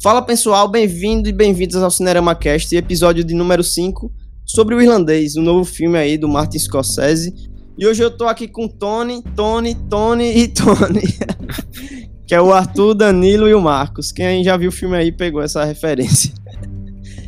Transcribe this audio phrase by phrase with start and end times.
[0.00, 4.12] Fala pessoal, bem-vindo e bem-vindos ao Cinerama Cast, episódio de número 5,
[4.46, 7.34] sobre o Irlandês, o novo filme aí do Martin Scorsese.
[7.76, 11.02] E hoje eu tô aqui com Tony, Tony, Tony e Tony.
[12.24, 14.12] que é o Arthur, Danilo e o Marcos.
[14.12, 16.32] Quem já viu o filme aí pegou essa referência.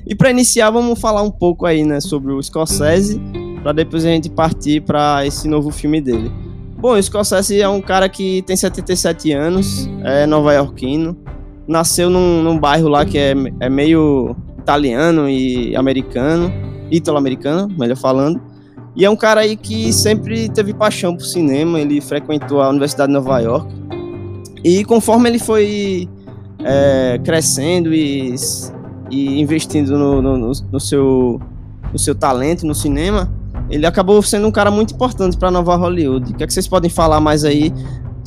[0.07, 3.21] e para iniciar, vamos falar um pouco aí, né, sobre o Scorsese,
[3.65, 6.31] para depois a gente partir para esse novo filme dele.
[6.79, 11.19] Bom, o Scorsese é um cara que tem 77 anos, é nova-iorquino,
[11.71, 16.53] nasceu num, num bairro lá que é, é meio italiano e americano,
[16.91, 18.41] italo-americano, melhor falando.
[18.97, 23.09] E é um cara aí que sempre teve paixão por cinema, ele frequentou a Universidade
[23.09, 23.73] de Nova York.
[24.65, 26.09] E conforme ele foi
[26.65, 28.35] é, crescendo e,
[29.09, 31.41] e investindo no, no, no, seu,
[31.93, 33.33] no seu talento no cinema,
[33.71, 36.33] ele acabou sendo um cara muito importante para Nova Hollywood.
[36.33, 37.73] O que, é que vocês podem falar mais aí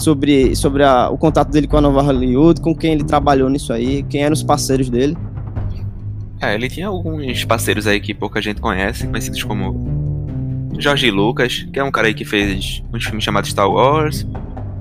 [0.03, 3.71] sobre, sobre a, o contato dele com a Nova Hollywood, com quem ele trabalhou nisso
[3.71, 5.17] aí, quem eram os parceiros dele.
[6.41, 11.79] É, ele tinha alguns parceiros aí que pouca gente conhece, conhecidos como Jorge Lucas, que
[11.79, 14.27] é um cara aí que fez uns filmes chamados Star Wars.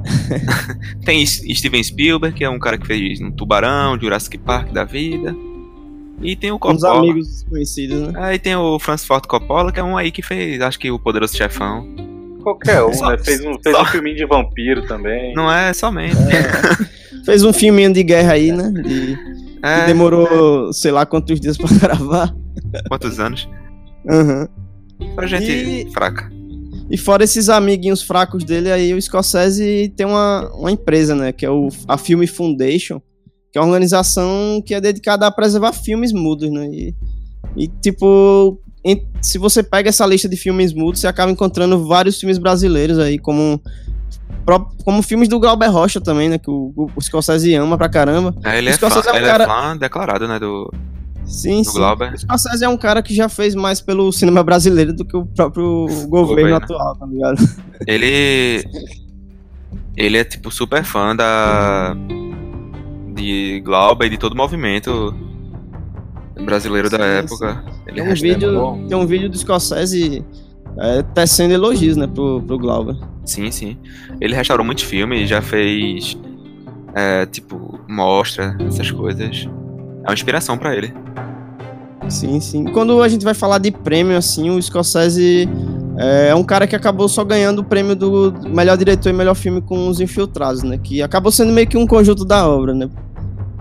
[1.05, 5.35] Tem Steven Spielberg, que é um cara que fez um Tubarão, Jurassic Park da vida.
[6.21, 6.77] E tem o Coppola.
[6.77, 8.13] Uns amigos conhecidos, né?
[8.17, 10.99] Aí tem o Francis Ford Coppola, que é um aí que fez, acho que o
[10.99, 12.02] Poderoso Chefão.
[12.43, 13.19] Qualquer um, só, né?
[13.19, 15.33] Fez um, fez um filminho de vampiro também.
[15.35, 16.17] Não é somente.
[16.17, 17.23] É.
[17.25, 18.71] fez um filminho de guerra aí, né?
[18.71, 19.17] De,
[19.63, 19.81] é.
[19.81, 22.35] Que demorou sei lá quantos dias pra gravar.
[22.89, 23.49] Quantos anos?
[24.11, 24.49] Aham.
[25.01, 25.15] Uhum.
[25.15, 25.91] Pra gente e...
[25.93, 26.31] fraca.
[26.91, 31.33] E fora esses amiguinhos fracos dele, aí o Scorsese tem uma, uma empresa, né?
[31.33, 33.01] Que é o, a Film Foundation,
[33.51, 36.67] que é uma organização que é dedicada a preservar filmes mudos, né?
[36.67, 36.95] E,
[37.57, 38.61] e tipo,
[39.21, 43.19] se você pega essa lista de filmes mudos, você acaba encontrando vários filmes brasileiros aí,
[43.19, 43.61] como
[44.85, 46.37] como filmes do Glauber Rocha também, né?
[46.37, 48.35] Que o, o Scorsese ama pra caramba.
[48.45, 49.45] É, ele, é fã, é, um ele cara...
[49.45, 50.39] é fã declarado, né?
[50.41, 50.73] Do,
[51.25, 51.79] sim, do sim.
[51.79, 52.13] Glauber.
[52.13, 55.25] O Scorsese é um cara que já fez mais pelo cinema brasileiro do que o
[55.25, 56.57] próprio governo, governo.
[56.57, 57.49] atual, tá ligado?
[57.87, 58.65] Ele.
[59.97, 61.97] Ele é, tipo, super fã da.
[63.15, 65.15] De Glauber e de todo o movimento
[66.41, 67.65] brasileiro sim, da época.
[67.85, 70.25] Tem um, vídeo, tem um vídeo do Scorsese
[70.79, 72.97] é, tecendo elogios, né, pro, pro Glauber.
[73.25, 73.77] Sim, sim.
[74.21, 76.17] Ele restaurou muitos filmes, já fez,
[76.95, 79.49] é, tipo, mostra, essas coisas.
[80.05, 80.93] É uma inspiração para ele.
[82.09, 82.65] Sim, sim.
[82.65, 85.49] Quando a gente vai falar de prêmio, assim, o Scorsese
[85.97, 89.35] é, é um cara que acabou só ganhando o prêmio do melhor diretor e melhor
[89.35, 90.79] filme com Os Infiltrados, né?
[90.79, 92.89] Que acabou sendo meio que um conjunto da obra, né?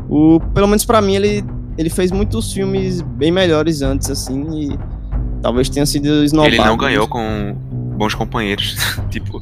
[0.09, 1.44] O, pelo menos para mim, ele
[1.78, 4.80] ele fez muitos filmes bem melhores antes, assim, e
[5.42, 6.54] talvez tenha sido esnobado.
[6.54, 7.56] Ele não ganhou com
[7.98, 8.76] bons companheiros,
[9.09, 9.42] tipo.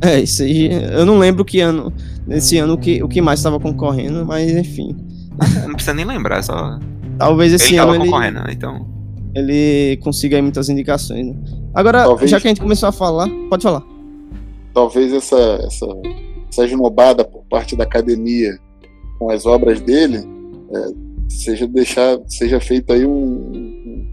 [0.00, 1.92] É, isso aí, eu não lembro que ano,
[2.26, 4.96] nesse ano, que, o que mais estava concorrendo, mas enfim.
[5.64, 6.78] Não precisa nem lembrar, só.
[7.16, 8.86] Talvez esse ele ano ele, concorrendo, né, então.
[9.34, 11.28] Ele consiga aí muitas indicações.
[11.28, 11.34] Né?
[11.72, 13.82] Agora, talvez, já que a gente começou a falar, pode falar.
[14.74, 15.86] Talvez essa, essa,
[16.50, 18.58] essa esnobada por parte da academia
[19.18, 20.18] com as obras dele
[20.74, 21.01] é,
[21.40, 24.06] seja deixar, seja feito aí um, um,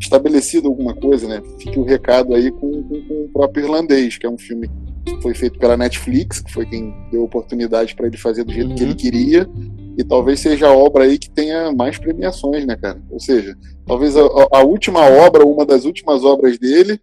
[0.00, 1.42] estabelecido alguma coisa, né?
[1.58, 4.70] Fique o recado aí com, com, com, o próprio irlandês, que é um filme
[5.04, 8.70] que foi feito pela Netflix, que foi quem deu oportunidade para ele fazer do jeito
[8.70, 8.74] uhum.
[8.74, 8.96] que ele uhum.
[8.96, 9.48] queria,
[9.96, 13.00] e talvez seja a obra aí que tenha mais premiações, né, cara?
[13.10, 13.56] Ou seja,
[13.86, 14.22] talvez a,
[14.52, 17.00] a última obra, uma das últimas obras dele,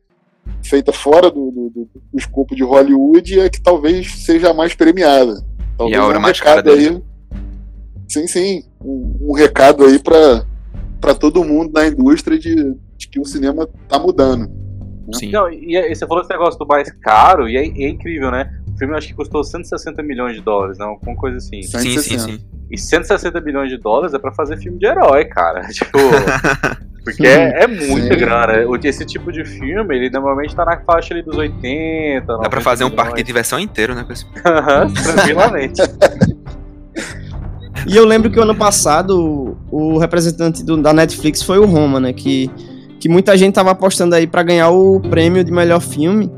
[0.62, 4.76] feita fora do, do, do, do escopo de Hollywood, é que talvez seja a mais
[4.76, 5.44] premiada.
[5.78, 6.88] Talvez e a obra mais cara dele.
[6.88, 7.14] aí
[8.14, 8.64] Sim, sim.
[8.84, 13.98] Um, um recado aí para todo mundo na indústria de, de, que o cinema tá
[14.00, 14.48] mudando.
[14.48, 15.14] Né?
[15.14, 15.32] Sim.
[15.32, 18.50] Não, e, e, você falou esse negócio do mais caro, e é, é, incrível, né?
[18.74, 20.90] O filme acho que custou 160 milhões de dólares, não?
[20.90, 21.62] Alguma coisa assim.
[21.62, 22.40] Sim, sim, sim.
[22.72, 25.62] E 160 milhões de dólares é para fazer filme de herói, cara.
[25.72, 26.00] Tipo.
[27.04, 28.54] Porque é, é muita grana.
[28.82, 32.26] Esse tipo de filme, ele normalmente tá na faixa ali dos 80.
[32.26, 34.06] Dá pra fazer um parque de diversão inteiro, né?
[35.04, 35.82] Tranquilamente.
[37.88, 42.00] E eu lembro que o ano passado o representante do, da Netflix foi o Roma,
[42.00, 42.14] né?
[42.14, 42.50] Que,
[43.00, 46.32] que muita gente tava apostando aí para ganhar o prêmio de melhor filme.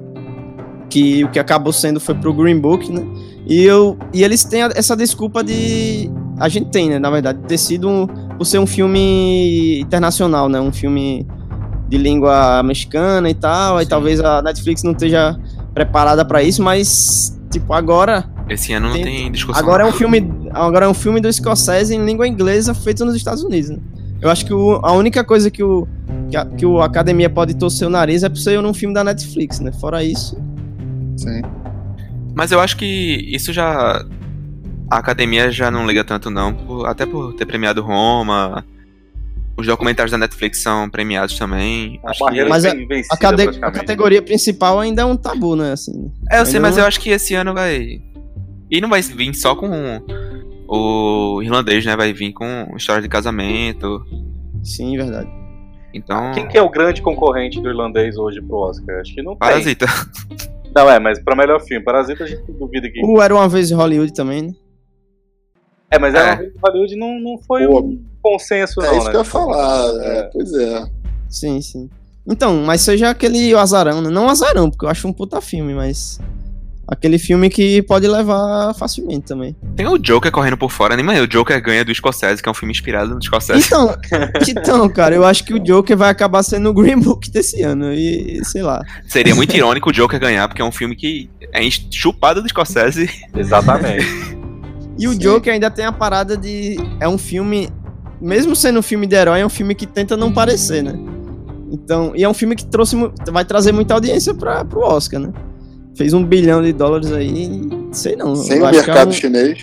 [0.90, 3.06] Que o que acabou sendo foi pro Green Book, né?
[3.46, 6.10] E, eu, e eles têm essa desculpa de.
[6.40, 7.00] A gente tem, né?
[7.00, 8.08] Na verdade, ter sido um,
[8.38, 10.60] por ser um filme internacional, né?
[10.60, 11.28] Um filme
[11.88, 13.74] de língua mexicana e tal.
[13.74, 13.80] Sim.
[13.80, 15.38] Aí talvez a Netflix não esteja
[15.74, 19.62] preparada para isso, mas, tipo, agora esse ano não tem, discussão.
[19.62, 23.16] Agora é um filme, agora é um filme do Scorsese em língua inglesa feito nos
[23.16, 23.72] Estados Unidos.
[23.72, 23.78] Né?
[24.22, 25.88] Eu acho que o, a única coisa que o
[26.30, 29.04] que, a, que o Academia pode torcer o nariz é por ser num filme da
[29.04, 29.72] Netflix, né?
[29.72, 30.38] Fora isso.
[31.18, 31.42] Sim.
[32.34, 32.86] Mas eu acho que
[33.34, 34.04] isso já
[34.90, 38.64] a academia já não liga tanto não, por- até por ter premiado Roma.
[39.58, 42.00] Os documentários da Netflix são premiados também.
[42.04, 42.74] A Acho que- Mas a-
[43.12, 45.72] A, categoria principal ainda é um tabu, né?
[45.72, 46.12] Assim.
[46.30, 48.02] É, eu sei, mas não- eu acho que esse ano vai.
[48.70, 50.02] E não vai vir só com
[50.68, 51.96] o irlandês, né?
[51.96, 54.04] Vai vir com história de casamento.
[54.64, 55.30] Sim, verdade.
[55.94, 56.32] Então.
[56.34, 59.00] Quem que é o grande concorrente do irlandês hoje pro Oscar?
[59.00, 59.40] Acho que não tem.
[59.40, 59.86] Parasita.
[60.76, 61.84] Não, é, mas pra melhor filme.
[61.86, 63.02] Parasita a gente duvida que.
[63.06, 64.54] O Era Uma Vez em Hollywood também, né?
[65.90, 66.18] É, mas É.
[66.18, 69.12] era Hollywood não, não foi Pô, um consenso, É não, isso né?
[69.12, 70.04] que eu ia falar.
[70.04, 70.24] é, É.
[70.34, 70.86] pois é.
[71.30, 71.90] Sim, sim.
[72.28, 74.10] Então, mas seja aquele azarão, né?
[74.10, 76.20] Não azarão, porque eu acho um puta filme, mas.
[76.88, 79.56] Aquele filme que pode levar facilmente também.
[79.76, 81.20] Tem o Joker correndo por fora, nem mais.
[81.20, 83.66] O Joker ganha do Scorsese, que é um filme inspirado no Scorsese.
[83.66, 83.96] Então,
[84.48, 87.92] então, cara, eu acho que o Joker vai acabar sendo o Green Book desse ano.
[87.92, 88.84] E sei lá.
[89.08, 91.62] Seria muito irônico o Joker ganhar, porque é um filme que é
[91.92, 93.10] chupado do Scorsese.
[93.36, 94.06] Exatamente.
[94.98, 95.20] E o Sim.
[95.20, 96.78] Joker ainda tem a parada de.
[97.00, 97.70] É um filme.
[98.22, 100.94] Mesmo sendo um filme de herói, é um filme que tenta não parecer, né?
[101.70, 102.14] Então.
[102.16, 102.96] E é um filme que trouxe,
[103.30, 105.34] vai trazer muita audiência pra, pro Oscar, né?
[105.96, 107.62] Fez um bilhão de dólares aí.
[107.92, 108.36] Sei não.
[108.36, 109.62] Sem o é mercado um- chinês.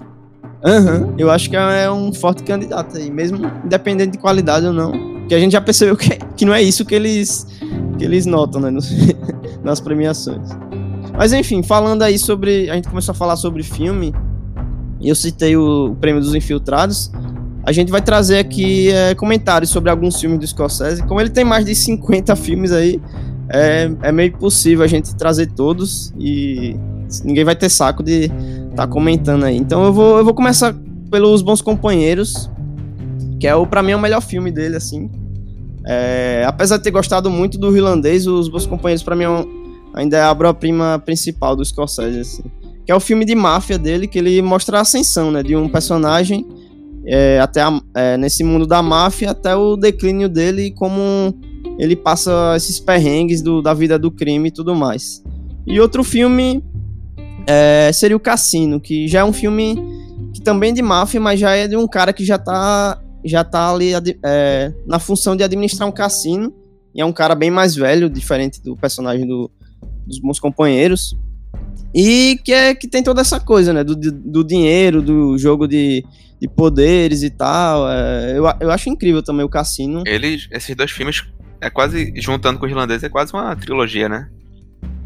[0.64, 4.92] Aham, eu acho que é um forte candidato aí, mesmo independente de qualidade ou não.
[5.18, 7.46] Porque a gente já percebeu que, que não é isso que eles,
[7.98, 8.90] que eles notam, né, nos-
[9.64, 10.48] nas premiações.
[11.16, 12.70] Mas enfim, falando aí sobre.
[12.70, 14.14] A gente começou a falar sobre filme,
[15.00, 17.10] e eu citei o, o prêmio dos infiltrados.
[17.64, 21.02] A gente vai trazer aqui é, comentários sobre alguns filmes do Scorsese.
[21.04, 23.00] Como ele tem mais de 50 filmes aí,
[23.52, 26.74] é, é meio possível a gente trazer todos e
[27.24, 28.30] ninguém vai ter saco de
[28.74, 29.56] tá comentando aí.
[29.56, 30.74] Então eu vou, eu vou começar
[31.10, 32.50] pelos Bons Companheiros,
[33.38, 35.10] que é o para mim é o melhor filme dele assim.
[35.86, 39.62] É, apesar de ter gostado muito do irlandês, os Bons Companheiros para mim é um-
[39.94, 42.42] ainda é a obra-prima principal do Scorsese assim.
[42.86, 45.68] Que é o filme de máfia dele, que ele mostra a ascensão, né, de um
[45.68, 46.46] personagem
[47.04, 51.34] é, até a- é, nesse mundo da máfia até o declínio dele como
[51.78, 55.22] ele passa esses perrengues do- da vida do crime e tudo mais.
[55.66, 56.62] E outro filme
[57.46, 59.76] é, seria o Cassino, que já é um filme
[60.32, 63.44] que também é de máfia, mas já é de um cara que já tá, já
[63.44, 63.92] tá ali
[64.24, 66.52] é, na função de administrar um cassino.
[66.94, 69.50] E é um cara bem mais velho, diferente do personagem do-
[70.06, 71.16] dos bons companheiros.
[71.94, 73.82] E que, é, que tem toda essa coisa, né?
[73.84, 76.04] Do, do, dinheiro, do jogo de,
[76.40, 77.88] de poderes e tal.
[77.90, 80.02] é, eu, eu acho incrível também o Cassino.
[80.06, 81.22] Eles, esses dois filmes,
[81.62, 84.28] é quase, juntando com o irlandês, é quase uma trilogia, né?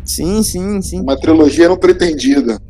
[0.05, 1.01] Sim, sim, sim.
[1.03, 2.61] Uma trilogia não pretendida.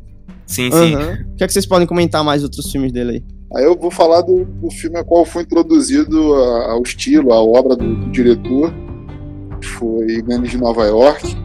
[0.45, 0.95] Sim, sim.
[0.95, 1.17] Aham.
[1.33, 3.23] O que, é que vocês podem comentar mais outros filmes dele aí?
[3.55, 7.41] Aí eu vou falar do, do filme a qual foi introduzido a- ao estilo, à
[7.41, 8.73] obra do, do diretor.
[9.77, 11.35] Foi Gangues de Nova York.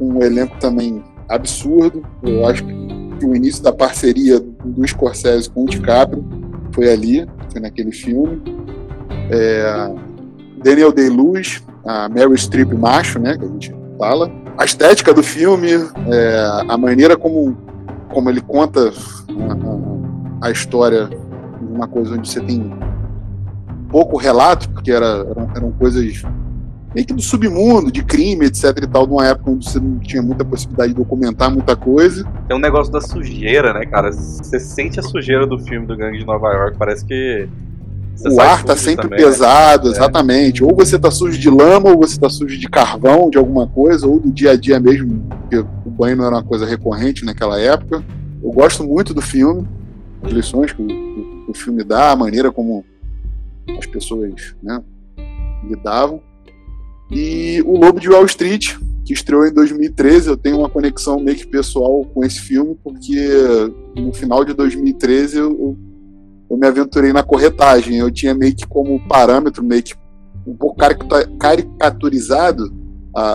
[0.00, 2.02] Um elenco também absurdo.
[2.22, 6.24] Eu acho que o início da parceria do Scorsese com o DiCaprio
[6.72, 8.42] foi ali, foi naquele filme.
[9.30, 9.94] É,
[10.66, 14.28] Daniel Day-Lewis, a Meryl Streep macho, né, que a gente fala.
[14.58, 17.56] A estética do filme, é, a maneira como,
[18.12, 18.80] como ele conta
[20.40, 21.08] a- a, história
[21.60, 22.68] uma coisa onde você tem
[23.90, 26.02] pouco relato, porque era, eram, eram coisas
[26.92, 30.22] meio que do submundo, de crime, etc e tal, numa época onde você não tinha
[30.22, 32.24] muita possibilidade de documentar muita coisa.
[32.48, 34.10] Tem um negócio da sujeira, né, cara?
[34.10, 36.76] Você sente a sujeira do filme do Gangue de Nova York.
[36.76, 37.48] Parece que.
[38.16, 39.24] Você o ar tá sujo sempre também, né?
[39.24, 39.90] pesado, É.
[39.90, 40.64] exatamente.
[40.64, 44.06] Ou você tá sujo de lama, ou você tá sujo de carvão, de alguma coisa,
[44.06, 47.58] ou do dia a dia mesmo, porque o banho não era uma coisa recorrente naquela
[47.60, 48.04] época.
[48.42, 49.66] Eu gosto muito do filme,
[50.22, 52.84] as lições que o, que o filme dá, a maneira como
[53.78, 54.80] as pessoas né,
[55.68, 56.20] lidavam.
[57.10, 61.36] E o Lobo de Wall Street, que estreou em 2013, eu tenho uma conexão meio
[61.36, 63.28] que pessoal com esse filme, porque
[63.94, 65.78] no final de 2013 eu, eu
[66.50, 67.96] eu me aventurei na corretagem.
[67.98, 69.94] Eu tinha meio que como parâmetro, meio que
[70.46, 72.72] um pouco carica- caricaturizado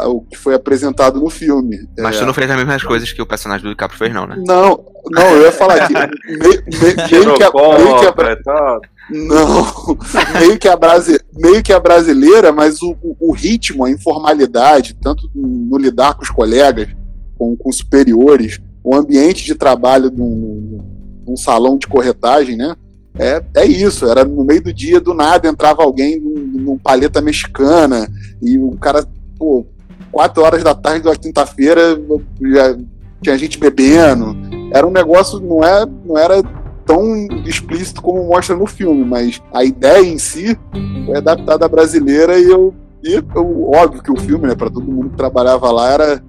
[0.05, 1.79] o que foi apresentado no filme.
[1.97, 4.27] Mas É, tu não fez as mesmas coisas que o personagem do DiCaprio fez, não,
[4.27, 4.35] né?
[4.45, 6.95] não, não, eu ia falar que meio, meio- meio
[7.33, 8.81] que a, meio que a- tal.
[9.09, 9.97] não,
[10.39, 14.95] meio que a, brasi, meio que a brasileira, mas o, o- o ritmo, a informalidade,
[15.01, 16.87] tanto no lidar com os colegas,
[17.35, 20.79] com, com os superiores, o ambiente de trabalho de um,
[21.25, 22.75] de um salão de corretagem, né?
[23.17, 28.09] É, é isso, era no meio do dia, do nada, entrava alguém num, paleta mexicana
[28.41, 29.05] e o cara,
[29.37, 29.65] pô,
[30.11, 31.99] quatro horas da tarde da quinta-feira
[32.41, 32.77] já
[33.21, 34.35] tinha gente bebendo.
[34.73, 36.41] Era um negócio, não, é, não era
[36.85, 40.57] tão explícito como mostra no filme, mas a ideia em si
[41.05, 44.91] foi adaptada à brasileira e eu, e eu óbvio que o filme, né, para todo
[44.91, 46.23] mundo que trabalhava lá, era,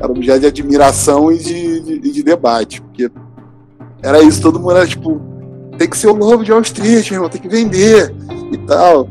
[0.00, 3.10] era objeto de admiração e de, de, de debate, porque
[4.02, 5.31] era isso, todo mundo era tipo,
[5.78, 8.14] tem que ser o Lobo de Wall Street, meu irmão, tem que vender
[8.52, 9.08] e tal.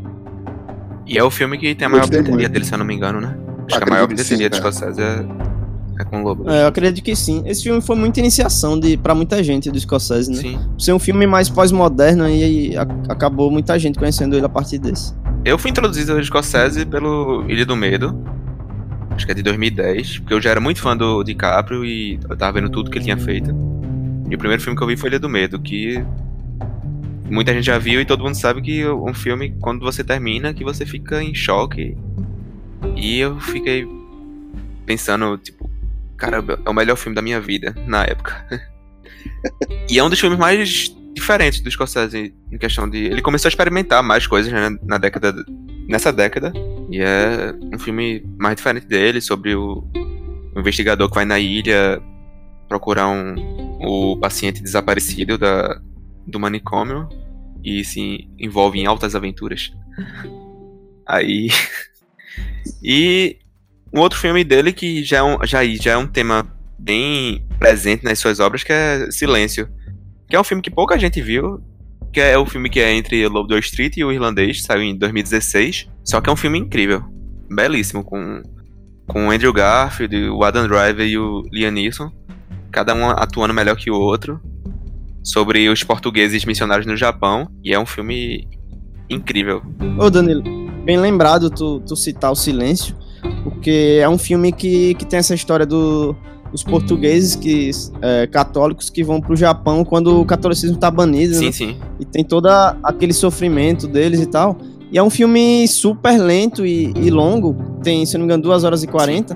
[1.08, 3.20] E é o filme que tem a maior bilheteria dele, se eu não me engano,
[3.20, 3.36] né?
[3.68, 4.72] Acho que a maior bilheteria de cara.
[4.72, 5.26] Scorsese é,
[6.00, 6.50] é com o Lobo.
[6.50, 7.44] É, eu acredito que sim.
[7.46, 10.38] Esse filme foi muita iniciação de, pra muita gente do Scorsese, né?
[10.38, 10.60] Sim.
[10.74, 14.78] Por ser um filme mais pós-moderno e, a- acabou muita gente conhecendo ele a partir
[14.78, 15.14] desse.
[15.44, 18.16] Eu fui introduzido ao Scorsese pelo Ilha do Medo.
[19.12, 20.20] Acho que é de 2010.
[20.20, 23.06] Porque eu já era muito fã do DiCaprio e eu tava vendo tudo que ele
[23.06, 23.54] tinha feito.
[24.30, 26.02] E o primeiro filme que eu vi foi Ilha do Medo, que
[27.32, 30.64] muita gente já viu e todo mundo sabe que um filme, quando você termina, que
[30.64, 31.98] você fica em choque.
[32.96, 33.88] E eu fiquei
[34.86, 35.70] pensando, tipo,
[36.18, 38.46] caramba, é o melhor filme da minha vida na época.
[39.90, 42.98] e é um dos filmes mais diferentes do Scorsese em questão de.
[42.98, 45.34] Ele começou a experimentar mais coisas né, na década.
[45.88, 46.52] nessa década.
[46.90, 49.86] E é um filme mais diferente dele, sobre o,
[50.54, 52.02] o investigador que vai na ilha
[52.68, 53.36] procurar um,
[53.80, 55.82] o paciente desaparecido da,
[56.26, 57.08] do manicômio
[57.64, 59.72] e se envolve em altas aventuras.
[61.08, 61.50] Aí.
[62.84, 63.38] e
[63.94, 66.48] um outro filme dele que já é um, já, já é um tema
[66.80, 69.70] bem presente nas suas obras, que é Silêncio.
[70.28, 71.62] Que é um filme que pouca gente viu.
[72.12, 74.98] Que é o filme que é entre Lobo do Street e o Irlandês, saiu em
[74.98, 75.88] 2016.
[76.04, 77.04] Só que é um filme incrível.
[77.50, 78.42] Belíssimo, com,
[79.08, 82.12] com Andrew Garfield, o Adam Driver e o Liam Neeson.
[82.72, 84.42] Cada um atuando melhor que o outro.
[85.24, 87.48] Sobre os portugueses missionários no Japão.
[87.64, 88.48] E é um filme
[89.10, 89.62] incrível.
[90.00, 90.44] Ô, Danilo,
[90.84, 92.96] bem lembrado tu, tu citar o Silêncio,
[93.44, 96.16] porque é um filme que, que tem essa história do,
[96.52, 101.46] dos portugueses que, é, católicos que vão pro Japão quando o catolicismo tá banido, Sim,
[101.46, 101.52] né?
[101.52, 101.78] sim.
[102.00, 102.48] E tem todo
[102.84, 104.58] aquele sofrimento deles e tal.
[104.92, 108.64] E é um filme super lento e, e longo, tem, se não me engano, 2
[108.66, 109.36] horas e 40,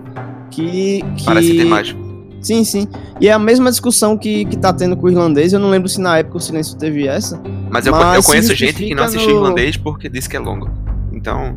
[0.51, 1.01] que...
[1.15, 1.23] que...
[1.23, 1.95] Parece ter mais.
[2.45, 2.87] Sim, sim.
[3.19, 5.51] E é a mesma discussão que, que tá tendo com o irlandês.
[5.51, 7.41] Eu não lembro se na época o Silêncio teve essa.
[7.71, 10.39] Mas eu, Mas eu conheço gente que não assistiu no- irlandês porque disse que é
[10.39, 10.69] longo.
[11.11, 11.55] Então,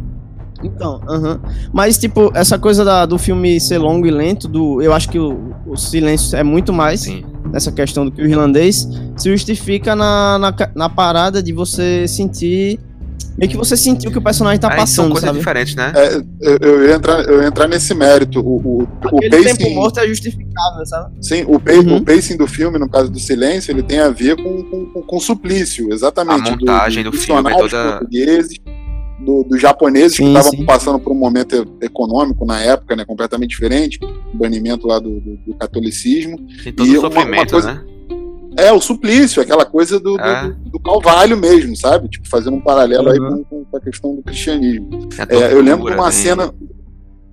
[0.64, 1.40] Então, aham.
[1.72, 5.18] Mas, tipo, essa coisa da- do filme ser longo e lento, do, eu acho que
[5.18, 7.22] o, o Silêncio é muito mais sim.
[7.52, 12.80] nessa questão do que o irlandês se justifica na, na, na parada de você sentir.
[13.36, 15.38] Meio que você sentiu que o personagem tá são passando, coisas sabe?
[15.38, 15.92] diferentes, né?
[15.94, 18.40] É, eu, eu ia entrar, eu ia entrar nesse mérito.
[18.40, 21.14] O, o, o Aquele tempo pacing, morto é justificável, sabe?
[21.24, 21.96] sim, o, Uhum.
[21.98, 25.02] o pacing do filme, no caso do Silêncio, ele tem a ver com, com, com,
[25.02, 26.48] com suplício, exatamente.
[26.48, 28.58] A montagem do filme, missionários toda- portugueses,
[29.24, 30.64] do- dos japoneses que Sim, estavam sim.
[30.64, 33.98] passando por um momento econômico na época, né, completamente diferente,
[34.32, 36.38] o banimento lá do, do- do catolicismo.
[36.64, 37.84] Tem todo E o uma- uma sofrimento, coisa- né?
[38.58, 40.48] É, o suplício, aquela coisa do, É.
[40.48, 42.08] do, do calvário mesmo, sabe?
[42.08, 43.44] Tipo, fazendo um paralelo aí Uhum.
[43.44, 45.08] com, com a questão do cristianismo.
[45.18, 46.52] A É, eu lembro de uma tem- cena,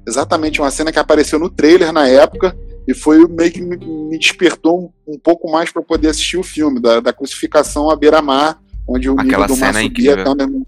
[0.08, 2.56] exatamente uma cena que apareceu no trailer na época
[2.88, 6.44] e foi meio que me, me despertou um, um pouco mais para poder assistir o
[6.44, 10.24] filme da, da crucificação à beira-mar, onde o Aquela nível do mar é subia.
[10.28, 10.64] onde-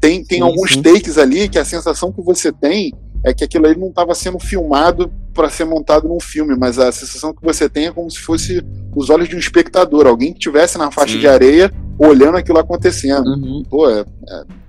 [0.00, 0.82] Tem, tem Sim, alguns sim.
[0.82, 2.92] takes ali que a sensação que você tem
[3.24, 6.90] é que aquilo aí não estava sendo filmado para ser montado num filme, mas a
[6.92, 8.62] sensação que você tem é como se fosse
[8.96, 11.20] os olhos de um espectador, alguém que estivesse na faixa Sim.
[11.20, 13.26] de areia olhando aquilo acontecendo.
[13.28, 13.62] Uhum.
[13.68, 14.04] Pô, é,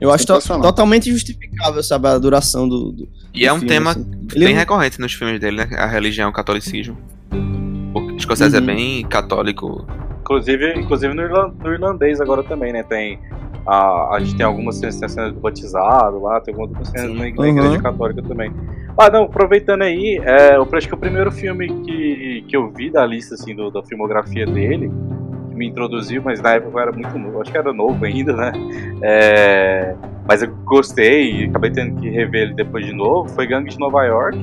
[0.02, 2.08] Eu acho to- totalmente justificável, sabe?
[2.08, 2.92] A duração do.
[2.92, 4.06] do- E é um filme, tema assim.
[4.38, 5.70] Bem recorrente nos filmes dele, né?
[5.78, 6.98] A religião, o catolicismo.
[7.94, 8.66] Porque Scorsese é Uhum.
[8.66, 9.88] bem católico.
[10.22, 12.84] Inclusive, inclusive no irlandês agora também, né?
[12.84, 13.20] Tem.
[13.70, 17.26] A, a gente tem algumas cenas, tem do batizado lá, tem algumas cenas na, na
[17.26, 17.46] Uhum.
[17.48, 18.52] igreja católica também.
[19.00, 22.92] Ah, não, aproveitando aí, é, eu acho que o primeiro filme que, que eu vi
[22.92, 24.90] da lista, assim, do, da filmografia dele,
[25.52, 28.34] que me introduziu, mas na época eu era muito novo, acho que era novo ainda,
[28.36, 28.52] né?
[29.04, 29.96] É,
[30.28, 33.80] mas eu gostei e acabei tendo que rever ele depois de novo, foi Gangue de
[33.80, 34.38] Nova York,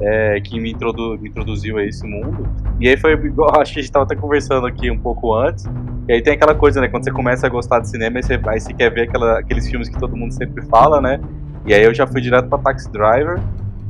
[0.00, 2.48] é, que me, introdu, me introduziu a esse mundo.
[2.80, 5.66] E aí foi igual, acho que a gente tava até conversando aqui um pouco antes.
[6.08, 6.88] E aí tem aquela coisa, né?
[6.88, 9.68] Quando você começa a gostar de cinema, aí você, aí você quer ver aquela- aqueles
[9.68, 11.20] filmes que todo mundo sempre fala, né?
[11.66, 13.38] E aí eu já fui direto pra Taxi Driver.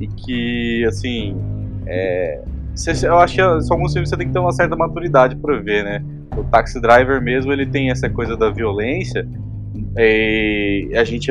[0.00, 1.36] E que, assim.
[1.86, 2.42] É,
[2.74, 5.84] você- eu acho que alguns filmes você tem que ter uma certa maturidade pra ver,
[5.84, 6.02] né?
[6.36, 9.26] O Taxi Driver mesmo, ele tem essa coisa da violência.
[9.96, 11.30] E a gente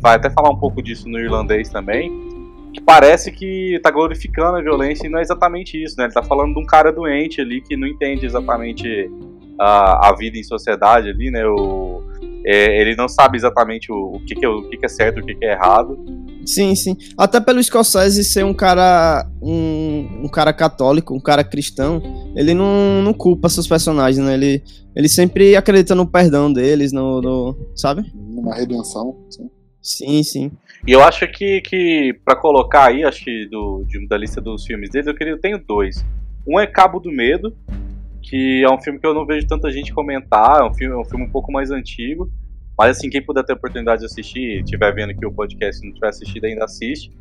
[0.00, 2.29] vai até falar um pouco disso no irlandês também
[2.72, 6.04] que parece que tá glorificando a violência e não é exatamente isso, né?
[6.04, 9.10] Ele tá falando de um cara doente ali que não entende exatamente
[9.58, 11.44] a, a vida em sociedade ali, né?
[11.46, 12.02] O,
[12.44, 15.18] é, ele não sabe exatamente o, o que, que, é, o que, que é certo
[15.18, 15.98] e o que, que é errado.
[16.46, 16.96] Sim, sim.
[17.18, 19.26] Até pelo Scorsese ser um cara.
[19.42, 22.02] Um, um cara católico, um cara cristão,
[22.34, 24.34] ele não, não culpa seus personagens, né?
[24.34, 24.62] Ele,
[24.96, 27.20] ele sempre acredita no perdão deles, no.
[27.20, 28.10] no- sabe?
[28.14, 29.16] numa redenção.
[29.28, 29.50] assim.
[29.82, 30.50] Sim, sim.
[30.86, 34.64] E eu acho que, que para colocar aí, acho que do, de, da lista dos
[34.64, 36.04] filmes deles, eu queria, eu tenho dois.
[36.46, 37.54] Um é Cabo do Medo,
[38.22, 40.98] que é um filme que eu não vejo tanta gente comentar, é um filme, é
[40.98, 42.30] um filme um pouco mais antigo.
[42.78, 45.86] Mas assim, quem puder ter a oportunidade de assistir, estiver vendo aqui o podcast e
[45.86, 47.12] não tiver assistido ainda, assiste.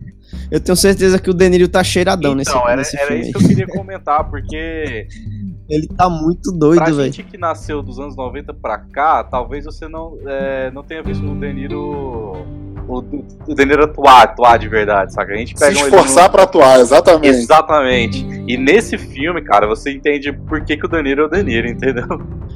[0.50, 3.24] Eu tenho certeza que o Deniro tá cheiradão nesse, Então, era, nesse era filme.
[3.24, 5.06] isso que eu queria comentar, porque
[5.70, 7.13] Ele tá muito pra doido, velho.
[7.13, 11.24] gente que nasceu dos anos 90 pra cá, talvez você não, é, não tenha visto
[11.24, 12.19] o Deniro.
[12.89, 13.03] O,
[13.48, 15.31] o Deniro atuar, atuar de verdade, saca?
[15.31, 17.27] A gente Se pega um ele esforçar no- pra atuar, exatamente.
[17.27, 18.25] Exatamente.
[18.48, 22.05] E nesse filme, cara, você entende por que, que o Danilo é o Danilo, entendeu?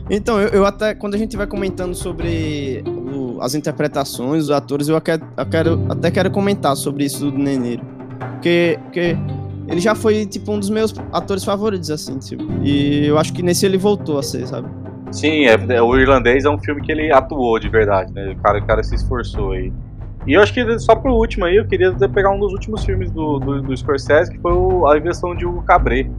[0.10, 4.90] Então, eu, eu até, quando a gente vai comentando sobre o- as interpretações, os atores,
[4.90, 7.84] eu, quero, eu quero- até quero comentar sobre isso do Neneiro.
[8.32, 9.16] Porque, porque
[9.68, 13.44] ele já foi, tipo, um dos meus atores favoritos, assim, tipo, e eu acho que
[13.44, 14.68] nesse ele voltou a ser, sabe?
[15.12, 18.32] Sim, é, é- o Irlandês é um filme que ele atuou de verdade, né?
[18.32, 19.68] O cara, o cara se esforçou aí.
[19.68, 19.93] E
[20.32, 23.12] eu acho que só por último aí, eu queria até pegar um dos últimos filmes
[23.12, 26.10] do, do, do Scorsese, que foi o, a invenção de Hugo Cabret.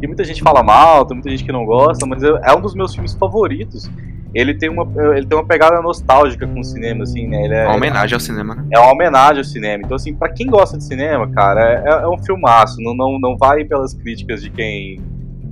[0.00, 2.60] E muita gente fala mal, tem muita gente que não gosta, mas é, é um
[2.60, 3.90] dos meus filmes favoritos.
[4.32, 4.86] Ele tem uma,
[5.16, 7.44] ele tem uma pegada nostálgica com o cinema, assim, né?
[7.44, 8.64] Ele é, Uma homenagem ao cinema, né?
[8.70, 9.82] é uma homenagem ao cinema.
[9.84, 12.80] Então, assim, pra quem gosta de cinema, cara, é, é um filmaço.
[12.80, 15.00] Não, não, não vai pelas críticas de quem,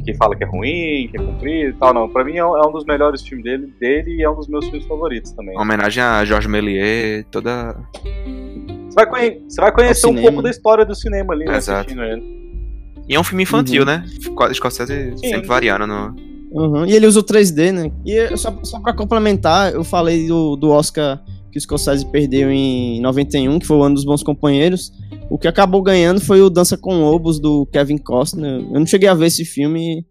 [0.07, 2.09] quem fala que é ruim, que é comprido e tal, não.
[2.09, 4.49] Pra mim é um, é um dos melhores filmes dele, dele e é um dos
[4.49, 5.55] meus filmes favoritos também.
[5.55, 7.77] Uma homenagem a Georges Méliès, toda.
[8.89, 11.57] Você vai, conhe- você vai conhecer um pouco da história do cinema ali, né?
[11.57, 11.93] Exato.
[13.09, 13.87] E é um filme infantil, Uhum.
[13.87, 14.05] né?
[14.55, 15.29] Scorsese Sim.
[15.29, 16.15] sempre variando no.
[16.53, 16.87] Uhum.
[16.87, 17.91] E ele usa o 3D, né?
[18.05, 21.23] E eu- só, só pra complementar, eu falei do, do Oscar
[21.53, 24.93] que o Scorsese perdeu em 91, que foi o ano dos bons companheiros.
[25.29, 28.61] O que acabou ganhando foi o Dança com Lobos, do Kevin Costner.
[28.61, 30.07] Eu não cheguei a ver esse filme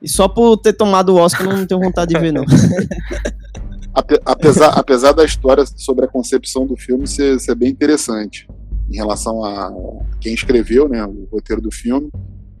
[0.00, 2.44] e só por ter tomado o Oscar não tenho vontade de ver, não.
[3.94, 8.46] Ape- apesar, apesar da história sobre a concepção do filme ser, ser bem interessante
[8.90, 9.72] em relação a
[10.20, 12.08] quem escreveu né, o roteiro do filme.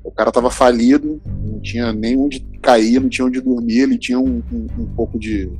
[0.02, 4.18] O cara estava falido, não tinha nem onde cair, não tinha onde dormir, ele tinha
[4.18, 5.50] um, um- um pouco de,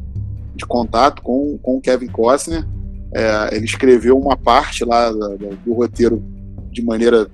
[0.57, 2.67] de contato com, com o Kevin Costner.
[3.15, 6.23] É, ele escreveu uma parte lá da- da- do roteiro
[6.81, 7.29] de maneira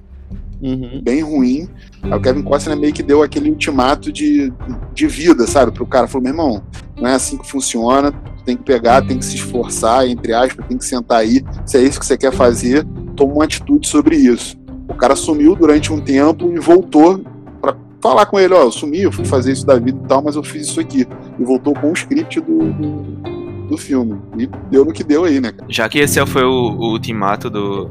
[0.62, 1.00] Uhum.
[1.02, 1.68] bem ruim.
[2.02, 4.50] Aí o Kevin Costner meio que deu aquele ultimato de,
[4.94, 6.08] de vida, sabe, pro cara.
[6.08, 6.62] Falou, meu irmão,
[6.98, 10.66] não é assim que funciona, tu tem que pegar, tem que se esforçar, entre aspas,
[10.66, 11.44] tem que sentar aí.
[11.66, 14.56] Se é isso que você quer fazer, toma uma atitude sobre isso.
[14.88, 17.22] O cara sumiu durante um tempo e voltou
[17.60, 20.22] pra falar com ele, ó, eu sumi, eu fui fazer isso da vida e tal,
[20.22, 21.06] mas eu fiz isso aqui.
[21.38, 24.18] E voltou com o script do, do, do filme.
[24.38, 25.66] E deu no que deu aí, né, cara?
[25.68, 27.90] Já que esse foi o, o ultimato do,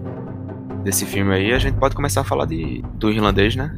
[0.84, 3.76] desse filme aí, a gente pode começar a falar de, do irlandês, né?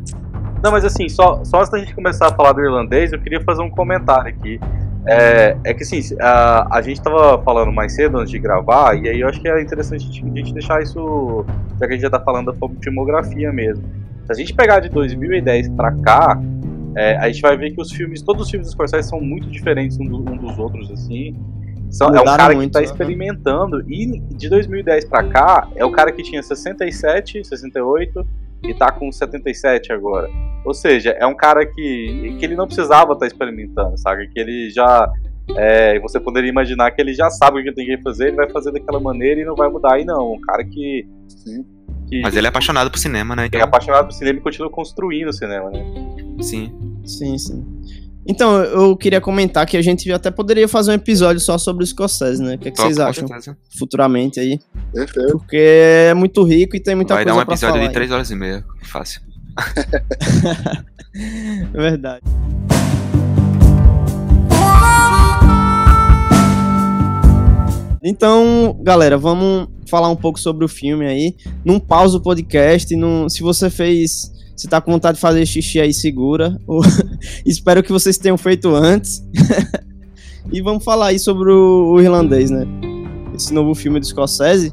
[0.64, 3.40] Não, mas assim, só, só antes da gente começar a falar do irlandês, eu queria
[3.42, 4.60] fazer um comentário aqui.
[5.08, 9.08] É, é que assim, a, a gente tava falando mais cedo antes de gravar, e
[9.08, 11.46] aí eu acho que é interessante a gente, a gente deixar isso,
[11.80, 13.84] já que a gente já tá falando da filmografia mesmo.
[14.26, 16.42] Se a gente pegar de 2010 pra cá,
[16.98, 19.48] é, a gente vai ver que os filmes, todos os filmes do Scorsese são muito
[19.48, 21.36] diferentes um, do- um dos outros, assim.
[21.96, 22.86] São, é um cara que muito, tá né?
[22.86, 28.28] experimentando, e de 2010 pra cá, é o cara que tinha 67, 68,
[28.64, 30.30] e tá com 77 agora.
[30.66, 34.28] Ou seja, é um cara que, que ele não precisava estar experimentando, sabe?
[34.28, 35.10] Que ele já.
[35.56, 38.36] é, você poderia imaginar que ele já sabe o que ele tem que fazer, ele
[38.36, 39.98] vai fazer daquela maneira e não vai mudar.
[39.98, 41.08] E não, um cara que.
[41.30, 41.66] Sim.
[42.10, 43.44] que Mas ele é apaixonado por cinema, né?
[43.44, 45.80] é Então, apaixonado por cinema e continua construindo o cinema, né?
[46.42, 46.74] sim.
[47.06, 47.64] Sim, sim.
[48.28, 51.88] Então, eu queria comentar que a gente até poderia fazer um episódio só sobre o
[51.88, 52.56] Scorsese, né?
[52.56, 53.58] O que, é que vocês Com acham certeza.
[53.78, 54.60] futuramente aí?
[54.92, 55.32] Perfeito.
[55.38, 55.58] Porque
[56.10, 57.88] é muito rico e tem muita Vai dar um coisa pra episódio falar.
[57.88, 58.66] de 3 horas e meia.
[58.84, 59.22] Fácil.
[61.74, 62.22] É verdade.
[68.04, 71.36] Então, galera, vamos falar um pouco sobre o filme aí.
[71.64, 75.80] Não pausa o podcast, não, se você fez, se tá com vontade de fazer xixi
[75.80, 76.58] aí, segura.
[77.46, 79.22] Espero que vocês tenham feito antes.
[80.52, 82.66] e vamos falar aí sobre o, o irlandês, né?
[83.36, 84.72] Esse novo filme do Scorsese.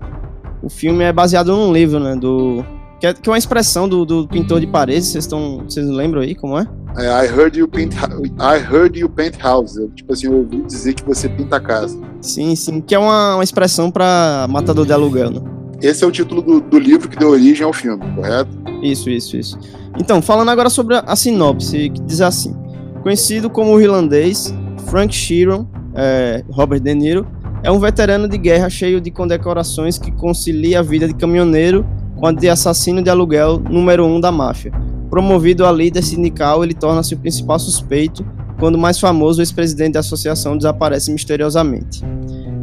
[0.62, 2.14] O filme é baseado num livro, né?
[2.14, 2.64] Do
[3.01, 5.09] que é, que é uma expressão do, do pintor de paredes.
[5.09, 6.68] Vocês estão, vocês lembram aí como é?
[6.97, 9.75] É, I heard you paint, I heard you paint house.
[9.97, 11.99] Tipo assim, eu ouvi dizer que você pinta a casa.
[12.21, 15.62] Sim, sim, que é uma, uma expressão para matador de aluguel, né?
[15.83, 18.51] Esse é o título do, do livro que deu origem ao filme, correto?
[18.83, 19.59] Isso, isso, isso.
[19.99, 22.57] Então, falando agora sobre a, sinopse, que diz assim:
[23.03, 24.55] Conhecido como o irlandês,
[24.87, 27.27] Frank Sheeran, é, Robert De Niro,
[27.64, 31.85] é um veterano de guerra cheio de condecorações que concilia a vida de caminhoneiro
[32.16, 34.73] com a de assassino de aluguel número um da máfia.
[35.11, 38.25] Promovido a líder sindical, ele torna-se o principal suspeito
[38.59, 42.03] quando o mais famoso ex-presidente da associação desaparece misteriosamente.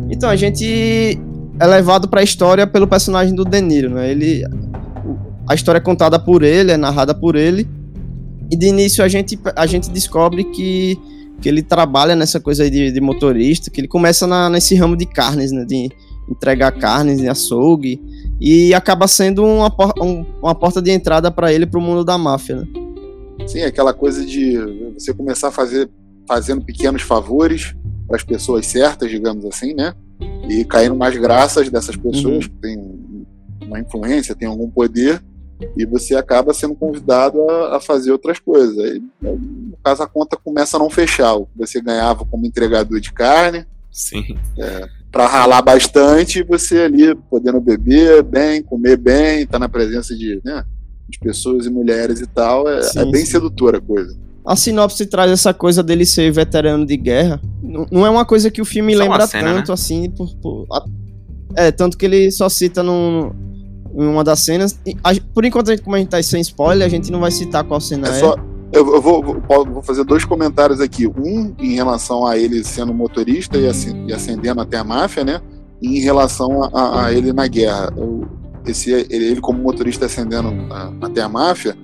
[0.10, 1.20] Então, a gente
[1.60, 4.10] é levado para a história pelo personagem do De Niro, né?
[4.10, 4.44] Ele
[5.48, 7.68] a história é contada por ele, é narrada por ele.
[8.52, 10.96] E de início a gente, a gente descobre que,
[11.42, 15.08] que ele trabalha nessa coisa de, de motorista, que ele começa na, nesse ramo de
[15.08, 15.66] carnes, né?
[15.66, 15.90] De
[16.30, 18.00] entregar carnes em açougue.
[18.40, 22.18] E acaba sendo uma, um, uma porta de entrada para ele para o mundo da
[22.18, 22.68] máfia, né?
[23.48, 24.56] Sim, aquela coisa de
[24.94, 25.90] você começar a fazer
[26.28, 27.76] fazendo pequenos favores
[28.08, 29.94] para as pessoas certas, digamos assim, né?
[30.50, 32.40] E caindo mais graças dessas pessoas uhum.
[32.40, 33.26] que têm
[33.62, 35.22] uma influência, têm algum poder,
[35.78, 38.78] e você acaba sendo convidado a, a fazer outras coisas.
[38.78, 41.36] Aí, no caso, a conta começa a não fechar.
[41.56, 43.66] Você ganhava como entregador de carne.
[43.92, 44.38] Sim.
[44.58, 50.16] É, para ralar bastante, você ali podendo beber bem, comer bem, estar tá na presença
[50.16, 50.64] de, né,
[51.10, 53.32] de pessoas e mulheres e tal, é, sim, é bem sim.
[53.32, 54.16] sedutora a coisa.
[54.50, 57.40] A sinopse traz essa coisa dele ser veterano de guerra.
[57.62, 59.74] Não, não é uma coisa que o filme só lembra cena, tanto, né?
[59.76, 60.66] assim, por, por,
[61.56, 63.32] é, tanto que ele só cita num,
[63.94, 64.80] em uma das cenas.
[65.04, 67.80] A, por enquanto, como a gente tá sem spoiler, a gente não vai citar qual
[67.80, 68.10] cena é.
[68.10, 68.14] é.
[68.16, 68.36] Só,
[68.74, 71.06] eu, eu vou, vou, fazer dois comentários aqui.
[71.06, 75.42] Um em relação a ele sendo motorista e, ascendendo até a máfia, né?
[75.80, 77.94] E em relação a, a ele na guerra.
[78.66, 81.78] esse, ele, ele, como motorista ascendendo a, até a máfia,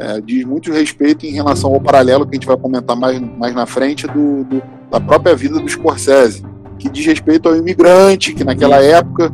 [0.00, 3.54] é, diz muito respeito em relação ao paralelo que a gente vai comentar mais, mais
[3.54, 6.42] na frente do, do da própria vida do Scorsese,
[6.78, 9.30] que diz respeito ao imigrante que naquela época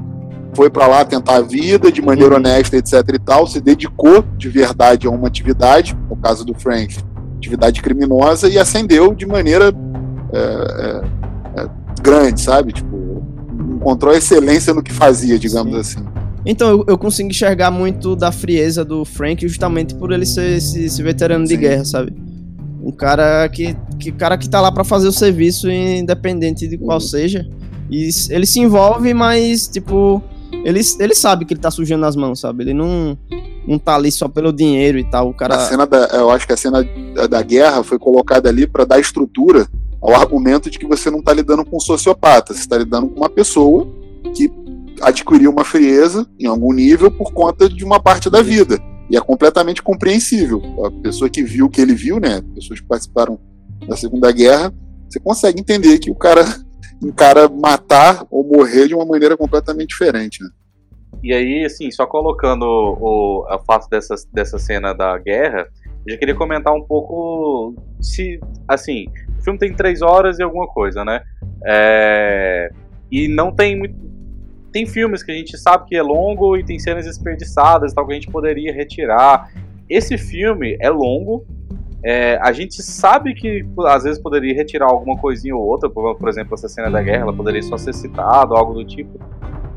[0.54, 2.40] foi para lá tentar a vida de maneira uhum.
[2.40, 6.96] honesta, etc e tal, se dedicou de verdade a uma atividade, no caso do Frank,
[7.36, 9.72] atividade criminosa, e ascendeu de maneira
[10.32, 11.68] é, é, é,
[12.02, 12.72] grande, sabe?
[12.72, 13.22] Tipo,
[13.76, 16.00] encontrou excelência no que fazia, digamos Sim.
[16.00, 16.15] assim.
[16.46, 20.84] Então, eu, eu, consigo enxergar muito da frieza do Frank justamente por ele ser esse,
[20.84, 21.54] esse veterano Sim.
[21.54, 22.12] de guerra, sabe?
[22.80, 26.98] Um cara que, que, cara que tá lá para fazer o serviço independente de qual
[26.98, 27.00] uhum.
[27.00, 27.44] seja.
[27.90, 30.22] E ele se envolve, mas, tipo,
[30.64, 32.62] ele, ele sabe que ele tá sujando as mãos, sabe?
[32.62, 33.18] Ele não,
[33.66, 35.30] não tá ali só pelo dinheiro e tal.
[35.30, 35.56] O cara...
[35.56, 38.84] A cena da, eu acho que a cena da, da guerra foi colocada ali para
[38.84, 39.66] dar estrutura
[40.00, 43.16] ao argumento de que você não tá lidando com um sociopata, você tá lidando com
[43.16, 43.88] uma pessoa
[44.32, 44.48] que
[45.02, 48.78] adquiriu uma frieza em algum nível por conta de uma parte da vida.
[49.08, 50.60] E é completamente compreensível.
[50.84, 52.42] A pessoa que viu o que ele viu, né?
[52.54, 53.38] Pessoas que participaram
[53.86, 54.72] da Segunda Guerra,
[55.08, 56.44] você consegue entender que o cara
[57.02, 60.42] encara matar ou morrer de uma maneira completamente diferente.
[60.42, 60.50] Né?
[61.22, 65.66] E aí, assim, só colocando o, o fato dessa, dessa cena da guerra,
[66.06, 69.06] eu já queria comentar um pouco se, assim,
[69.38, 71.20] o filme tem três horas e alguma coisa, né?
[71.64, 72.70] É,
[73.10, 73.94] e não tem muito.
[74.76, 78.12] Tem filmes que a gente sabe que é longo e tem cenas desperdiçadas, tal que
[78.12, 79.50] a gente poderia retirar.
[79.88, 81.46] Esse filme é longo,
[82.04, 86.28] é, a gente sabe que às vezes poderia retirar alguma coisinha ou outra, por, por,
[86.28, 89.18] exemplo, essa cena da guerra, ela poderia só ser citada, algo do tipo.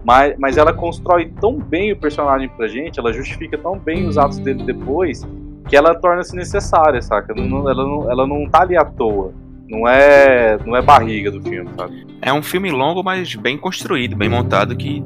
[0.04, 4.18] Mas, mas ela constrói tão bem o personagem pra gente, ela justifica tão bem os
[4.18, 5.26] atos dele depois,
[5.70, 7.34] que ela torna-se necessária, saca?
[7.34, 9.32] Não, ela, não, ela não tá ali à toa.
[9.70, 12.08] Não é, não é barriga do filme, sabe?
[12.22, 15.04] É um filme longo, mas bem construído, bem montado, que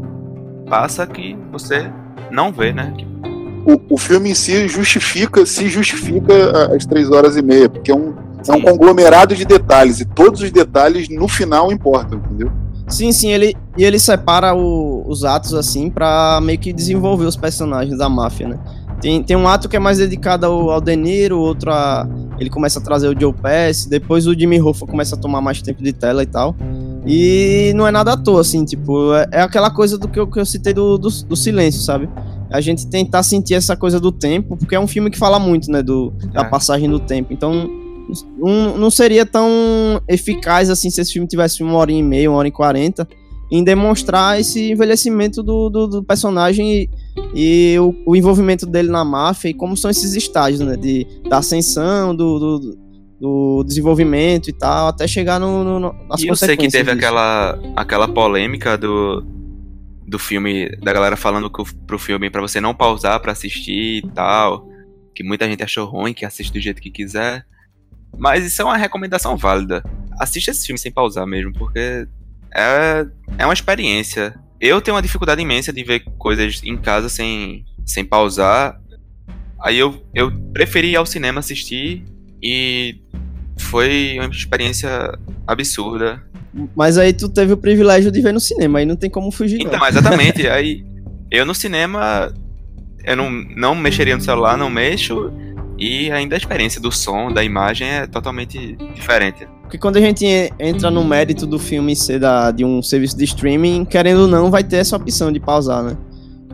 [0.70, 1.92] passa que você
[2.32, 2.94] não vê, né?
[3.66, 7.96] o, o filme em si justifica, se justifica as três horas e meia, porque é
[7.96, 8.14] um,
[8.48, 12.52] é um conglomerado de detalhes, e todos os detalhes no final importam, entendeu?
[12.88, 17.38] Sim, sim, ele, e ele separa o, os atos assim para meio que desenvolver os
[17.38, 18.60] personagens da máfia, né?
[19.04, 22.08] Tem, tem um ato que é mais dedicado ao, ao De Niro, outro a.
[22.40, 25.62] Ele começa a trazer o Joe Pass, depois o Jimmy Hoffa começa a tomar mais
[25.62, 26.56] tempo de tela e tal.
[27.06, 30.26] E não é nada à toa, assim, tipo, é, é aquela coisa do que eu,
[30.26, 32.08] que eu citei do, do, do silêncio, sabe?
[32.50, 35.72] a gente tentar sentir essa coisa do tempo, porque é um filme que fala muito,
[35.72, 36.28] né, do, é.
[36.28, 37.34] da passagem do tempo.
[37.34, 37.68] Então,
[38.38, 39.50] não, não seria tão
[40.08, 43.08] eficaz assim se esse filme tivesse uma hora e meia, uma hora e quarenta,
[43.54, 46.90] em demonstrar esse envelhecimento do, do, do personagem e,
[47.36, 51.38] e o, o, envolvimento dele na máfia e como são esses estágios, né, de, da
[51.38, 52.78] ascensão, do, do,
[53.22, 56.42] do desenvolvimento e tal, até chegar no, no, nas e consequências.
[56.42, 59.24] eu sei que teve aquela, aquela polêmica do
[60.06, 61.50] do filme, da galera falando
[61.88, 64.68] pro filme para você não pausar para assistir e tal.
[65.16, 67.46] Que muita gente achou ruim, que assiste do jeito que quiser.
[68.18, 69.84] Mas isso é uma recomendação válida.
[70.20, 72.08] Assista esse filme sem pausar mesmo, porque
[72.56, 73.06] é,
[73.38, 74.36] é uma experiência.
[74.60, 78.80] Eu tenho uma dificuldade imensa de ver coisas em casa sem, sem pausar.
[79.62, 82.04] Aí eu, eu preferi ir ao cinema assistir
[82.42, 83.00] e
[83.58, 86.22] foi uma experiência absurda.
[86.76, 89.62] Mas aí tu teve o privilégio de ver no cinema, aí não tem como fugir.
[89.62, 89.88] Então, não.
[89.88, 90.46] exatamente.
[90.48, 90.86] aí
[91.32, 92.32] eu no cinema,
[93.04, 95.32] eu não, não mexeria no celular, não mexo.
[95.80, 99.48] E ainda a experiência do som, da imagem é totalmente diferente.
[99.74, 100.24] Porque quando a gente
[100.60, 104.52] entra no mérito do filme ser da, de um serviço de streaming, querendo ou não,
[104.52, 105.98] vai ter essa opção de pausar, né?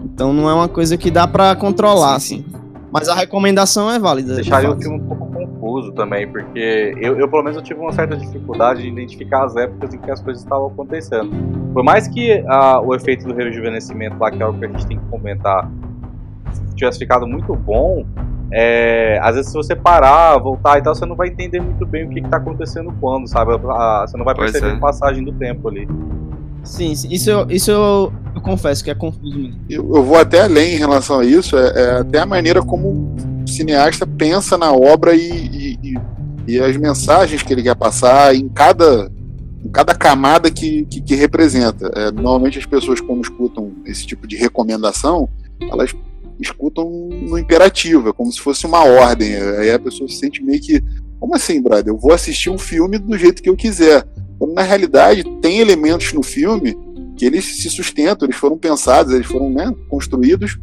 [0.05, 2.49] Então não é uma coisa que dá para controlar, sim, assim.
[2.49, 2.57] Sim.
[2.89, 4.35] Mas a recomendação é válida.
[4.35, 7.91] Deixaria o filme um pouco confuso também, porque eu, eu, pelo menos eu tive uma
[7.91, 11.29] certa dificuldade de identificar as épocas em que as coisas estavam acontecendo.
[11.73, 14.87] Por mais que uh, o efeito do rejuvenescimento lá, que é algo que a gente
[14.87, 15.69] tem que comentar,
[16.73, 18.05] tivesse ficado muito bom,
[18.51, 22.05] é, às vezes se você parar, voltar e tal, você não vai entender muito bem
[22.05, 23.51] o que, está acontecendo quando, sabe?
[23.51, 24.73] Você não vai perceber é.
[24.73, 25.87] a passagem do tempo ali.
[26.63, 29.51] Sim, isso, eu, isso eu, eu confesso que é confuso.
[29.69, 33.15] Eu, eu, vou até além em relação a isso, é, é, até a maneira como
[33.43, 35.97] o cineasta pensa na obra e, e, e,
[36.47, 39.09] e as mensagens que ele quer passar em cada,
[39.63, 41.91] em cada camada que, que, que representa.
[41.95, 45.29] É, normalmente as pessoas, quando escutam esse tipo de recomendação,
[45.61, 45.93] elas
[46.39, 49.35] escutam no imperativo, é como se fosse uma ordem.
[49.35, 50.81] Aí a pessoa se sente meio que,
[51.19, 51.93] como assim, brother?
[51.93, 54.05] Eu vou assistir um filme do jeito que eu quiser.
[54.37, 56.77] Quando na realidade tem elementos no filme
[57.17, 60.57] que eles se sustentam, eles foram pensados, eles foram né, construídos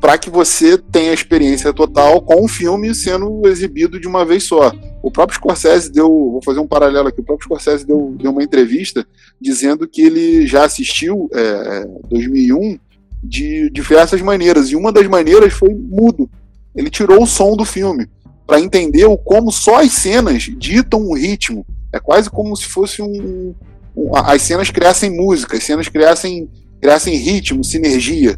[0.00, 4.44] para que você tenha a experiência total com o filme sendo exibido de uma vez
[4.44, 4.72] só.
[5.02, 8.42] O próprio Scorsese deu, vou fazer um paralelo aqui, o próprio Scorsese deu, deu uma
[8.42, 9.06] entrevista
[9.40, 12.78] dizendo que ele já assistiu é, 2001
[13.22, 16.28] de diversas maneiras, e uma das maneiras foi mudo.
[16.74, 18.08] Ele tirou o som do filme
[18.46, 21.64] para entender o como só as cenas ditam o ritmo.
[21.92, 23.54] É quase como se fosse um,
[23.96, 26.48] um as cenas criassem música, as cenas criassem,
[26.80, 28.36] criassem ritmo, sinergia.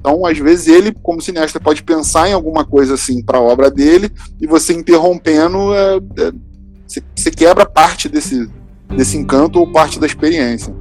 [0.00, 3.70] Então, às vezes, ele, como cineasta, pode pensar em alguma coisa assim para a obra
[3.70, 6.32] dele, e você interrompendo, é, é,
[6.86, 8.46] você, você quebra parte desse,
[8.94, 10.74] desse encanto ou parte da experiência.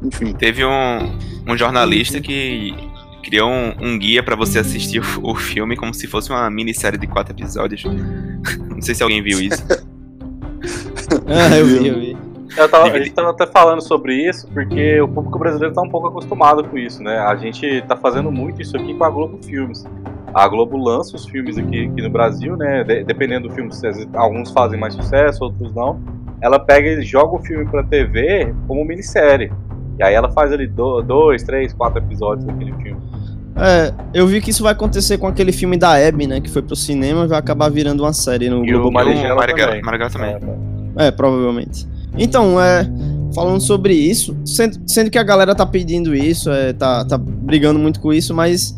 [0.00, 0.32] Enfim.
[0.34, 2.72] Teve um, um jornalista que
[3.22, 6.98] criou um, um guia para você assistir o, o, filme como se fosse uma minissérie
[6.98, 7.84] de quatro episódios.
[8.70, 9.64] Não sei se alguém viu isso.
[11.26, 12.16] ah, eu vi, eu vi.
[12.56, 15.88] Eu tava, a gente tava até falando sobre isso, porque o público brasileiro tá um
[15.88, 17.18] pouco acostumado com isso, né?
[17.18, 19.86] A gente tá fazendo muito isso aqui com a Globo Filmes.
[20.34, 22.82] A Globo lança os filmes aqui, aqui no Brasil, né?
[22.82, 23.70] De, dependendo do filme,
[24.14, 26.00] alguns fazem mais sucesso, outros não.
[26.40, 29.52] Ela pega e joga o filme pra TV como minissérie.
[30.00, 32.96] E aí ela faz ali dois, três, quatro episódios daquele filme.
[33.54, 36.40] É, eu vi que isso vai acontecer com aquele filme da Abby, né?
[36.40, 38.88] Que foi pro cinema e vai acabar virando uma série no e Globo.
[38.88, 39.82] O Marigela também.
[39.82, 40.36] Marigela também.
[40.96, 41.86] É, é, provavelmente.
[42.16, 42.90] Então, é,
[43.34, 47.78] falando sobre isso, sendo, sendo, que a galera tá pedindo isso, é, tá, tá brigando
[47.78, 48.74] muito com isso, mas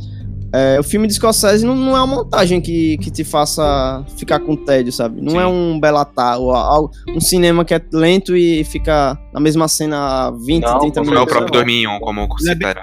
[0.55, 4.38] é, o filme de Scorsese não, não, é uma montagem que, que te faça ficar
[4.38, 5.23] com tédio, sabe?
[5.23, 5.38] Não Sim.
[5.38, 10.62] é um Belatar, ou um cinema que é lento e fica na mesma cena 20,
[10.62, 11.07] não, 30 minutos.
[11.07, 12.75] Não é o próprio 2001, como ele é, bem,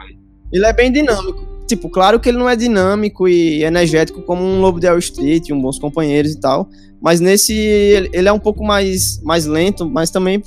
[0.52, 1.48] ele é bem dinâmico.
[1.68, 5.52] Tipo, claro que ele não é dinâmico e energético como um Lobo de Wall Street,
[5.52, 6.68] um Bons Companheiros e tal,
[7.00, 10.42] mas nesse ele, ele é um pouco mais, mais lento, mas também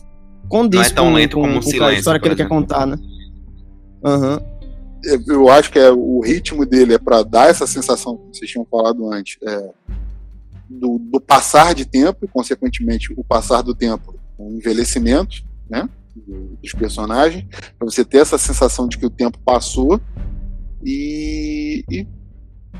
[0.49, 2.49] condiz não é tão com, lento com, como com silêncio, a história que ele quer
[2.49, 2.99] contar, né?
[4.05, 4.33] Aham.
[4.33, 4.52] Uhum
[5.05, 8.67] eu acho que é, o ritmo dele é para dar essa sensação que vocês tinham
[8.71, 9.71] falado antes, é,
[10.69, 15.89] do, do, passar de tempo e, consequentemente, o passar do tempo, o envelhecimento né,
[16.63, 17.45] dos personagens,
[17.79, 20.01] para você ter essa sensação de que o tempo passou
[20.85, 22.07] e, e,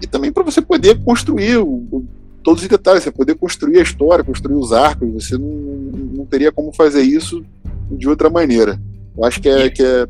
[0.01, 2.07] e também para você poder construir o, o,
[2.43, 6.53] todos os detalhes, você poder construir a história, construir os arcos, você não, não teria
[6.53, 7.45] como fazer isso
[7.91, 8.81] de outra maneira.
[9.17, 10.07] Eu acho que é, que é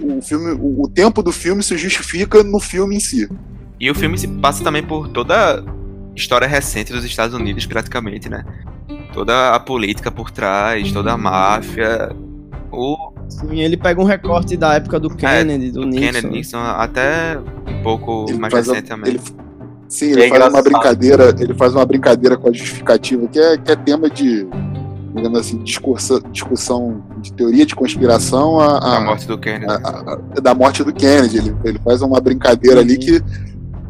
[0.00, 3.28] o filme, o, o tempo do filme se justifica no filme em si.
[3.78, 5.64] E o filme se passa também por toda a
[6.14, 8.44] história recente dos Estados Unidos, praticamente, né?
[9.12, 12.14] Toda a política por trás, toda a máfia.
[12.70, 13.12] O...
[13.28, 16.00] Sim, ele pega um recorte da época do Kennedy, é, do, do Nixon.
[16.00, 19.10] Kennedy, Nixon, até um pouco ele mais recente também.
[19.10, 19.20] Ele,
[19.88, 23.58] sim, ele é faz uma brincadeira, ele faz uma brincadeira com a justificativa, que é,
[23.58, 24.46] que é tema de
[25.16, 29.72] digamos assim, discurso, discussão de teoria de conspiração a, a, da morte do Kennedy.
[29.72, 31.38] A, da morte do Kennedy.
[31.38, 33.22] Ele, ele faz uma brincadeira ali que,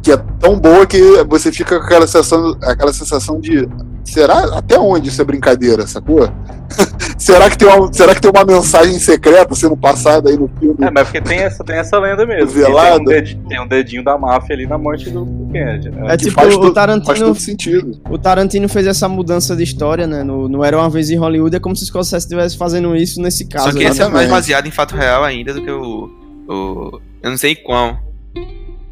[0.07, 3.67] que é tão boa que você fica com aquela sensação, aquela sensação de
[4.05, 6.31] será até onde isso é brincadeira, sacou?
[7.19, 10.77] será, que tem uma, será que tem uma mensagem secreta sendo passada aí no filme?
[10.79, 12.53] É, mas porque tem essa, tem essa lenda mesmo.
[12.53, 15.89] Tem um, dedinho, tem um, dedinho, da máfia ali na morte do, do Kennedy.
[15.89, 16.05] Né?
[16.07, 17.05] É tipo, faz o Tarantino.
[17.05, 17.99] Faz todo sentido.
[18.09, 20.23] O Tarantino fez essa mudança de história, né?
[20.23, 23.21] No, no Era uma Vez em Hollywood, é como se o Scorsese estivesse fazendo isso
[23.21, 23.71] nesse caso.
[23.71, 26.09] Só que esse é mais baseado em fato real ainda do que o.
[26.47, 28.07] o eu não sei qual.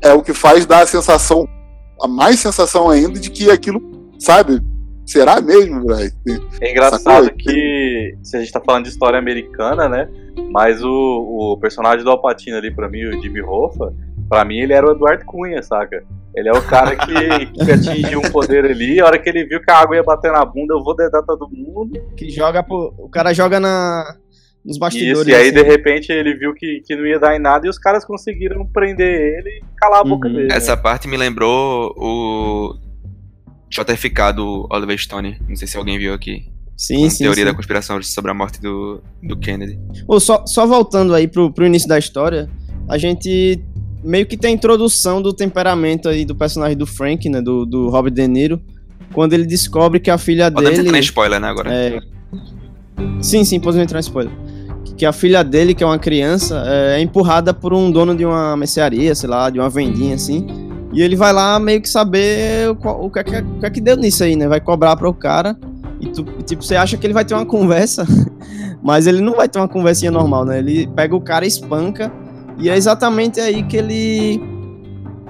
[0.05, 1.47] É o que faz dar a sensação,
[2.01, 3.81] a mais sensação ainda de que aquilo,
[4.19, 4.61] sabe,
[5.05, 6.11] Será mesmo, velho?
[6.59, 10.09] É engraçado que se a gente tá falando de história americana, né?
[10.51, 13.93] Mas o, o personagem do Alpatino ali, pra mim, o Jimmy Hoffa,
[14.27, 16.03] pra mim ele era o Eduardo Cunha, saca?
[16.35, 19.61] Ele é o cara que, que atingiu um poder ali, a hora que ele viu
[19.61, 22.01] que a água ia bater na bunda, eu vou dedar todo mundo.
[22.17, 22.91] Que joga pro.
[22.97, 24.03] O cara joga na.
[24.65, 25.19] Nos bastidores.
[25.19, 25.53] Isso, e aí assim.
[25.53, 28.65] de repente ele viu que, que não ia dar em nada e os caras conseguiram
[28.65, 30.33] prender ele e calar a boca uhum.
[30.33, 30.47] dele.
[30.51, 30.81] Essa né?
[30.81, 32.75] parte me lembrou o
[33.69, 35.37] JFK do Oliver Stone.
[35.47, 36.51] Não sei se alguém viu aqui.
[36.75, 37.23] Sim, sim.
[37.23, 37.51] teoria sim.
[37.51, 39.79] da conspiração sobre a morte do, do Kennedy.
[40.07, 42.49] Ô, só, só voltando aí pro, pro início da história,
[42.89, 43.61] a gente
[44.03, 47.41] meio que tem a introdução do temperamento aí do personagem do Frank, né?
[47.41, 48.61] Do, do Robert De Niro.
[49.13, 50.89] Quando ele descobre que a filha Podemos dele.
[50.89, 51.73] entrar em spoiler, né, agora?
[51.73, 51.99] É...
[53.21, 54.33] Sim, sim, podemos entrar em spoiler.
[54.97, 58.55] Que a filha dele, que é uma criança, é empurrada por um dono de uma
[58.55, 60.47] mercearia, sei lá, de uma vendinha assim.
[60.93, 63.65] E ele vai lá meio que saber o, qual- o que, é que, o que
[63.65, 64.47] é que deu nisso aí, né?
[64.47, 65.57] Vai cobrar para o cara.
[65.99, 68.05] E tu, tipo, você acha que ele vai ter uma conversa,
[68.81, 70.59] mas ele não vai ter uma conversinha normal, né?
[70.59, 72.11] Ele pega o cara espanca.
[72.57, 74.41] E é exatamente aí que ele.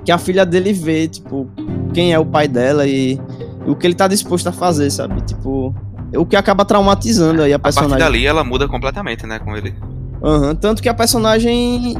[0.04, 1.48] que a filha dele vê, tipo,
[1.94, 3.20] quem é o pai dela e
[3.66, 5.22] o que ele tá disposto a fazer, sabe?
[5.22, 5.74] Tipo,
[6.18, 8.06] o que acaba traumatizando aí a a partir personagem.
[8.06, 9.74] dali ela muda completamente, né, com ele.
[10.24, 11.96] Aham, tanto que a personagem.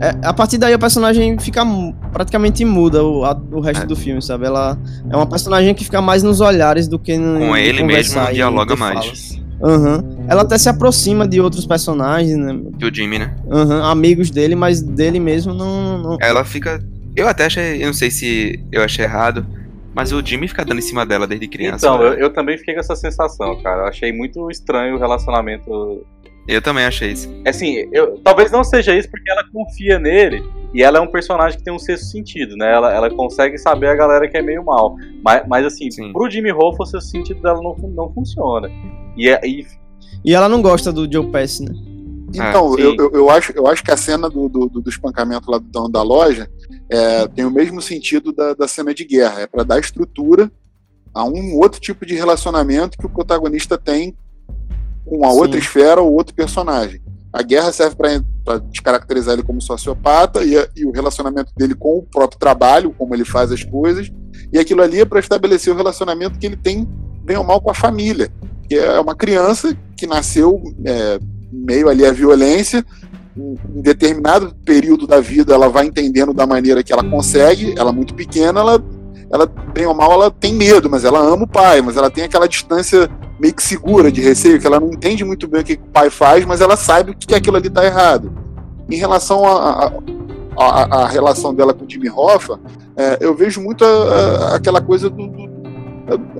[0.00, 1.64] é, a partir daí a personagem fica
[2.12, 3.86] praticamente muda o, a- o resto É.
[3.86, 4.44] do filme, sabe?
[4.46, 4.76] Ela
[5.10, 7.38] é uma personagem que fica mais nos olhares do que no.
[7.38, 9.38] Com ele mesmo não e dialoga mais.
[9.62, 10.04] Aham.
[10.28, 12.52] Ela até se aproxima de outros personagens, né?
[12.76, 13.34] Do Jimmy, né?
[13.50, 15.98] Aham, amigos dele, mas dele mesmo não.
[15.98, 16.82] não- Ela fica.
[17.16, 17.82] Eu até achei.
[17.82, 19.46] Eu não sei se eu achei errado.
[19.94, 21.86] Mas o Jimmy fica dando em cima dela desde criança.
[21.86, 22.08] Então, né?
[22.08, 23.82] eu, eu também fiquei com essa sensação, cara.
[23.82, 26.04] Eu achei muito estranho o relacionamento.
[26.48, 27.32] eu também achei isso.
[27.46, 30.42] Assim, eu, talvez não seja isso porque ela confia nele
[30.74, 32.72] e ela é um personagem que tem um sexto sentido, né?
[32.72, 34.96] Ela, ela consegue saber a galera que é meio mal.
[35.24, 36.12] Mas, mas assim, Sim.
[36.12, 38.68] pro Jimmy Hoffa, o sexto sentido dela não, não funciona.
[39.16, 39.64] E, é- e
[40.24, 41.72] E ela não gosta do Joe Pesci, né?
[42.38, 42.82] Então, sim.
[42.82, 45.64] eu, eu, eu acho, eu acho que a cena do, do, do espancamento lá do
[45.68, 46.50] dono da loja
[46.88, 49.40] é, tem o mesmo sentido da, da cena de guerra.
[49.42, 50.50] É para dar estrutura
[51.12, 54.16] a um outro tipo de relacionamento que o protagonista tem
[55.04, 55.38] com a Sim.
[55.38, 57.00] outra esfera ou outro personagem.
[57.32, 57.96] A guerra serve
[58.44, 62.94] para descaracterizar ele como sociopata e, a- e o relacionamento dele com o próprio trabalho,
[62.96, 64.10] como ele faz as coisas.
[64.52, 66.88] E aquilo ali é para estabelecer o relacionamento que ele tem,
[67.24, 68.30] bem ou mal, com a família.
[68.68, 71.18] Que é uma criança que nasceu é,
[71.54, 72.84] meio ali à violência.
[73.36, 77.74] Em determinado período da vida, ela vai entendendo da maneira que ela consegue.
[77.76, 78.82] Ela é muito pequena, ela,
[79.32, 82.24] ela bem ou mal, ela tem medo, mas ela ama o pai, mas ela tem
[82.24, 85.72] aquela distância meio que segura de receio, que ela não entende muito bem o que,
[85.74, 88.32] o pai faz, mas ela sabe que aquilo ali está errado.
[88.88, 89.92] Em relação à
[90.56, 92.60] a, a, a relação dela com o Jimmy Hoffa,
[92.96, 95.46] é, eu vejo muito a- a- aquela coisa do, do,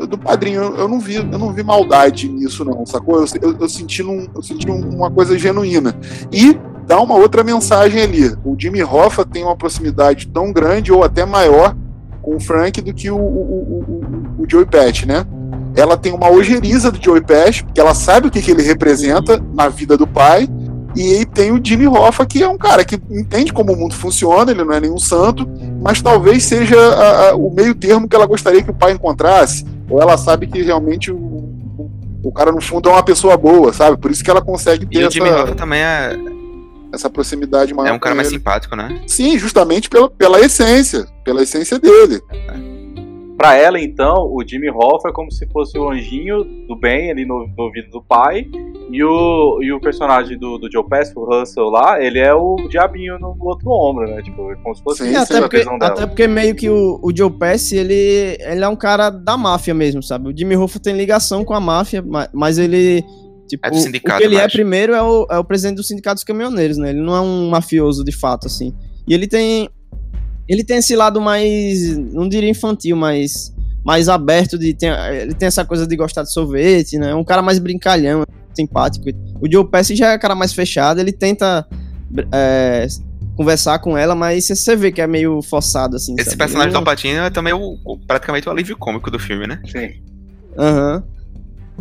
[0.08, 0.62] do padrinho.
[0.62, 3.16] Eu, não vi, eu não vi maldade nisso, não, sacou?
[3.20, 5.94] Eu, eu, eu senti, num- eu senti um- uma coisa genuína.
[6.32, 8.34] E dá uma outra mensagem ali.
[8.44, 11.74] O Jimmy Hoffa tem uma proximidade tão grande ou até maior
[12.22, 15.26] com o Frank do que o, o, o, o, Joey Patch, né?
[15.76, 19.42] Ela tem uma ojeriza do Joey Patch, porque ela sabe o que, que ele representa
[19.52, 20.48] na vida do pai.
[20.96, 24.52] E tem o Jimmy Hoffa, que é um cara que entende como o mundo funciona,
[24.52, 25.44] ele não é nenhum santo,
[25.84, 29.64] mas talvez seja a- a- o meio termo que ela gostaria que o pai encontrasse.
[29.88, 31.90] Ou ela sabe que realmente o, o,
[32.24, 33.98] o cara, no fundo, é uma pessoa boa, sabe?
[33.98, 36.16] Por isso que ela consegue ter E o Jimmy essa, Hoffa também é,
[36.92, 37.90] essa proximidade maior.
[37.90, 38.38] é um cara mais ele.
[38.38, 39.02] simpático, né?
[39.06, 42.20] Sim, justamente pela, pela essência, pela essência dele.
[43.36, 47.24] Pra ela, então, o Jimmy Hoffa é como se fosse o anjinho do bem ali
[47.26, 48.46] no, no ouvido do pai.
[48.90, 52.54] E o, e o personagem do, do Joe Pesci, o Russell lá, ele é o
[52.70, 54.22] diabinho no outro ombro, né?
[54.22, 57.00] Tipo, é como se fosse Sim, É, até, a porque, até porque meio que o,
[57.02, 60.28] o Joe Pesci, ele, ele é um cara da máfia mesmo, sabe?
[60.28, 63.02] O Jimmy Hoffa tem ligação com a máfia, ma- mas ele...
[63.48, 64.52] Tipo, É do o- sindicato, o que ele é mais.
[64.52, 66.90] primeiro é o, é o presidente do sindicato dos caminhoneiros, né?
[66.90, 68.72] Ele não é um mafioso de fato, assim.
[69.08, 69.68] E ele tem...
[70.48, 71.96] Ele tem esse lado mais...
[71.96, 73.54] Não diria infantil, mas...
[73.84, 74.72] Mais aberto de...
[74.74, 77.10] Tem, ele tem essa coisa de gostar de sorvete, né?
[77.10, 79.06] É um cara mais brincalhão, simpático.
[79.40, 81.66] O Joe Pesci já é um cara mais fechado, ele tenta...
[82.32, 82.86] é,
[83.36, 86.14] conversar com ela, mas você- vê que é meio forçado, assim.
[86.18, 86.38] Esse sabe?
[86.38, 89.60] personagem do Alpatino é também o, o- praticamente o alívio cômico do filme, né?
[89.66, 89.90] Sim.
[90.56, 91.02] Aham.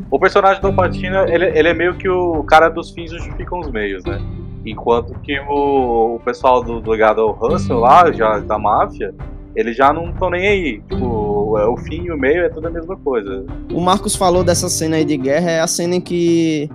[0.09, 3.69] O personagem do Patina, ele, ele é meio que o cara dos fins justificam os
[3.71, 4.19] meios, né?
[4.65, 9.13] Enquanto que o, o pessoal do, do ligado ao Russell lá, já da máfia,
[9.55, 10.81] eles já não estão nem aí.
[10.89, 13.45] Tipo, é, o fim e o meio é tudo a mesma coisa.
[13.73, 16.69] O Marcos falou dessa cena aí de guerra, é a cena em que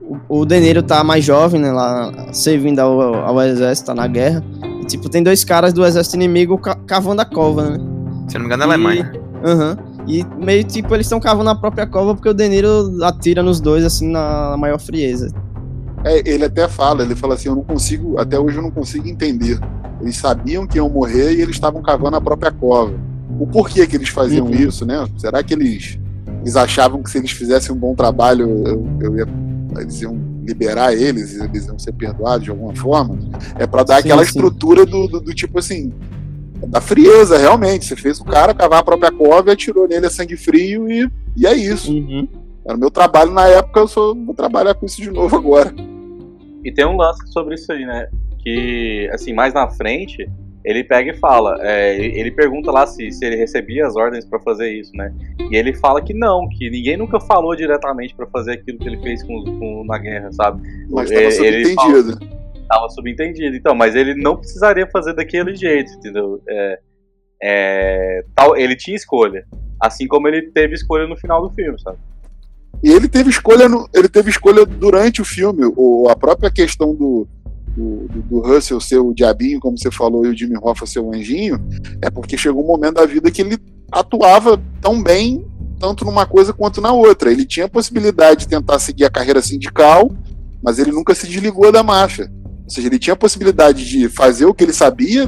[0.00, 4.06] o, o De Niro tá mais jovem, né, lá, servindo ao, ao exército, tá na
[4.06, 4.42] guerra.
[4.80, 7.78] E, tipo, tem dois caras do exército inimigo ca- cavando a cova, né?
[8.28, 9.12] Se não me engano, é Alemanha.
[9.44, 9.76] Aham.
[10.06, 13.60] E meio tipo, eles estão cavando a própria cova porque o De Niro atira nos
[13.60, 15.28] dois, assim, na maior frieza.
[16.04, 19.08] É, ele até fala, ele fala assim, eu não consigo, até hoje eu não consigo
[19.08, 19.58] entender.
[20.00, 22.92] Eles sabiam que iam morrer e eles estavam cavando a própria cova.
[23.38, 24.52] O porquê que eles faziam Uhum.
[24.52, 25.06] isso, né?
[25.16, 25.98] Será que eles,
[26.40, 29.26] eles achavam que se eles fizessem um bom trabalho, eu, eu ia,
[29.80, 33.16] eles iam liberar eles, eles iam ser perdoados de alguma forma?
[33.56, 34.30] É para dar Sim, aquela sim.
[34.30, 35.92] estrutura do, do, do tipo assim,
[36.66, 37.86] da frieza, realmente.
[37.86, 41.08] Você fez o cara cavar a própria cova e atirou nele a sangue frio e,
[41.36, 41.92] e é isso.
[41.92, 42.26] Uhum.
[42.64, 45.72] Era o meu trabalho na época, eu sou, vou trabalhar com isso de novo agora.
[46.64, 48.08] E tem um lance sobre isso aí, né?
[48.42, 50.28] Que, assim, mais na frente,
[50.64, 51.56] ele pega e fala.
[51.60, 55.12] é, ele pergunta lá se, se ele recebia as ordens pra fazer isso, né?
[55.50, 59.00] E ele fala que não, que ninguém nunca falou diretamente pra fazer aquilo que ele
[59.02, 60.62] fez com, com- na guerra, sabe?
[60.90, 62.18] Mas É, estava ele subentendido.
[62.68, 63.56] Tava subentendido.
[63.56, 66.40] Então, mas ele não precisaria fazer daquele jeito, entendeu?
[66.48, 66.78] É,
[67.42, 69.44] é, tal, ele tinha escolha.
[69.80, 71.98] Assim como ele teve escolha no final do filme, sabe?
[72.82, 75.62] E ele teve escolha, no- ele teve escolha durante o filme.
[75.76, 77.26] O, a própria questão do,
[77.76, 81.14] do, do- Russell ser o diabinho, como você falou, e o Jimmy Hoffa ser o
[81.14, 81.60] anjinho,
[82.00, 83.58] é porque chegou um momento da vida que ele
[83.90, 85.46] atuava tão bem,
[85.78, 87.30] tanto numa coisa quanto na outra.
[87.30, 90.10] Ele tinha a possibilidade de tentar seguir a carreira sindical,
[90.62, 92.30] mas ele nunca se desligou da máfia.
[92.64, 95.24] Ou seja, ele tinha a possibilidade de fazer o que ele sabia,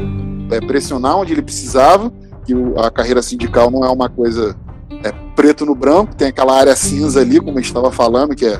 [0.50, 2.12] é, pressionar onde ele precisava,
[2.44, 4.56] que a carreira sindical não é uma coisa
[5.04, 8.46] é, preto no branco, tem aquela área cinza ali, como a gente estava falando, que
[8.46, 8.58] é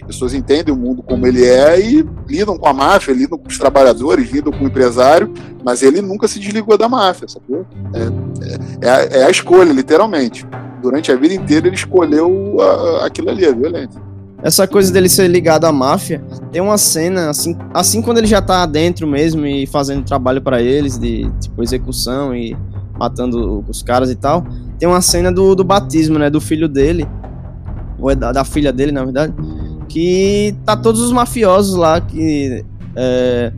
[0.00, 3.48] as pessoas entendem o mundo como ele é e lidam com a máfia, lidam com
[3.48, 5.32] os trabalhadores, lidam com o empresário,
[5.64, 7.66] mas ele nunca se desligou da máfia, sacou?
[7.92, 10.46] É, é, é a, é a escolha, literalmente.
[10.80, 14.00] Durante a vida inteira ele escolheu a- aquilo ali, a violência.
[14.40, 16.22] Essa coisa dele ser ligado à máfia,
[16.52, 20.62] tem uma cena, assim, assim quando ele já tá dentro mesmo e fazendo trabalho pra
[20.62, 22.56] eles, de tipo execução e
[22.96, 24.46] matando os caras e tal,
[24.78, 27.06] tem uma cena do, do batismo, né, do filho dele,
[27.98, 29.34] ou é da, da filha dele, na verdade,
[29.88, 32.64] que tá todos os mafiosos lá que
[32.94, 33.52] é,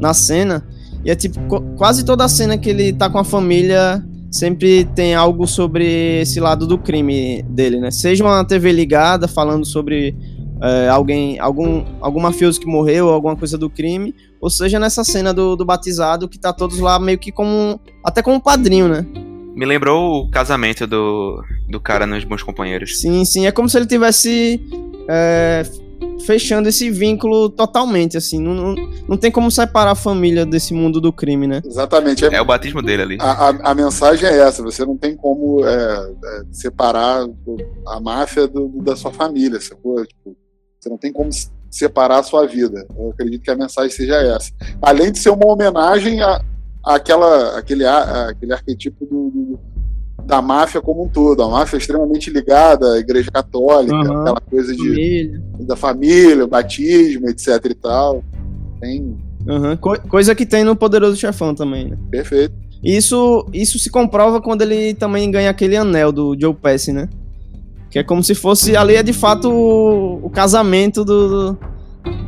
[0.00, 0.66] na cena,
[1.04, 1.38] e é tipo,
[1.76, 6.40] quase toda a cena que ele tá com a família sempre tem algo sobre esse
[6.40, 7.90] lado do crime dele, né?
[7.90, 10.14] Seja uma TV ligada falando sobre
[10.60, 15.32] é, alguém, algum, algum mafioso que morreu, alguma coisa do crime, ou seja nessa cena
[15.32, 19.06] do, do batizado que tá todos lá meio que como até como padrinho, né?
[19.56, 23.00] Me lembrou o casamento do, do cara nos Bons Companheiros.
[23.00, 24.60] Sim, sim, é como se ele tivesse
[25.08, 25.62] é,
[26.26, 28.74] fechando esse vínculo totalmente, assim, não, não,
[29.08, 31.62] não tem como separar a família desse mundo do crime, né?
[31.64, 32.26] Exatamente.
[32.26, 33.16] É, É o batismo dele ali.
[33.18, 37.26] a, a, a mensagem é essa: você não tem como é, é, separar
[37.88, 40.04] a máfia do, do- da sua família, sacou?
[40.04, 40.36] Tipo,
[40.78, 41.30] você não tem como
[41.70, 42.86] separar a sua vida.
[42.94, 44.50] Eu acredito que a mensagem seja essa.
[44.82, 46.42] Além de ser uma homenagem a,
[46.86, 49.58] àquela, àquele, a- àquele arquetipo do, do-
[50.24, 51.42] da máfia como um todo.
[51.42, 54.20] A máfia é extremamente ligada à igreja católica, Aham.
[54.22, 55.42] aquela coisa de, Família.
[55.60, 58.22] da família, o batismo, etc e tal.
[58.80, 59.16] Tem.
[59.48, 61.98] Aham, co- coisa que tem no Poderoso Chefão também, né?
[62.10, 62.54] Perfeito.
[62.84, 67.08] Isso, isso se comprova quando ele também ganha aquele anel do Joe Pesci, né?
[67.90, 68.76] Que é como se fosse.
[68.76, 71.58] Ali é de fato o, o casamento do, do-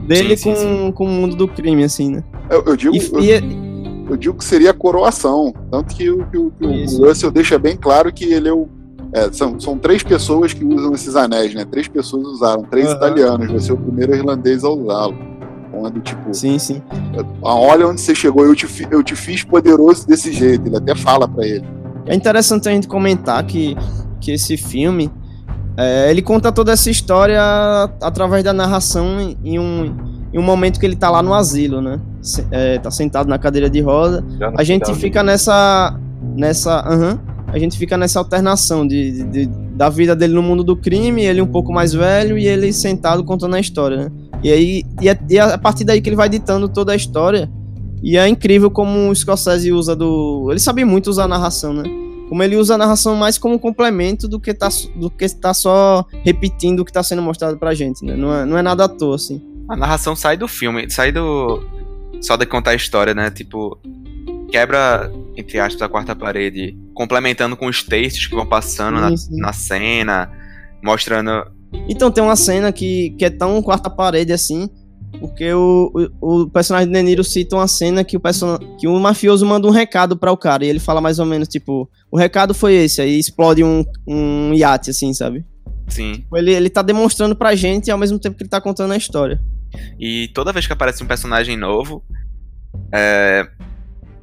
[0.06, 0.92] dele Sim, sim, com, sim.
[0.92, 2.24] com o mundo do crime, assim, né?
[2.50, 3.42] Eu, eu digo, E, eu, e é-
[4.08, 5.52] eu digo que seria a coroação.
[5.70, 7.06] Tanto que, o- que o- que o.
[7.06, 8.68] Russell deixa bem claro que ele é o.
[9.12, 11.64] é, são, são três pessoas que usam esses anéis, né?
[11.64, 12.96] Três pessoas usaram, três Aham.
[12.96, 13.52] italianos.
[13.52, 15.16] Você é o primeiro irlandês a usá-lo.
[15.68, 16.82] Então é do tipo, sim, sim.
[17.44, 20.66] "Ah, olha onde você chegou, eu te, eu te fiz poderoso desse jeito.
[20.66, 21.64] Ele até fala pra ele.
[22.06, 23.76] É interessante a gente comentar que,
[24.20, 25.10] que esse filme
[25.76, 27.40] é, ele conta toda essa história
[28.02, 29.94] através da narração em um,
[30.32, 31.98] em um momento que ele tá lá no asilo, né?
[32.22, 34.24] Se- é, tá sentado na cadeira de roda.
[34.56, 35.98] A gente fica nessa.
[36.36, 36.80] nessa.
[36.80, 40.76] aham, a gente fica nessa alternação de, de- de- da vida dele no mundo do
[40.76, 44.12] crime, ele um pouco mais velho e ele sentado contando a história, né?
[44.42, 46.96] E aí e é, e é a partir daí que ele vai ditando toda a
[46.96, 47.50] história.
[48.02, 50.46] E é incrível como o Scorsese usa do.
[50.50, 51.82] Ele sabe muito usar a narração, né?
[52.28, 56.04] Como ele usa a narração mais como complemento do que tá, do que tá só
[56.22, 58.14] repetindo o que tá sendo mostrado pra gente, né?
[58.14, 59.40] Não é, não é nada à toa, assim.
[59.68, 61.62] A narração sai do filme, sai do.
[62.20, 63.30] Só de contar a história, né?
[63.30, 63.78] Tipo,
[64.50, 69.16] quebra, entre aspas, a quarta parede, complementando com os textos que vão passando Sim, na,
[69.16, 69.36] sim.
[69.36, 70.32] na cena,
[70.82, 71.30] mostrando.
[71.88, 74.68] Então tem uma cena que, que é tão quarta parede assim,
[75.20, 78.58] porque o, o, o personagem de De Niro cita uma cena que o, person...
[78.78, 81.46] que o mafioso manda um recado para o cara, e ele fala mais ou menos,
[81.46, 85.44] tipo, o recado foi esse, aí explode um, um iate, assim, sabe?
[85.88, 86.24] Sim.
[86.34, 89.40] Ele, ele tá demonstrando pra gente ao mesmo tempo que ele tá contando a história.
[89.98, 92.04] E toda vez que aparece um personagem novo,
[92.92, 93.48] é,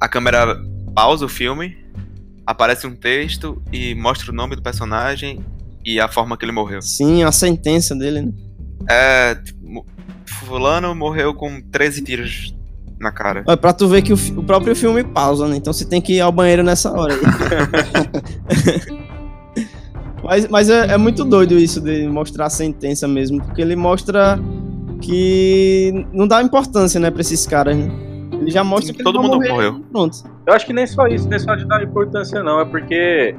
[0.00, 0.56] a câmera
[0.94, 1.76] pausa o filme,
[2.46, 5.44] aparece um texto e mostra o nome do personagem
[5.84, 6.80] e a forma que ele morreu.
[6.82, 8.32] Sim, a sentença dele, né?
[8.88, 9.34] É.
[9.34, 9.84] tipo,
[10.26, 12.54] Fulano morreu com 13 tiros
[12.98, 13.44] na cara.
[13.46, 15.56] É pra tu ver que o, o próprio filme pausa, né?
[15.56, 17.20] Então você tem que ir ao banheiro nessa hora aí.
[20.22, 24.38] mas mas é, é muito doido isso de mostrar a sentença mesmo, porque ele mostra
[25.00, 27.90] que não dá importância, né, pra esses caras, né?
[28.32, 29.80] Ele já mostra Sim, que todo mundo morrer, morreu.
[29.90, 30.18] Pronto.
[30.46, 33.34] Eu acho que nem só isso, nem só de dar importância não, é porque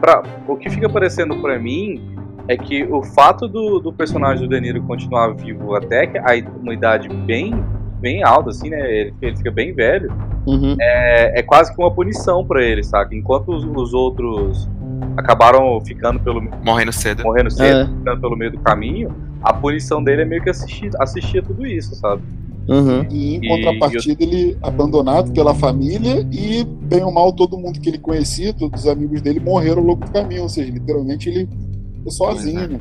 [0.00, 2.00] pra, o que fica parecendo pra mim
[2.48, 6.32] é que o fato do, do personagem do De Niro continuar vivo até que a,
[6.60, 7.64] uma idade bem,
[8.00, 8.80] bem alta, assim, né?
[8.92, 10.10] Ele, ele fica bem velho,
[10.46, 10.74] Uhum.
[10.80, 13.14] é, é quase que uma punição pra ele, saca?
[13.14, 14.68] Enquanto os, os outros
[15.16, 17.22] acabaram ficando pelo Morrendo cedo.
[17.22, 17.98] morrendo cedo, É.
[17.98, 21.66] ficando pelo meio do caminho, a punição dele é meio que assistir, assistir a tudo
[21.66, 22.22] isso, sabe?
[22.68, 23.04] Uhum.
[23.10, 27.88] E em E- contrapartida, ele abandonado pela família e, bem ou mal, todo mundo que
[27.88, 30.42] ele conhecia, todos os amigos dele, morreram ao longo do caminho.
[30.42, 31.48] Ou seja, literalmente ele
[31.96, 32.68] ficou sozinho, é.
[32.68, 32.78] né?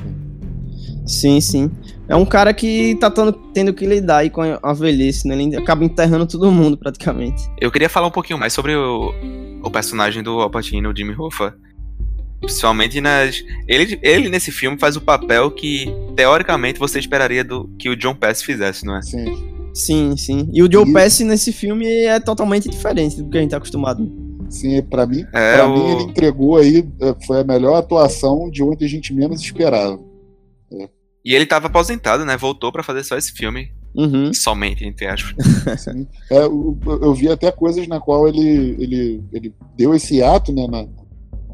[1.06, 1.72] Sim, sim.
[2.08, 5.42] É um cara que tá tando- tendo que lidar aí com a velhice, né?
[5.42, 7.42] Ele acaba enterrando todo mundo, praticamente.
[7.60, 9.12] Eu queria falar um pouquinho mais sobre o,
[9.64, 11.56] o personagem do Al Pacino, o Jimmy Hoffa.
[12.40, 13.44] Principalmente nas.
[13.68, 18.16] Ele, ele nesse filme faz o papel que, teoricamente, você esperaria do que o John
[18.16, 19.00] Pass fizesse, não é?
[19.00, 19.26] Assim,
[19.74, 20.50] Sim, sim.
[20.52, 23.58] E o Joe E- Pesci nesse filme é totalmente diferente do que a gente tá
[23.58, 24.10] acostumado.
[24.48, 28.50] assim pra mim, É, pra o- mim, ele entregou aí, é, foi a melhor atuação
[28.50, 30.00] de onde a gente menos esperava.
[31.24, 32.36] E ele tava aposentado, né?
[32.38, 33.72] Voltou pra fazer só esse filme.
[33.94, 34.34] Uhum.
[34.34, 35.36] Somente, entre aspas.
[36.32, 40.66] É, eu, eu vi até coisas na qual ele, ele, ele deu esse ato né,
[40.68, 40.88] na,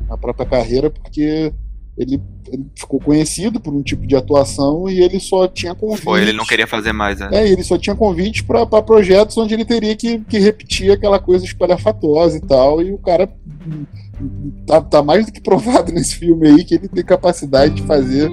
[0.08, 1.54] na própria carreira, porque
[1.98, 6.04] ele, ele ficou conhecido por um tipo de atuação e ele só tinha convites.
[6.04, 7.20] Foi, ele não queria fazer mais.
[7.20, 7.30] né?
[7.32, 11.46] É, ele só tinha convites para projetos onde ele teria que, que repetir aquela coisa
[11.46, 13.30] espalhafatosa e tal, e o cara
[14.68, 18.30] tá, tá mais do que provado nesse filme aí que ele tem capacidade de fazer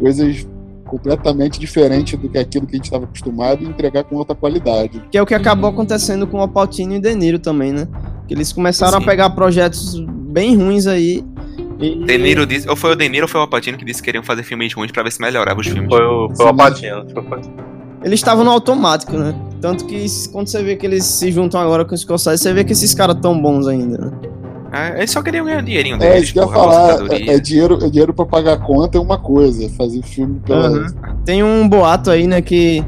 [0.00, 0.46] coisas
[0.86, 5.02] completamente diferentes do que aquilo que a gente estava acostumado e entregar com outra qualidade.
[5.10, 7.86] Que é o que acabou acontecendo com o Alpatino e o De Niro também, né?
[8.26, 9.04] Que eles começaram Sim.
[9.04, 11.24] a pegar projetos bem ruins aí.
[11.80, 12.04] E...
[12.04, 14.00] De Niro disse, ou foi o De Niro ou foi o Al Pacino que disse
[14.00, 15.88] que queriam fazer filmes ruins pra ver se melhorava os filmes.
[15.88, 17.04] Foi o, foi o Alpatino.
[17.10, 17.54] Foi o Alpatino.
[18.04, 19.34] Eles estavam no automático, né?
[19.60, 22.62] Tanto que quando você vê que eles se juntam agora com os Scorsese, você vê
[22.62, 24.12] que esses caras tão bons ainda, né?
[24.70, 27.34] É, eles só queriam ganhar dinheirinho É, deles, isso que eu ia porra, falar, é,
[27.34, 30.70] é dinheiro, é dinheiro para pagar a conta é uma coisa, fazer filme pela.
[30.70, 30.86] Uhum.
[31.24, 32.84] Tem um boato aí, né, que...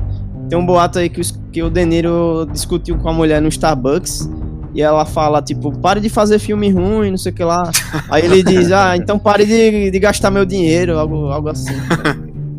[0.49, 3.49] Tem um boato aí que, os- que o De Niro discutiu com a mulher no
[3.49, 4.29] Starbucks
[4.75, 7.71] e ela fala, tipo, pare de fazer filme ruim, não sei o que lá.
[8.11, 11.75] Aí ele diz, ah, então pare de, de gastar meu dinheiro, algo, algo assim.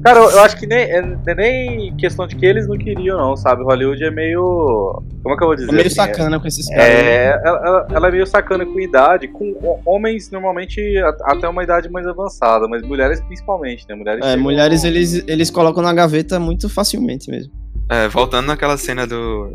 [0.03, 3.19] Cara, eu, eu acho que nem, é, é nem questão de que eles não queriam,
[3.19, 3.63] não, sabe?
[3.63, 4.99] Hollywood é meio.
[5.21, 5.69] Como é que eu vou dizer?
[5.69, 5.95] É meio assim?
[5.95, 6.83] sacana com esses caras.
[6.87, 6.99] né?
[7.05, 10.81] É, ela, ela- ela é meio sacana com idade, com ho- homens normalmente
[11.23, 13.93] até uma idade mais avançada, mas mulheres principalmente, né?
[13.93, 17.53] Mulheres, É, mulheres eles, eles colocam na gaveta muito facilmente mesmo.
[17.87, 19.53] É, voltando naquela cena do.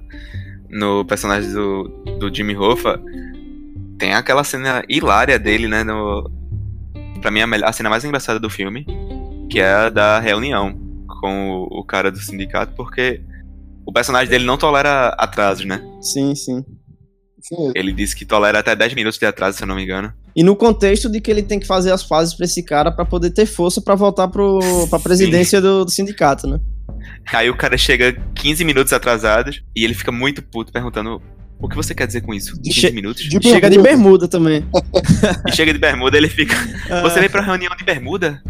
[0.70, 1.84] No personagem do,
[2.18, 3.00] do Jimmy Hoffa,
[3.98, 5.84] tem aquela cena hilária dele, né?
[5.84, 6.30] No,
[7.20, 8.84] pra mim, a, melhor, a cena mais engraçada do filme,
[9.50, 10.78] que é a da reunião
[11.20, 13.20] com o, o cara do sindicato, porque
[13.86, 15.80] o personagem dele não tolera atrasos, né?
[16.00, 16.64] Sim, sim.
[17.38, 20.12] Assim, Ele disse que tolera até 10 minutos de atraso, se eu não me engano.
[20.34, 23.04] E no contexto de que ele tem que fazer as fases pra esse cara pra
[23.04, 24.58] poder ter força pra voltar pro,
[24.90, 26.60] pra presidência do, do sindicato, né?
[27.32, 31.20] Aí o cara chega 15 minutos atrasados e ele fica muito puto perguntando
[31.58, 32.56] o que você quer dizer com isso?
[32.60, 33.22] 15 Che- minutos?
[33.22, 34.64] de Chega de bermuda também.
[35.48, 36.54] E chega de bermuda, ele fica.
[37.02, 38.42] Você veio pra reunião de bermuda?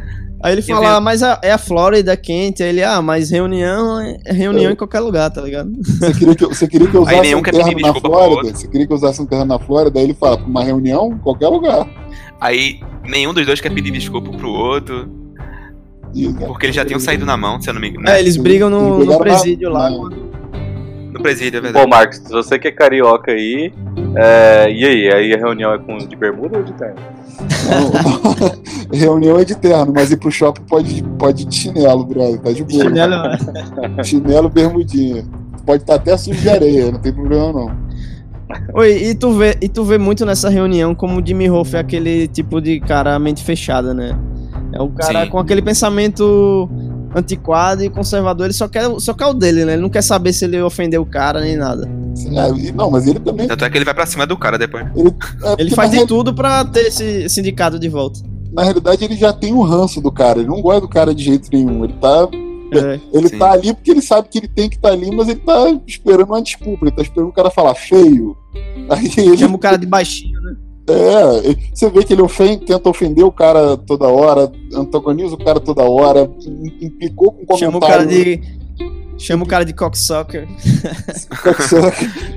[0.42, 2.62] Aí ele fala, ah, mas a- é a Flórida quente.
[2.62, 5.72] Aí ele, ah, mas reunião é é reunião em qualquer lugar, tá ligado?
[5.82, 8.54] Você queria que, eu- você queria que eu Aí usasse nenhum um pedir na Flórida?
[8.56, 9.98] Você queria que eu usasse um terno na Flórida?
[9.98, 11.88] Aí ele fala, pra uma reunião, em qualquer lugar.
[12.40, 15.08] Aí nenhum dos dois quer pedir desculpa pro outro,
[16.46, 18.08] porque eles já tinham saído na mão, se eu não me engano.
[18.08, 19.90] É, eles brigam no, no presídio lá.
[19.90, 21.90] No presídio, é Pô, verdade.
[21.90, 23.72] Marcos, se você que é carioca aí,
[24.14, 25.12] é, e aí?
[25.12, 26.96] Aí a reunião é com de bermuda ou de terno?
[28.92, 32.38] Reunião é de terno, mas ir pro shopping pode, pode ir de chinelo, brother.
[32.40, 32.82] Tá de boa.
[32.84, 35.24] Chinelo- Chinelo, bermudinha.
[35.64, 37.86] Pode estar até sujo de areia, não tem problema não.
[38.74, 41.80] Oi, e tu, vê, e tu vê muito nessa reunião como o Jimmy Hoff é
[41.80, 44.16] aquele tipo de cara mente fechada, né?
[44.76, 45.30] É o cara Sim.
[45.30, 46.68] com aquele pensamento
[47.14, 49.72] antiquado e conservador, ele só quer, só quer o dele, né?
[49.74, 51.88] Ele não quer saber se ele ofendeu o cara nem nada.
[52.12, 53.46] Assim, é, não, mas ele também.
[53.48, 54.84] Tanto é que ele vai pra cima do cara depois.
[54.86, 58.20] é, Ele faz de real- tudo pra ter esse sindicato de volta.
[58.52, 60.38] na realidade ele já tem o ranço do cara.
[60.40, 61.84] Ele não gosta do cara de jeito nenhum.
[61.84, 62.28] Ele tá,
[62.72, 63.00] É.
[63.12, 63.38] ele Sim.
[63.38, 65.54] tá ali porque ele sabe que ele tem que estar ali, mas ele tá
[65.86, 66.86] esperando uma desculpa.
[66.86, 68.36] Ele tá esperando o cara falar feio.
[68.90, 70.54] Aí ele Chama o cara de baixinho, né?
[70.88, 75.58] É, você vê que ele ofende, tenta ofender o cara toda hora, antagoniza o cara
[75.58, 78.40] toda hora, im- implicou com um Chama o cara comentário.
[78.40, 78.56] de.
[79.18, 80.46] Chama o cara de cocksucker.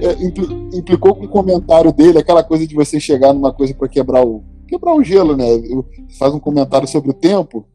[0.01, 3.87] É, impli- implicou com o comentário dele, aquela coisa de você chegar numa coisa pra
[3.87, 4.43] quebrar o.
[4.67, 5.45] quebrar o gelo, né?
[6.17, 7.65] Faz um comentário sobre o tempo.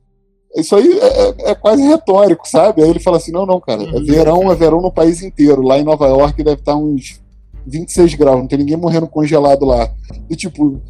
[0.57, 2.83] Isso aí é, é- é quase retórico, sabe?
[2.83, 4.05] Aí ele fala assim: não, não, cara, é Uhum.
[4.05, 5.63] verão, é verão no país inteiro.
[5.63, 7.21] Lá em Nova York deve estar uns
[7.67, 9.89] 26 graus, não tem ninguém morrendo congelado lá.
[10.31, 10.83] E tipo,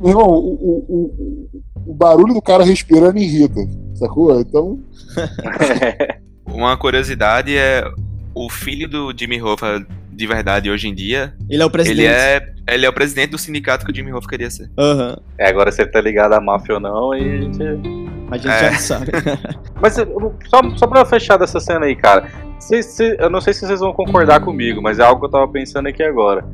[0.00, 1.50] meu irmão, o, o,
[1.86, 3.60] o, o barulho do cara respirando irrita,
[3.94, 4.40] sacou?
[4.40, 4.78] Então.
[6.46, 7.84] Uma curiosidade é
[8.34, 11.32] o filho do Jimmy Hoffa de verdade hoje em dia.
[11.48, 12.00] Ele é o presidente.
[12.02, 14.70] Ele é, ele é o presidente do sindicato que o Jimmy Hoffa queria ser.
[14.78, 15.16] Uhum.
[15.38, 17.62] É, agora se ele tá ligado à máfia ou não, aí a gente.
[18.30, 18.72] A gente É.
[18.72, 19.06] já sabe.
[19.80, 22.28] Mas eu- só, só pra fechar dessa cena aí, cara.
[22.60, 25.30] Se- se- eu não sei se vocês vão concordar comigo, mas é algo que eu
[25.30, 26.44] tava pensando aqui agora.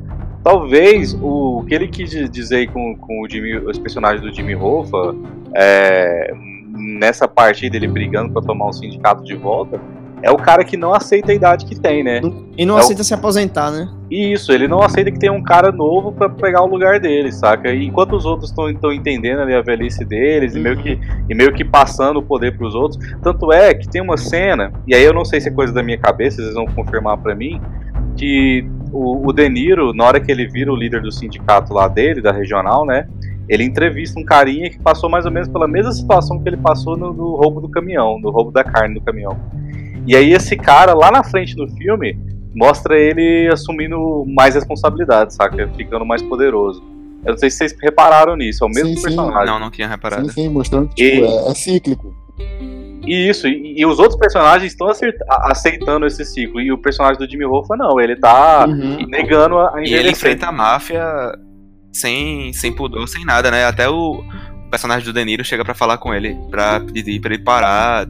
[0.43, 4.33] Talvez o, o que ele quis di- dizer com, com o Jimmy, os personagens do
[4.33, 5.13] Jimmy Hoffa,
[5.53, 6.33] é,
[6.73, 9.79] nessa parte aí dele brigando pra tomar o sindicato de volta,
[10.21, 12.21] é o cara que não aceita a idade que tem, né?
[12.57, 13.87] E não É o- aceita se aposentar, né?
[14.09, 17.31] E isso, ele não aceita que tem um cara novo pra pegar o lugar dele,
[17.31, 17.69] saca?
[17.71, 20.97] E enquanto os outros estão entendendo ali a velhice deles e, meio que,
[21.29, 22.97] e meio que passando o poder pros outros.
[23.21, 25.83] Tanto é que tem uma cena, e aí eu não sei se é coisa da
[25.83, 27.61] minha cabeça, vocês vão confirmar pra mim,
[28.15, 31.87] que o, o De Niro, na hora que ele vira o líder do sindicato lá
[31.87, 33.07] dele, da regional, né?
[33.49, 36.97] Ele entrevista um carinha que passou mais ou menos pela mesma situação que ele passou
[36.97, 39.37] no, no roubo do caminhão, no roubo da carne do caminhão.
[40.07, 42.17] E aí esse cara, lá na frente do filme,
[42.55, 45.67] mostra ele assumindo mais responsabilidade, saca?
[45.75, 46.81] Ficando mais poderoso.
[47.25, 49.01] Eu não sei se vocês repararam nisso, é o mesmo Sim, sim.
[49.03, 49.45] personagem.
[49.47, 50.25] Não, não tinha reparado.
[50.27, 52.15] Sim, sim, mostrando que tipo, E- é, é cíclico.
[53.05, 54.87] E isso, e, e os outros personagens estão
[55.29, 56.59] aceitando esse ciclo.
[56.61, 59.05] E o personagem do Jimmy Hoffa não, ele tá Uhum.
[59.07, 61.03] negando a, E ele enfrenta a máfia
[61.93, 63.65] sem, sem pudor, sem nada, né?
[63.65, 64.21] Até o
[64.69, 68.05] personagem do De Niro chega pra falar com ele, pra pedir pra ele parar,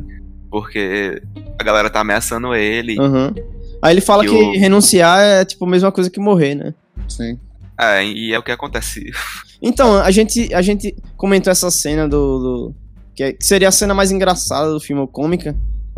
[0.49, 1.21] porque
[1.59, 2.99] a galera tá ameaçando ele.
[2.99, 3.33] Uhum.
[3.81, 6.73] Aí ele fala E que o- renunciar é tipo a mesma coisa que morrer, né?
[7.07, 7.37] Sim.
[7.79, 9.11] É, e é o que acontece.
[9.59, 12.39] Então, a gente, a gente comentou essa cena do.
[12.39, 12.75] do-
[13.15, 15.55] que, é- que seria a cena mais engraçada do filme, ou cômica.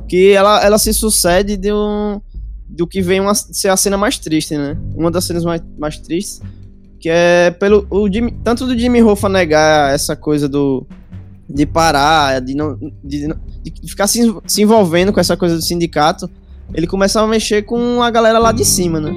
[0.07, 2.21] Que ela, ela se sucede de um,
[2.69, 4.77] do que vem uma, ser a cena mais triste, né?
[4.95, 6.39] Uma das cenas mais, mais tristes.
[7.01, 7.85] Que é pelo.
[7.89, 10.87] O Jimmy- tanto do Jimmy Hoffa negar essa coisa do.
[11.49, 12.77] De parar, de não.
[13.03, 13.27] De,
[13.63, 16.29] de ficar se, se envolvendo com essa coisa do sindicato.
[16.73, 19.11] Ele começa a mexer com a galera lá de cima, né?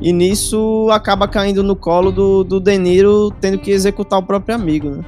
[0.00, 4.54] E nisso acaba caindo no colo do, do De Niro tendo que executar o próprio
[4.54, 5.04] amigo, né?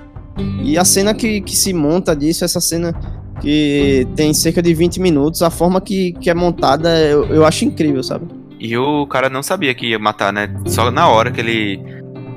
[0.63, 2.95] E a cena que, que se monta disso, essa cena
[3.41, 7.65] que tem cerca de 20 minutos, a forma que, que é montada eu, eu acho
[7.65, 8.27] incrível, sabe?
[8.59, 10.49] E o cara não sabia que ia matar, né?
[10.67, 11.81] Só na hora que ele,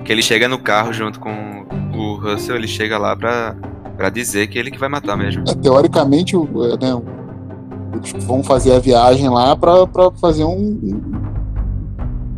[0.05, 1.65] que ele chega no carro junto com
[1.95, 3.55] o Russell, ele chega lá pra,
[4.02, 5.43] pra dizer que ele que vai matar mesmo.
[5.47, 7.02] É, teoricamente, é, né,
[7.93, 11.22] eles vão fazer a viagem lá pra, pra fazer um.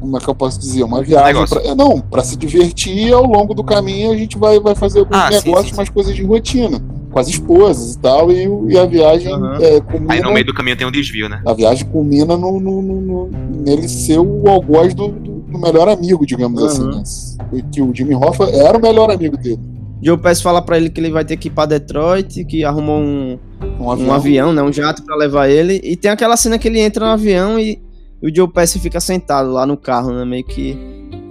[0.02, 0.84] Como é que eu posso dizer?
[0.84, 1.46] Uma viagem.
[1.48, 5.00] Pra, é, não, pra se divertir ao longo do caminho a gente vai, vai fazer
[5.00, 6.82] alguns Ah, sim, negócios, sim, mas coisas de rotina.
[7.10, 9.58] Com as esposas e tal, e, e a viagem Aham.
[9.62, 10.14] é, culmina.
[10.14, 11.42] Aí no meio do caminho tem um desvio, né?
[11.46, 13.30] A viagem culmina no, no- no- no-
[13.64, 17.00] nele ser o algoz do, do- do melhor amigo, digamos Aham.
[17.00, 17.30] assim.
[17.56, 17.64] Né?
[17.72, 19.60] Que o Jimmy Hoffa era o melhor amigo dele.
[20.04, 23.00] Joe Pass fala pra ele que ele vai ter que ir pra Detroit, que arrumou
[23.00, 23.40] um,
[23.80, 24.14] Um um avião.
[24.14, 24.62] avião, né?
[24.62, 25.80] Um jato pra levar ele.
[25.84, 27.82] E tem aquela cena que ele entra no avião e,
[28.22, 30.26] e o Joe Pass fica sentado lá no carro, né?
[30.26, 30.78] Meio que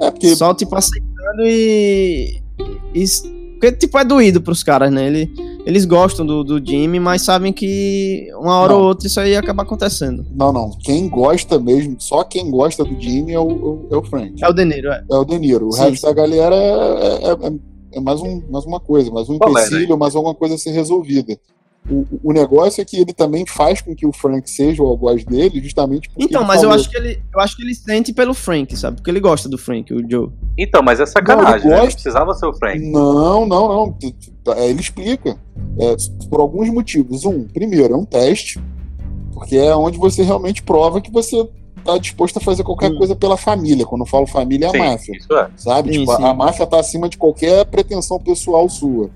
[0.00, 2.40] É, porque só, tipo, aceitando e.
[2.94, 3.04] e
[3.60, 5.06] porque, tipo, é doído pros caras, né?
[5.06, 5.32] Ele,
[5.64, 8.80] eles gostam do, do Jimmy, mas sabem que uma hora Não.
[8.80, 10.26] ou outra isso aí acaba acontecendo.
[10.34, 10.70] Não, não.
[10.82, 14.34] Quem gosta mesmo, só quem gosta do Jimmy é o, o- é o Frank.
[14.42, 15.04] É o De Niro, é.
[15.08, 15.68] É o De Niro.
[15.68, 16.06] O Sim, resto sim.
[16.06, 20.34] da galera é, é- é- mais, um, mais uma coisa, mais um empecilho, mais alguma
[20.34, 21.38] coisa a ser resolvida.
[21.90, 25.24] O, o negócio é que ele também faz com que o Frank seja o algoz
[25.24, 26.22] dele, justamente porque.
[26.24, 28.76] Então, ele mas eu falou- acho que ele, eu acho que ele sente pelo Frank,
[28.76, 28.98] sabe?
[28.98, 30.28] Porque ele gosta do Frank, o Joe.
[30.56, 31.74] Então, mas é sacanagem, Não, ele né?
[31.74, 31.94] Não gosta.
[31.94, 32.78] precisava ser o Frank.
[32.78, 33.92] Não, não, não.
[33.94, 35.36] T- t- é, Ele explica.
[35.76, 35.96] É,
[36.30, 37.24] por alguns motivos.
[37.24, 38.60] Um, primeiro, é um teste,
[39.32, 41.48] porque é onde você realmente prova que você
[41.82, 42.98] está disposto a fazer qualquer Hum.
[42.98, 43.84] coisa pela família.
[43.84, 45.16] Quando eu falo família, é a Sim, máfia.
[45.16, 45.48] isso é.
[45.56, 45.92] Sabe?
[45.92, 46.24] Sim, tipo, a- sim.
[46.24, 49.10] a máfia tá acima de qualquer pretensão pessoal sua.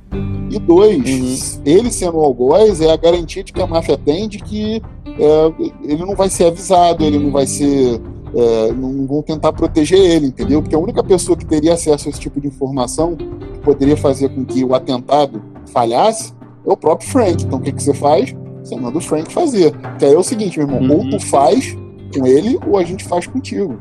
[0.51, 1.63] E dois, Uhum.
[1.65, 4.81] ele sendo o algoz é a garantia de que a máfia tem de que
[5.19, 5.53] é,
[5.85, 8.01] ele não vai ser avisado, ele não vai ser.
[8.35, 10.61] é, não vão tentar proteger ele, entendeu?
[10.61, 13.25] Porque a única pessoa que teria acesso a esse tipo de informação que
[13.61, 15.41] poderia fazer com que o atentado
[15.73, 16.35] falhasse
[16.67, 17.45] é o próprio Frank.
[17.45, 18.35] Então o que, que você faz?
[18.63, 19.73] Você manda o Frank fazer.
[19.99, 21.05] Que aí é o seguinte, meu irmão, Uhum.
[21.05, 21.75] ou tu faz
[22.15, 23.79] com ele ou a gente faz contigo.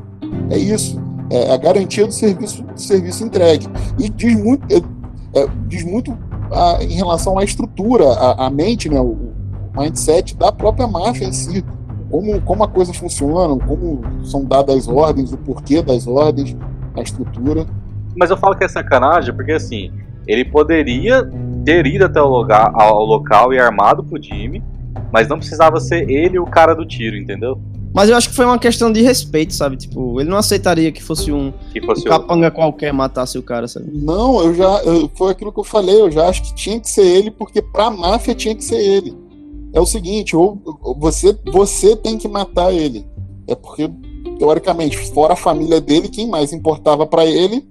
[0.50, 1.00] É isso.
[1.30, 3.66] É a garantia do serviço, do serviço entregue.
[3.98, 4.78] E diz muito, é,
[5.40, 6.16] é, diz muito
[6.52, 9.32] a- em relação à estrutura, a, a mente, né, o, o
[9.80, 11.64] mindset da própria máfia em si.
[12.08, 16.56] Como, como a coisa funciona, como são dadas as ordens, o porquê das ordens,
[16.96, 17.66] a estrutura.
[18.16, 19.90] Mas eu falo que é sacanagem porque, assim,
[20.26, 21.28] ele poderia
[21.64, 24.62] ter ido até o lugar, ao local e armado pro Jimmy,
[25.12, 27.58] mas não precisava ser ele o cara do tiro, entendeu?
[27.96, 29.76] Mas eu acho que foi uma questão de respeito, sabe?
[29.78, 33.66] Tipo, ele não aceitaria que fosse um, Que fosse um capanga qualquer matasse o cara,
[33.66, 33.90] sabe?
[33.90, 34.82] Não, eu já.
[34.84, 37.62] eu- foi aquilo que eu falei, eu já acho que tinha que ser ele, porque
[37.62, 39.16] pra máfia tinha que ser ele.
[39.72, 43.06] É o seguinte, ou, ou você, você tem que matar ele.
[43.48, 43.90] É porque,
[44.38, 47.66] teoricamente, fora a família dele, quem mais importava pra ele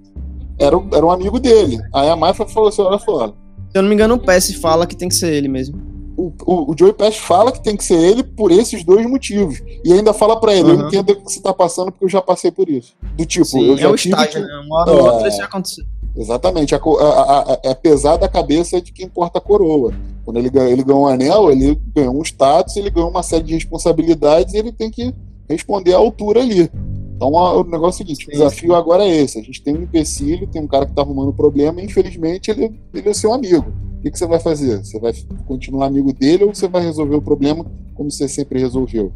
[0.58, 1.78] era, o- era um amigo dele.
[1.94, 4.86] Aí a máfia falou assim: olha só, Se eu não me engano, o Pesce fala
[4.88, 5.80] que tem que ser ele mesmo.
[6.16, 9.62] O, o, o Joey Pesci fala que tem que ser ele por esses dois motivos.
[9.84, 10.86] E ainda fala pra ele: eu Uhum.
[10.88, 12.94] entendo o que você tá passando porque eu já passei por isso.
[13.16, 14.62] Do tipo, Sim, eu já é o tive estágio, que- né?
[14.66, 15.12] Uma hora ou É.
[15.12, 15.86] outra isso acontecer.
[16.16, 19.92] Exatamente, a, a, a, a- é pesar da cabeça de quem porta a coroa.
[20.24, 23.44] Quando ele, ganha- ele ganhou um anel, ele ganhou um status, ele ganhou uma série
[23.44, 25.14] de responsabilidades e ele tem que
[25.48, 26.70] responder à altura ali.
[27.16, 29.38] Então o negócio é o seguinte: o desafio agora é esse.
[29.38, 32.78] A gente tem um empecilho, tem um cara que tá arrumando problema, e infelizmente ele,
[32.94, 33.66] ele é seu amigo.
[33.98, 34.78] O que, que você vai fazer?
[34.84, 35.12] Você vai
[35.46, 37.64] continuar amigo dele ou você vai resolver o problema
[37.94, 39.10] como você sempre resolveu?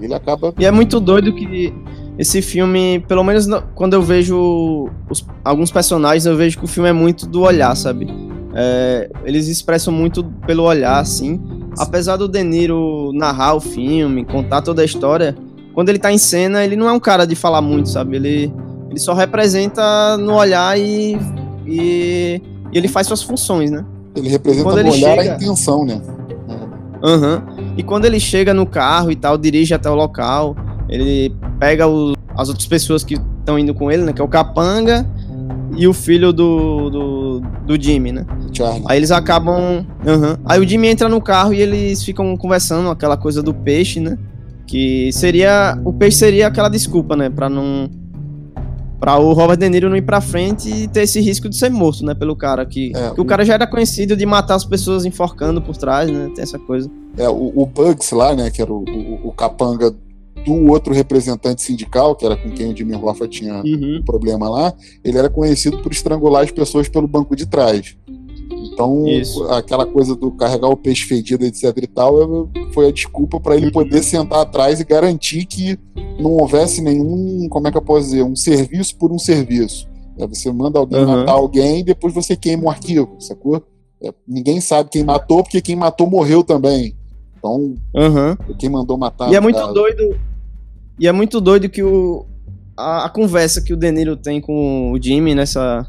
[0.00, 0.54] Ele acaba.
[0.58, 1.72] E é muito doido que
[2.18, 6.68] esse filme, pelo menos no- quando eu vejo os- alguns personagens, eu vejo que o
[6.68, 8.06] filme é muito do olhar, sabe?
[8.54, 11.40] É, eles expressam muito pelo olhar, assim.
[11.78, 15.36] Apesar do De Niro narrar o filme, contar toda a história,
[15.78, 18.16] quando ele tá em cena, ele não é um cara de falar muito, sabe?
[18.16, 18.52] Ele,
[18.90, 21.16] ele só representa no olhar e,
[21.64, 23.84] e, e ele faz suas funções, né?
[24.16, 26.02] Ele representa no ele olhar chega- a intenção, né?
[27.00, 27.44] Aham.
[27.76, 30.56] E quando ele chega no carro e tal, dirige até o local,
[30.88, 34.12] ele pega o- as outras pessoas que estão indo com ele, né?
[34.12, 35.08] Que é o Capanga
[35.76, 38.26] e o filho do, do, do Jimmy, né?
[38.52, 38.82] Charlie.
[38.88, 39.86] Aí eles acabam.
[40.04, 40.38] Aham.
[40.44, 44.18] Aí o Jimmy entra no carro e eles ficam conversando aquela coisa do peixe, né?
[44.68, 45.80] Que seria.
[45.84, 47.28] O peixe seria aquela desculpa, né?
[47.30, 47.90] Pra não.
[49.00, 51.70] Pra o Robert De Niro não ir pra frente e ter esse risco de ser
[51.70, 52.14] morto, né?
[52.14, 52.92] Pelo cara que.
[52.94, 56.10] É, que o o- cara já era conhecido de matar as pessoas enforcando por trás,
[56.10, 56.30] né?
[56.34, 56.90] Tem essa coisa.
[57.16, 59.90] É, o, o Bugs lá, né, que era o, o, o capanga
[60.44, 63.98] do outro representante sindical, que era com quem o Jimmy Hoffa tinha Uhum.
[64.00, 64.72] um problema lá,
[65.04, 67.96] ele era conhecido por estrangular as pessoas pelo banco de trás.
[68.78, 69.42] Então, Isso.
[69.50, 73.66] aquela coisa do carregar o peixe fedido, etc e tal, foi a desculpa para ele
[73.66, 73.72] Uhum.
[73.72, 75.76] poder sentar atrás e garantir que
[76.20, 79.88] não houvesse nenhum, como é que eu posso dizer, um serviço por um serviço.
[80.16, 81.06] É, você manda alguém Uhum.
[81.06, 83.60] matar alguém e depois você queima o arquivo, sacou?
[84.00, 86.94] É, ninguém sabe quem matou, porque quem matou morreu também.
[87.36, 88.38] Então, Aham.
[88.60, 89.28] quem mandou matar.
[89.32, 90.16] E é muito cara, doido.
[91.00, 92.24] E é muito doido que o.
[92.76, 95.84] A, a conversa que o De Niro tem com o Jimmy nessa,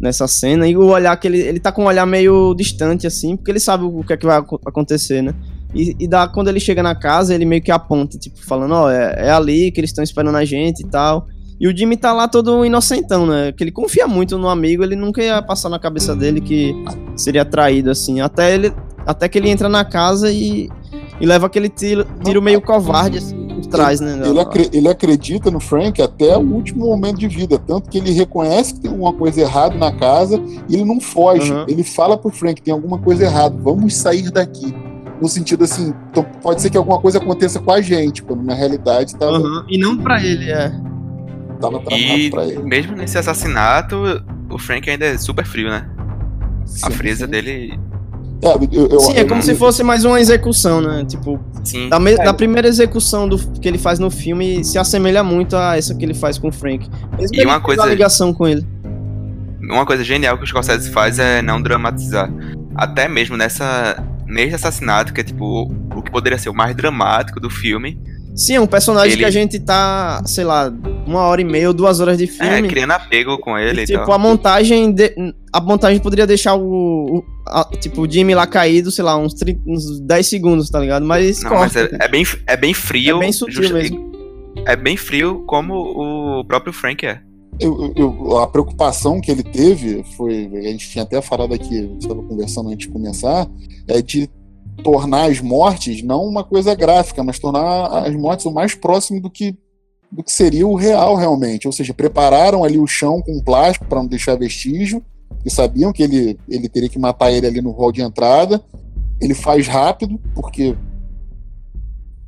[0.00, 3.36] nessa cena, e o olhar que ele, ele tá com um olhar meio distante, assim,
[3.36, 5.34] porque ele sabe o que é que vai aco- acontecer, né?
[5.74, 8.90] E, e dá, quando ele chega na casa, ele meio que aponta, tipo, falando, ó,
[8.90, 11.26] é, é ali que eles estão esperando a gente e tal.
[11.58, 13.52] E o Jimmy tá lá todo inocentão, né?
[13.52, 16.74] Que ele confia muito no amigo, ele nunca ia passar na cabeça dele que
[17.16, 18.20] seria traído, assim.
[18.20, 18.72] Até, ele,
[19.06, 20.68] até que ele entra na casa e,
[21.18, 24.20] e leva aquele tiro, tiro meio covarde, assim, trás, né?
[24.24, 28.10] Ele, acre- ele acredita no Frank até o último momento de vida, tanto que ele
[28.12, 31.52] reconhece que tem alguma coisa errada na casa e ele não foge.
[31.52, 31.64] Uhum.
[31.68, 34.74] Ele fala pro Frank: tem alguma coisa errada, vamos sair daqui.
[35.20, 38.54] No sentido assim, então pode ser que alguma coisa aconteça com a gente, quando na
[38.54, 40.68] realidade tava, Aham, E não pra ele, é.
[41.58, 42.62] tava tramado E pra ele.
[42.62, 43.96] mesmo nesse assassinato,
[44.50, 45.88] o Frank ainda é super frio, né?
[46.82, 47.30] A Sim, frieza sim.
[47.30, 47.80] dele.
[48.42, 51.04] É, eu- eu- Sim, é eu- como se fosse mais uma execução, né?
[51.08, 51.88] Tipo, Sim.
[51.88, 55.76] da, me- da primeira execução do, que ele faz no filme se assemelha muito a
[55.76, 56.88] essa que ele faz com o Frank.
[57.18, 58.66] Mesmo E uma coisa- a ligação com ele.
[59.62, 62.30] Uma coisa genial que o Scorsese faz é não dramatizar.
[62.74, 64.02] Até mesmo nessa.
[64.28, 67.96] Nesse assassinato, que é tipo o que poderia ser o mais dramático do filme.
[68.36, 70.70] Sim, é um personagem Ele- que a gente tá, sei lá,
[71.06, 72.68] uma hora e meia ou duas horas de É, filme.
[72.68, 74.12] criando apego com ele E, e, tipo, tal.
[74.14, 74.92] a montagem.
[74.92, 75.14] de-
[75.52, 76.62] a montagem poderia deixar o.
[77.18, 80.78] o- a- tipo, o Jimmy lá caído, sei lá, uns, 30, uns 10 segundos, tá
[80.78, 81.06] ligado?
[81.06, 81.96] Mas Não, mas corta.
[81.98, 83.16] é, é bem, é bem frio.
[83.16, 84.12] É bem sutil justa- mesmo.
[84.66, 85.74] É bem frio como
[86.40, 87.20] o próprio Frank é.
[87.58, 91.82] eu- eu- a preocupação que ele teve foi, a gente tinha até falado aqui, a
[91.82, 93.46] gente estava conversando antes de começar,
[93.88, 94.28] é de
[94.82, 99.30] tornar as mortes não uma coisa gráfica, mas tornar as mortes o mais próximo do
[99.30, 99.56] que
[100.10, 103.98] do que seria o real realmente, ou seja, prepararam ali o chão com plástico para
[103.98, 105.02] não deixar vestígio,
[105.44, 108.62] e sabiam que ele ele teria que matar ele ali no hall de entrada.
[109.20, 110.76] Ele faz rápido porque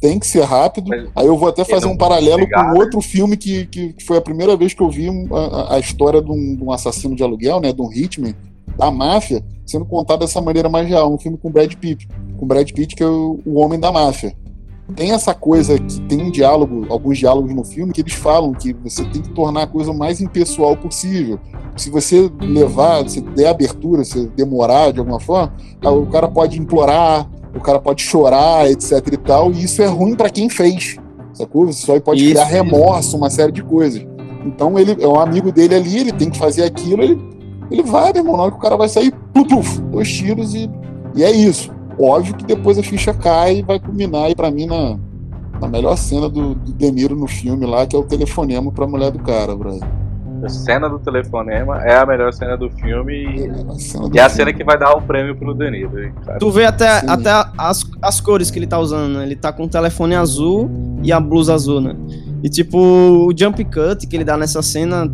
[0.01, 0.89] tem que ser rápido.
[0.89, 2.73] Mas Aí eu vou até fazer um paralelo com né?
[2.73, 6.23] outro filme que, que que foi a primeira vez que eu vi a, a história
[6.23, 8.35] de um, de um assassino de aluguel, né, de um hitman,
[8.79, 11.13] da máfia, sendo contado dessa maneira mais real.
[11.13, 12.09] Um filme com Brad Pitt,
[12.39, 14.33] com Brad Pitt que é o, o homem da máfia.
[14.97, 18.73] Tem essa coisa que tem um diálogo, alguns diálogos no filme que eles falam que
[18.73, 21.39] você tem que tornar a coisa o mais impessoal possível.
[21.77, 25.53] Se você levar, se der abertura, se demorar de alguma forma,
[25.85, 29.87] ah, o cara pode implorar, o cara pode chorar, etc e tal, e isso é
[29.87, 30.97] ruim para quem fez.
[31.35, 31.69] sacou?
[31.69, 34.07] Isso aí pode Isso, criar remorso, uma série de coisas.
[34.47, 37.19] Então ele é um amigo dele ali, ele tem que fazer aquilo, ele,
[37.71, 40.55] ele vai, meu irmão, na hora que o cara vai sair, pluf, pluf, dois tiros
[40.55, 40.71] e,
[41.15, 41.71] e é isso.
[42.01, 44.97] Óbvio que depois a ficha cai e vai culminar aí pra mim na,
[45.61, 48.87] na melhor cena do, do De Niro no filme lá, que é o telefonema pra
[48.87, 49.87] mulher do cara, brother.
[50.41, 54.19] A cena do telefonema é a melhor cena do filme e, É a cena e
[54.19, 55.99] é a cena que vai dar o prêmio pro Danilo.
[55.99, 56.39] hein, sabe?
[56.39, 57.07] Tu vê até, Sim.
[57.09, 59.25] até as, as cores que ele tá usando, né?
[59.25, 60.71] Ele tá com o telefone azul
[61.03, 61.97] e a blusa azul, né?
[62.41, 65.13] E tipo, o jump cut que ele dá nessa cena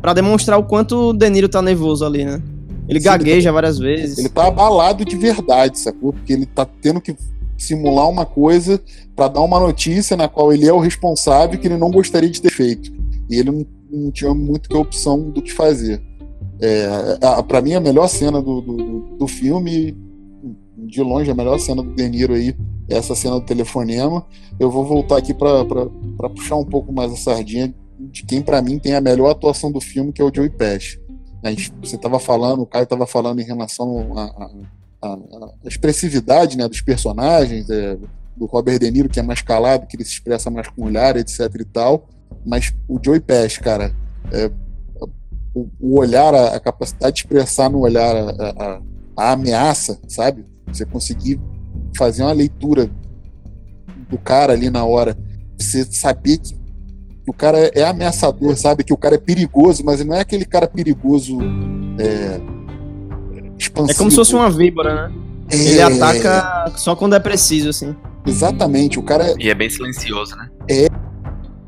[0.00, 2.42] pra demonstrar o quanto o De Niro tá nervoso ali, né?
[2.88, 4.18] Ele Sim, gagueja várias vezes.
[4.18, 6.12] Ele tá abalado de verdade, sacou?
[6.12, 7.14] Porque ele tá tendo que
[7.56, 8.80] simular uma coisa
[9.14, 12.40] pra dar uma notícia na qual ele é o responsável que ele não gostaria de
[12.40, 12.90] ter feito.
[13.30, 16.02] E ele não, não tinha muito que opção do que fazer.
[16.60, 18.76] É, a, pra mim, a melhor cena do, do,
[19.18, 19.96] do- filme,
[20.76, 22.54] de longe, a melhor cena do De Niro aí,
[22.88, 24.26] é essa cena do telefonema.
[24.58, 25.64] Eu vou voltar aqui pra
[26.34, 27.72] puxar um pouco mais a sardinha
[28.10, 31.00] de quem pra mim tem a melhor atuação do filme, que é o Joey Pesci.
[31.82, 34.12] Você estava falando, o Caio estava falando em relação
[35.02, 37.96] à expressividade né, dos personagens, é,
[38.36, 41.16] do Robert De Niro, que é mais calado, que ele se expressa mais com olhar,
[41.16, 42.08] etc e tal.
[42.44, 43.94] Mas o Joey Pesci, cara,
[44.32, 44.50] é,
[45.54, 48.80] o, o olhar, a, a capacidade de expressar no olhar a, a-
[49.16, 50.46] a ameaça, sabe?
[50.68, 51.40] Você conseguir
[51.96, 52.88] fazer uma leitura
[54.08, 55.16] do cara ali na hora,
[55.58, 56.54] você saber que
[57.30, 58.82] que o cara é ameaçador, sabe?
[58.84, 61.38] Que o cara é perigoso, mas ele não é aquele cara perigoso
[61.98, 62.40] é,
[63.58, 63.90] expansivo.
[63.90, 65.14] É como se fosse uma víbora, né?
[65.52, 67.94] Ele É, ataca só quando é preciso, assim.
[68.26, 70.48] Exatamente, o cara é E é bem silencioso, né?
[70.68, 70.86] é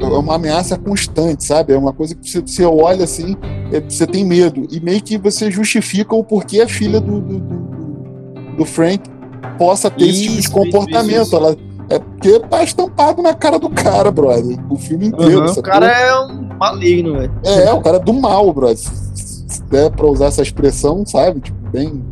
[0.04, 1.72] uma ameaça constante, sabe?
[1.72, 3.36] É uma coisa que você, você olha assim,
[3.72, 4.66] é, você tem medo.
[4.70, 7.72] E meio que você justifica o porquê a filha do, do, do-
[8.56, 9.08] do Frank
[9.58, 11.22] possa ter esse tipo de Isso, comportamento.
[11.22, 11.36] isso, isso.
[11.36, 11.56] Ela,
[11.92, 14.58] é porque tá estampado na cara do cara, brother.
[14.70, 15.42] O filme inteiro.
[15.42, 17.32] Aham, o cara é um maligno, velho.
[17.44, 18.78] É, o cara é do mal, brother.
[18.78, 18.90] Se,
[19.46, 21.40] se der pra usar essa expressão, sabe?
[21.40, 22.02] Tipo, bem,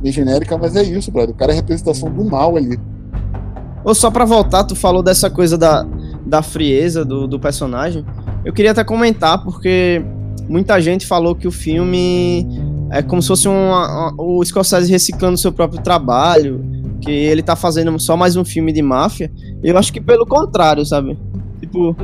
[0.00, 1.34] bem genérica, mas é isso, brother.
[1.34, 2.78] O cara é a representação do mal ali.
[3.84, 5.86] Ou só pra voltar, tu falou dessa coisa da,
[6.24, 8.04] da frieza do, do personagem.
[8.44, 10.02] Eu queria até comentar, porque
[10.48, 12.46] muita gente falou que o filme
[12.90, 13.70] é como se fosse um,
[14.18, 16.64] o Scorsese reciclando seu próprio trabalho,
[17.00, 19.30] que ele tá fazendo só mais um filme de máfia.
[19.62, 21.18] Eu acho que pelo contrário, sabe?
[21.60, 21.96] Tipo,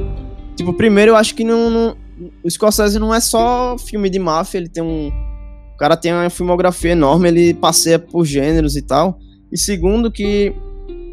[0.57, 1.97] tipo primeiro eu acho que não, não-
[2.45, 5.11] o Scorsese não é só filme de máfia, ele tem um...
[5.75, 9.19] O cara tem uma filmografia enorme, ele passeia por gêneros e tal.
[9.51, 10.55] E segundo que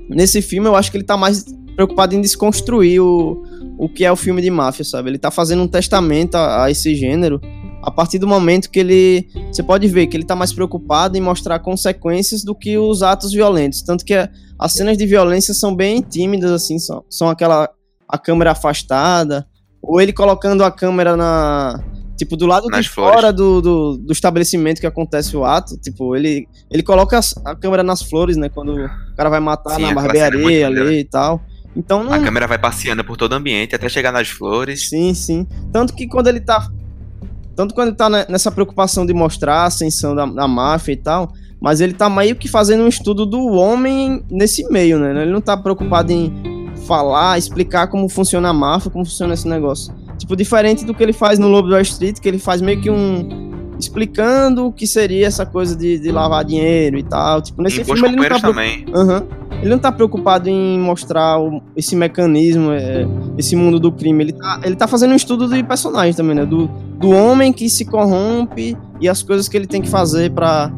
[0.09, 3.41] nesse filme eu acho que ele tá mais preocupado em desconstruir o,
[3.77, 5.09] o que é o filme de máfia, sabe?
[5.09, 7.39] Ele tá fazendo um testamento a, a esse gênero
[7.87, 9.27] a partir do momento que ele.
[9.51, 13.31] Você pode ver que ele tá mais preocupado em mostrar consequências do que os atos
[13.31, 13.81] violentos.
[13.81, 14.29] Tanto que a-
[14.59, 17.69] as cenas de violência são bem tímidas, assim, são, são aquela.
[18.09, 19.45] a câmera afastada,
[19.81, 21.81] ou ele colocando a câmera na.
[22.17, 23.13] Tipo, do lado Nas de flores.
[23.15, 25.77] fora do, do, do estabelecimento que acontece o ato.
[25.77, 28.49] Tipo, ele, ele coloca as- a câmera nas flores, né?
[28.49, 31.39] Quando o cara vai matar Sim, na é barbearia ali e tal.
[31.75, 32.11] Então não.
[32.11, 34.89] A câmera vai passeando por todo o ambiente até chegar nas flores.
[34.89, 35.45] Sim, sim.
[35.71, 36.67] Tanto que quando ele tá.
[37.57, 40.97] Tanto quando ele tá ne- nessa preocupação de mostrar a ascensão da, da máfia e
[40.97, 41.33] tal.
[41.59, 45.23] Mas ele tá meio que fazendo um estudo do homem nesse meio, né?
[45.23, 46.31] Ele não tá preocupado em
[46.85, 49.91] falar, explicar como funciona a máfia, como funciona esse negócio.
[50.19, 52.79] Tipo, diferente do que ele faz no Lobo do Wall Street, que ele faz meio
[52.79, 53.73] que um.
[53.79, 57.41] explicando o que seria essa coisa de, de lavar dinheiro e tal.
[57.41, 58.53] Tipo, nesse e filme ele não tá preocupado.
[58.53, 58.85] também.
[58.93, 59.23] Aham.
[59.61, 63.05] Ele não tá preocupado em mostrar o- esse mecanismo, é,
[63.37, 64.23] esse mundo do crime.
[64.25, 66.45] Ele tá, ele tá fazendo um estudo de personagem também, né?
[66.45, 66.67] Do,
[66.99, 70.71] do homem que se corrompe e as coisas que ele tem que fazer pra.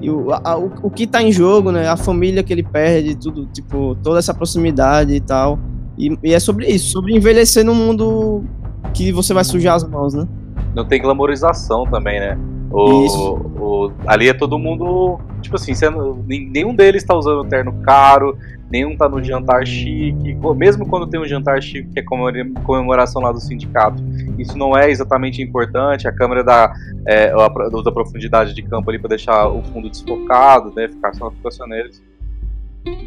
[0.00, 1.86] e o, a- o, o que tá em jogo, né?
[1.88, 5.58] A família que ele perde, tudo, tipo, toda essa proximidade e tal.
[5.96, 8.44] E, e é sobre isso, sobre envelhecer num mundo
[8.92, 10.26] que você vai sujar as mãos, né?
[10.74, 12.36] Não tem glamorização também, né?
[12.76, 13.32] O, Isso.
[13.60, 15.20] o- ali é todo mundo.
[15.40, 15.72] Tipo assim,
[16.26, 18.36] nenhum deles tá usando terno caro,
[18.70, 20.34] nenhum tá no jantar chique.
[20.42, 24.02] co- Mesmo quando tem um jantar chique, que é comemora- comemoração lá do sindicato,
[24.38, 26.08] isso não é exatamente importante.
[26.08, 26.74] A câmera dá,
[27.06, 30.88] é, a pro- usa a profundidade de campo ali pra deixar o fundo desfocado, né?
[30.88, 32.02] Ficar só ficação neles.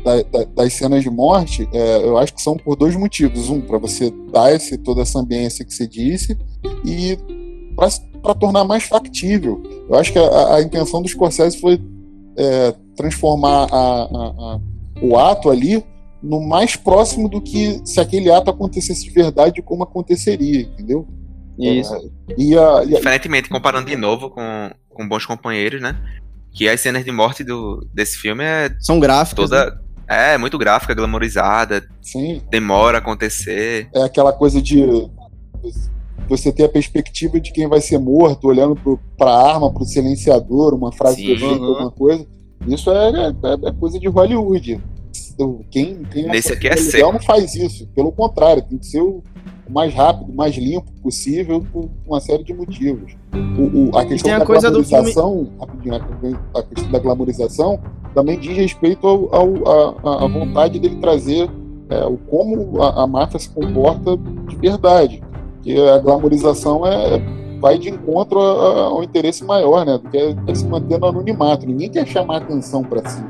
[0.04, 3.48] da- da- das cenas de morte, é, eu acho que são por dois motivos.
[3.50, 6.36] Um, para você dar esse, toda essa ambiência que você disse,
[6.84, 7.16] e
[7.76, 7.88] para
[8.40, 9.62] tornar mais factível.
[9.90, 11.82] Eu acho que a, a intenção do Scorsese foi
[12.38, 14.60] é, transformar a- a- a-
[15.02, 15.84] o ato ali
[16.22, 21.08] no mais próximo do que se aquele ato acontecesse de verdade, como aconteceria, entendeu?
[21.58, 21.96] Isso.
[21.96, 22.00] É,
[22.38, 25.96] e a, e a- Diferentemente, comparando de novo com, com Bons Companheiros, né?
[26.52, 29.50] Que as cenas de morte do, desse filme é São gráficos.
[29.52, 29.64] né?
[29.64, 33.90] toda É, muito gráfica, glamorizada, Sim, demora a acontecer.
[33.94, 34.82] é aquela coisa de
[36.28, 40.74] você ter a perspectiva de quem vai ser morto, olhando pro, pra arma, pro silenciador,
[40.74, 41.24] uma frase Sim.
[41.26, 41.70] de efeito, Uhum.
[41.70, 42.26] alguma coisa.
[42.68, 44.82] Isso é, é- é coisa de Hollywood.
[45.34, 47.14] Então, Quem, quem Nesse aqui é legal seco.
[47.14, 47.88] não faz isso.
[47.96, 49.22] Pelo contrário, tem que ser o,
[49.70, 53.16] o mais rápido, o mais limpo possível por uma série de motivos.
[53.58, 55.96] O, o- a questão a da glamorização, rapidinho,
[56.56, 57.80] a- a questão da glamorização
[58.16, 61.48] também diz respeito ao, ao- a, a vontade dele trazer
[61.90, 64.18] é, o como a, a máfia se comporta
[64.50, 65.22] de verdade.
[65.68, 67.22] Que a glamorização é,
[67.60, 69.98] vai de encontro ao interesse maior, né?
[69.98, 71.66] Do que é, é se manter no anonimato.
[71.68, 73.22] Ninguém quer chamar atenção para si.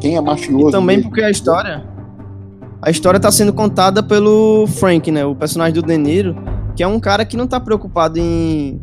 [0.00, 0.70] Quem é mafioso.
[0.70, 1.84] E também mesmo, porque a história.
[2.82, 5.24] A história tá sendo contada pelo Frank, né?
[5.24, 6.34] O personagem do De Niro,
[6.74, 8.80] que é um cara que não tá preocupado em,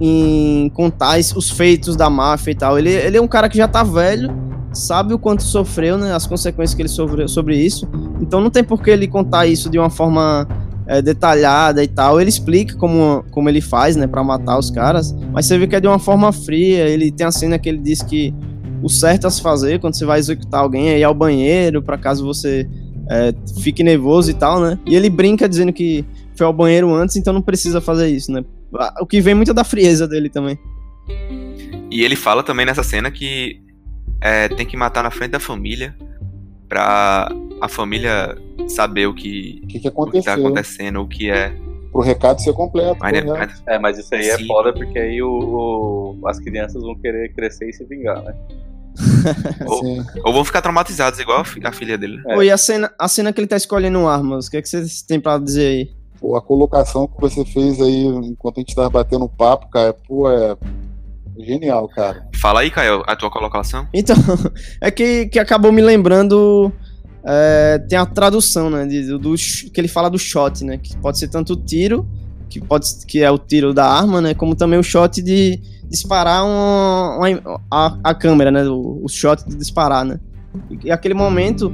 [0.00, 2.76] em contar os feitos da máfia e tal.
[2.76, 4.28] Ele, ele é um cara que já tá velho,
[4.72, 6.12] sabe o quanto sofreu, né?
[6.12, 7.88] As consequências que ele sofreu sobre isso.
[8.20, 10.48] Então não tem por que ele contar isso de uma forma
[10.90, 12.20] é, detalhada e tal.
[12.20, 14.08] Ele explica como, como ele faz, né?
[14.08, 15.14] Pra matar os caras.
[15.32, 16.88] Mas você vê que é de uma forma fria.
[16.88, 18.34] Ele tem a cena que ele diz que
[18.82, 21.96] o certo a se fazer quando você vai executar alguém é ir ao banheiro, para
[21.96, 22.68] caso você
[23.08, 23.32] é,
[23.62, 24.78] fique nervoso e tal, né?
[24.84, 28.44] E ele brinca dizendo que foi ao banheiro antes, então não precisa fazer isso, né?
[29.00, 30.58] O que vem muito da frieza dele também.
[31.88, 33.60] E ele fala também nessa cena que
[34.20, 35.94] é, tem que matar na frente da família
[36.68, 37.30] pra
[37.60, 38.36] a família
[38.68, 41.52] saber o que, que, que o que tá acontecendo, o que é.
[41.92, 42.96] Pro recado ser completo.
[43.00, 44.46] Mas, né, mas- É, mas isso aí é Sim.
[44.46, 45.28] foda porque aí o,
[46.20, 48.32] o- as crianças vão querer crescer e se vingar, né?
[49.66, 49.82] ou,
[50.24, 52.20] ou vão ficar traumatizados, igual a, fi- a filha dele.
[52.28, 52.44] É.
[52.44, 55.02] E a cena, a cena que ele tá escolhendo armas, o que, é que vocês
[55.02, 56.00] têm pra dizer aí?
[56.20, 60.30] pô, a colocação que você fez aí enquanto a gente tava batendo papo, cara, pô,
[60.30, 60.54] é
[61.38, 62.26] genial, cara.
[62.36, 63.88] Fala aí, Caio, a tua colocação.
[63.94, 64.14] Então,
[64.82, 66.70] é que, que acabou me lembrando.
[67.24, 68.86] É, tem a tradução, né?
[68.86, 70.78] de- do, que ele fala do shot, né?
[70.78, 72.06] Que pode ser tanto o tiro,
[72.48, 74.34] que, pode, que é o tiro da arma, né?
[74.34, 78.64] Como também o shot de disparar uma, uma- a, a câmera, né?
[78.68, 80.18] O, o shot de disparar, né?
[80.70, 81.72] E, e aquele momento.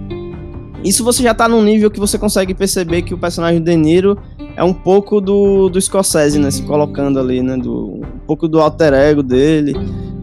[0.84, 3.74] Isso você já tá num nível que você consegue perceber que o personagem do De
[3.76, 4.16] Niro
[4.56, 6.50] é um pouco do, do Scorsese, né?
[6.50, 7.56] Se colocando ali, né?
[7.56, 9.74] Do, um pouco do alter ego dele.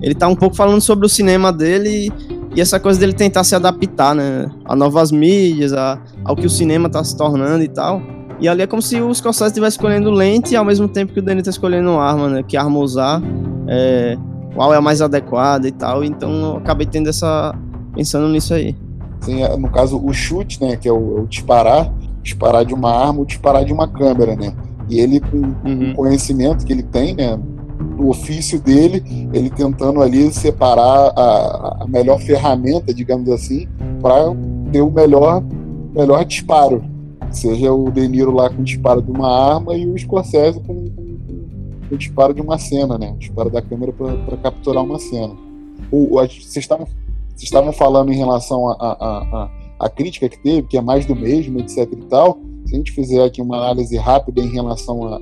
[0.02, 2.12] Ele tá um pouco falando sobre o cinema dele
[2.56, 4.49] e, essa coisa dele tentar se adaptar, né?
[4.66, 8.01] A novas mídias, a, ao que o cinema tá se tornando e tal.
[8.39, 11.22] E ali é como se o Scorsese estivesse escolhendo lente ao mesmo tempo que o
[11.22, 12.43] Danny tá escolhendo arma, né?
[12.43, 13.22] Que arma usar,
[13.68, 14.18] é,
[14.54, 16.04] qual é a mais adequada e tal.
[16.04, 17.56] Então eu acabei tendo essa.
[17.95, 18.76] pensando nisso aí.
[19.22, 22.74] Assim, é, no caso, o chute, né, que é o, é o disparar, disparar de
[22.74, 24.54] uma arma ou disparar de uma câmera, né?
[24.89, 25.91] E ele, com Uhum.
[25.91, 27.39] o conhecimento que ele tem, né,
[27.96, 33.68] do ofício dele, ele tentando ali separar a, a melhor ferramenta, digamos assim,
[34.02, 34.34] para
[34.72, 35.44] ter o melhor,
[35.96, 36.84] melhor disparo.
[37.32, 40.74] Seja o De Niro lá com o disparo de uma arma e o Scorsese com,
[40.89, 41.18] com-
[41.89, 43.12] com o disparo de uma cena, né?
[43.12, 45.34] O disparo da câmera para capturar uma cena.
[45.91, 46.88] Vocês estavam
[47.38, 49.52] estavam falando em relação à a, a, a,
[49.86, 52.38] a crítica que teve, que é mais do mesmo, etc e tal.
[52.66, 55.18] Se a gente fizer aqui uma análise rápida em relação a-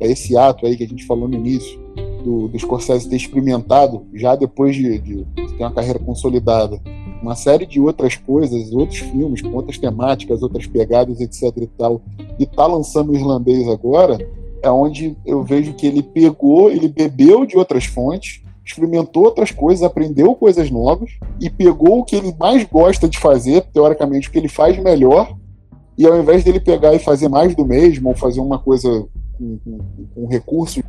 [0.00, 1.78] a esse ato aí que a gente falou no início,
[2.20, 6.80] do, do Scorsese ter experimentado, já depois de, de ter uma carreira consolidada,
[7.22, 12.00] uma série de outras coisas, outros filmes, com outras temáticas, outras pegadas, etc e tal,
[12.38, 14.18] e tá lançando o irlandês agora,
[14.62, 19.82] é onde eu vejo que ele pegou, ele bebeu de outras fontes, experimentou outras coisas,
[19.82, 21.10] aprendeu coisas novas
[21.40, 25.34] e pegou o que ele mais gosta de fazer, teoricamente, o que ele faz melhor,
[25.96, 28.88] e ao invés dele pegar e fazer mais do mesmo, ou fazer uma coisa
[29.36, 29.78] com, com,
[30.14, 30.82] com recursos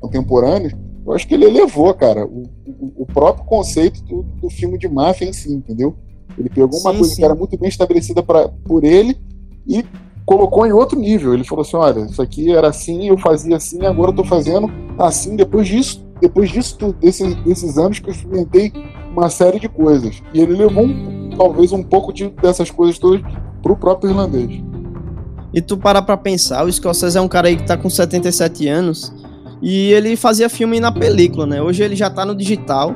[0.00, 0.72] contemporâneos,
[1.06, 4.88] eu acho que ele elevou, cara, o, o- o próprio conceito do, do filme de
[4.88, 5.94] máfia em si, entendeu?
[6.36, 7.16] Ele pegou uma Sim, coisa sim.
[7.16, 9.18] que era muito bem estabelecida pra, por ele
[9.66, 9.84] e
[10.24, 11.32] colocou em outro nível.
[11.34, 14.70] Ele falou assim: olha, isso aqui era assim, eu fazia assim, agora eu tô fazendo
[14.98, 15.34] assim.
[15.34, 18.72] Depois disso, depois disso, tudo, desses, desses anos que eu experimentei
[19.10, 20.22] uma série de coisas.
[20.34, 23.20] E ele levou um- talvez um pouco de, dessas coisas todas
[23.62, 24.62] pro próprio irlandês.
[25.54, 28.68] E tu parar pra pensar, o Scorsese é um cara aí que tá com 77
[28.68, 29.12] anos
[29.60, 31.60] e ele fazia filme na película, né?
[31.60, 32.94] Hoje ele já tá no digital.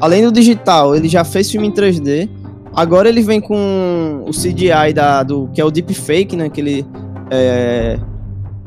[0.00, 2.28] Além do digital, ele já fez filme em 3D.
[2.74, 6.48] Agora ele vem com o CGI da, do, que é o deepfake, né?
[6.48, 6.86] Que ele,
[7.30, 7.98] é,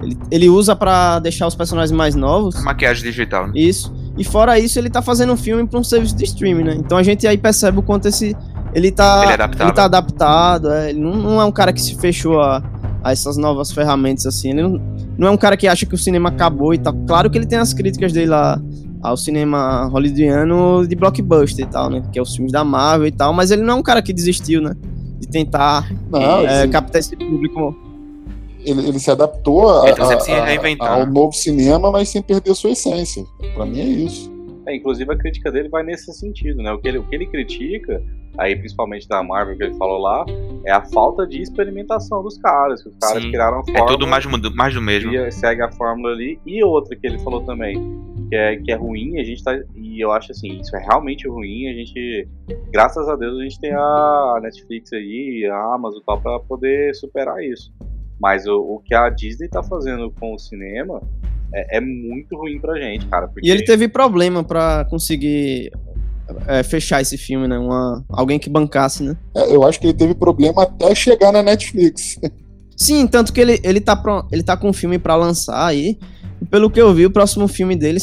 [0.02, 2.62] ele, ele usa pra deixar os personagens mais novos.
[2.64, 3.54] Maquiagem digital, né?
[3.56, 3.93] Isso.
[4.18, 6.76] E fora isso, ele tá fazendo um filme pra um serviço de streaming, né?
[6.78, 8.36] Então a gente aí percebe o quanto esse.
[8.74, 9.22] Ele tá.
[9.22, 9.74] Ele é adaptável.
[9.74, 12.64] tá adaptado, é, ele não, não é um cara que se fechou a,
[13.04, 14.52] a essas novas ferramentas, assim.
[14.52, 14.82] Ele não,
[15.18, 16.93] não é um cara que acha que o cinema acabou e tal.
[17.07, 18.61] Claro que ele tem as críticas dele lá
[19.01, 22.03] ao cinema hollywoodiano de blockbuster e tal, né?
[22.11, 24.11] Que é os filmes da Marvel e tal, mas ele não é um cara que
[24.13, 24.76] desistiu, né?
[25.20, 27.76] De tentar Não, é, ele, captar esse público.
[28.65, 29.93] ele, ele se adaptou a- a-
[30.84, 33.24] a- ao novo cinema, mas sem perder sua essência.
[33.55, 34.30] Pra mim é isso.
[34.68, 36.72] É, inclusive a crítica dele vai nesse sentido, né?
[36.74, 38.03] O que ele, o que ele critica,
[38.38, 40.26] aí principalmente da Marvel que ele falou lá,
[40.65, 43.88] é a falta de experimentação dos caras, que os caras Sim, criaram a É fórmula.
[43.88, 45.13] tudo mais, do- mais do mesmo.
[45.13, 46.38] e segue a fórmula ali.
[46.45, 47.76] E outra que ele falou também,
[48.30, 49.57] que é, que é ruim, a gente tá.
[49.76, 51.70] E eu acho assim, isso é realmente ruim.
[51.70, 52.28] A gente,
[52.72, 56.93] graças a Deus, a gente tem a Netflix aí, a Amazon e tal, pra poder
[56.93, 57.72] superar isso.
[58.20, 61.01] Mas o, o que a Disney tá fazendo com o cinema
[61.53, 63.28] é, é muito ruim pra gente, cara.
[63.28, 65.72] Porque E ele teve problema pra conseguir
[66.47, 67.57] é, fechar esse filme, né?
[67.57, 69.15] Uma, alguém que bancasse, né?
[69.36, 72.20] É, Eu acho que ele teve problema até chegar na Netflix.
[72.76, 75.97] Sim, tanto que ele, ele, tá, pro- ele tá com um filme pra lançar aí.
[76.39, 77.97] E pelo que eu vi, o próximo filme dele,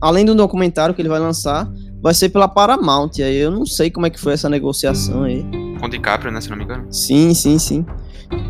[0.00, 1.66] além do documentário que ele vai lançar,
[2.02, 3.12] vai ser pela Paramount.
[3.18, 5.42] E aí eu não sei como é que foi essa negociação aí.
[5.80, 6.40] Com o DiCaprio, né?
[6.42, 6.92] Se não me engano.
[6.92, 7.86] Sim, sim, sim.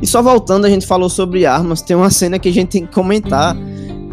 [0.00, 1.82] E só voltando, a gente falou sobre armas.
[1.82, 3.56] Tem uma cena que a gente tem que comentar.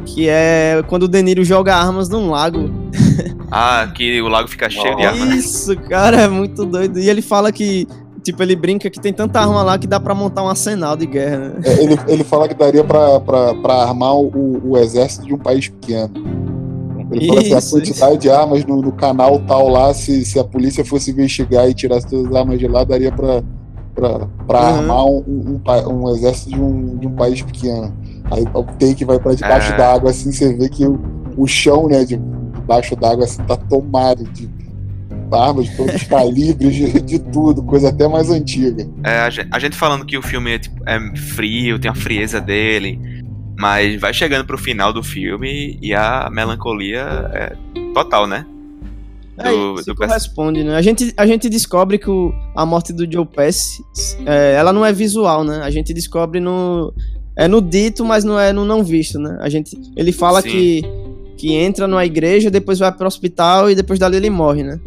[0.05, 2.69] Que é quando o De Niro joga armas num lago.
[3.51, 5.35] Ah, que o lago fica cheio de arma, né?
[5.35, 6.99] Isso, cara, é muito doido.
[6.99, 7.87] E ele fala que,
[8.23, 11.07] tipo, ele brinca que tem tanta arma lá que dá pra montar um arsenal de
[11.07, 11.61] guerra, né?
[11.63, 16.11] É, ele, ele fala que daria pra armar o, o exército de um país pequeno.
[17.11, 20.37] Ele fala assim, a Isso, quantidade de armas no, no canal tal lá, se, se
[20.37, 23.41] a polícia fosse investigar e tirasse todas as armas de lá, daria pra,
[23.99, 24.77] pra, pra Uhum.
[24.77, 27.93] armar um, um, um exército de um, de um país pequeno.
[28.31, 29.77] Aí o take vai pra debaixo É.
[29.77, 30.99] d'água, assim, você vê que o,
[31.37, 32.17] o chão, né, de,
[32.55, 34.49] debaixo d'água, assim, tá tomado de
[35.31, 38.87] armas de todos os calibres, de, de tudo, coisa até mais antiga.
[39.03, 41.95] É, a, gente, a gente falando que o filme é, tipo, é frio, tem a
[41.95, 42.99] frieza dele,
[43.57, 47.01] mas vai chegando pro final do filme e a melancolia
[47.33, 47.55] é
[47.93, 48.45] total, né?
[49.39, 50.75] É, Do- isso do corresponde, né?
[50.75, 53.83] A gente, a gente descobre que o, a morte do Joe Pesci,
[54.25, 55.61] é, ela não é visual, né?
[55.63, 56.93] A gente descobre no...
[57.37, 59.37] É no dito, mas não é no não visto, né?
[59.39, 60.49] A gente, ele fala Sim.
[60.49, 60.81] que,
[61.37, 64.77] que entra numa igreja, depois vai pro hospital e depois dali ele morre, né?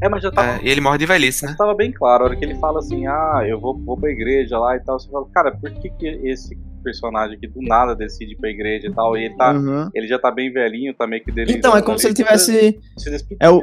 [0.00, 1.54] É, mas já tava, É, e ele morre de velhice, né?
[1.58, 4.58] Tava bem claro, a hora que ele fala assim, ah, eu vou, vou pra igreja
[4.58, 8.32] lá e tal, você fala, cara, por que, que esse personagem aqui do nada decide
[8.32, 9.52] ir pra igreja e tal, e ele tá.
[9.52, 9.90] Uhum.
[9.94, 11.52] Ele já tá bem velhinho, tá meio que dele.
[11.52, 12.80] Então, é como se ele tivesse...
[12.96, 13.20] Se.
[13.38, 13.62] É o-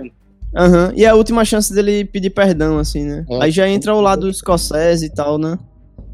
[0.55, 0.91] Aham.
[0.95, 3.25] E é a última chance dele pedir perdão, assim, né?
[3.29, 3.43] É.
[3.43, 5.57] Aí já entra o lado escocese e tal, né?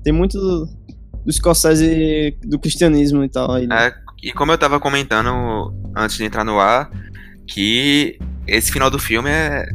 [0.04, 0.66] Tem muito do,
[1.24, 3.68] do escocese do cristianismo e tal aí.
[3.68, 3.88] né?
[3.88, 6.90] É, e como eu tava comentando antes de entrar no ar,
[7.48, 8.18] que
[8.48, 9.66] esse final do filme é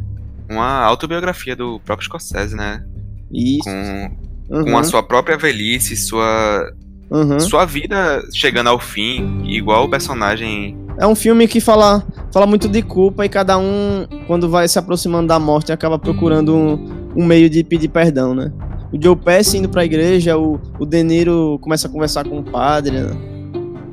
[0.50, 2.84] uma autobiografia do próprio Scorsese, né?
[3.32, 3.64] Isso.
[3.64, 4.64] Com, Uhum.
[4.64, 6.72] com a sua própria velhice, sua,
[7.10, 7.38] uhum.
[7.38, 10.74] sua vida chegando ao fim, igual o personagem.
[10.98, 14.78] É um filme que fala, fala muito de culpa e cada um, quando vai se
[14.78, 18.52] aproximando da morte, acaba procurando um, um meio de pedir perdão, né?
[18.92, 22.42] O Joe Pesci indo pra igreja, o, o De Niro começa a conversar com o
[22.42, 23.10] padre, né?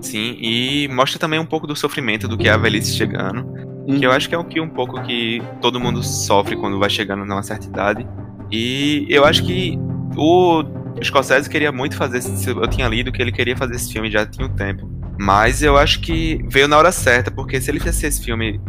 [0.01, 3.45] Sim, e mostra também um pouco do sofrimento do que é a velhice chegando.
[3.87, 3.99] Uhum.
[3.99, 6.89] Que eu acho que é o que um pouco que todo mundo sofre quando vai
[6.89, 8.07] chegando numa certa idade.
[8.51, 9.77] E eu acho que
[10.15, 10.63] o
[11.03, 14.47] Scorsese queria muito fazer eu tinha lido que ele queria fazer esse filme já tinha
[14.47, 14.89] um tempo.
[15.19, 18.59] Mas eu acho que veio na hora certa, porque se ele fizesse esse filme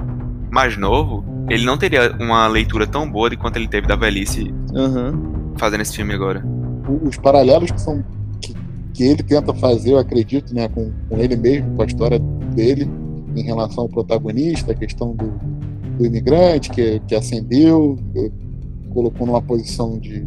[0.51, 4.53] mais novo, ele não teria uma leitura tão boa de quanto ele teve da velhice
[4.73, 5.55] Uhum.
[5.57, 6.45] fazendo esse filme agora.
[7.03, 8.05] os paralelos que são
[8.41, 8.55] que,
[8.93, 12.19] que ele tenta fazer, eu acredito, né, com, com ele mesmo, com a história
[12.55, 12.89] dele
[13.35, 15.33] em relação ao protagonista, a questão do,
[15.99, 18.31] do imigrante que, que ascendeu, eh,
[18.93, 20.27] colocou numa posição de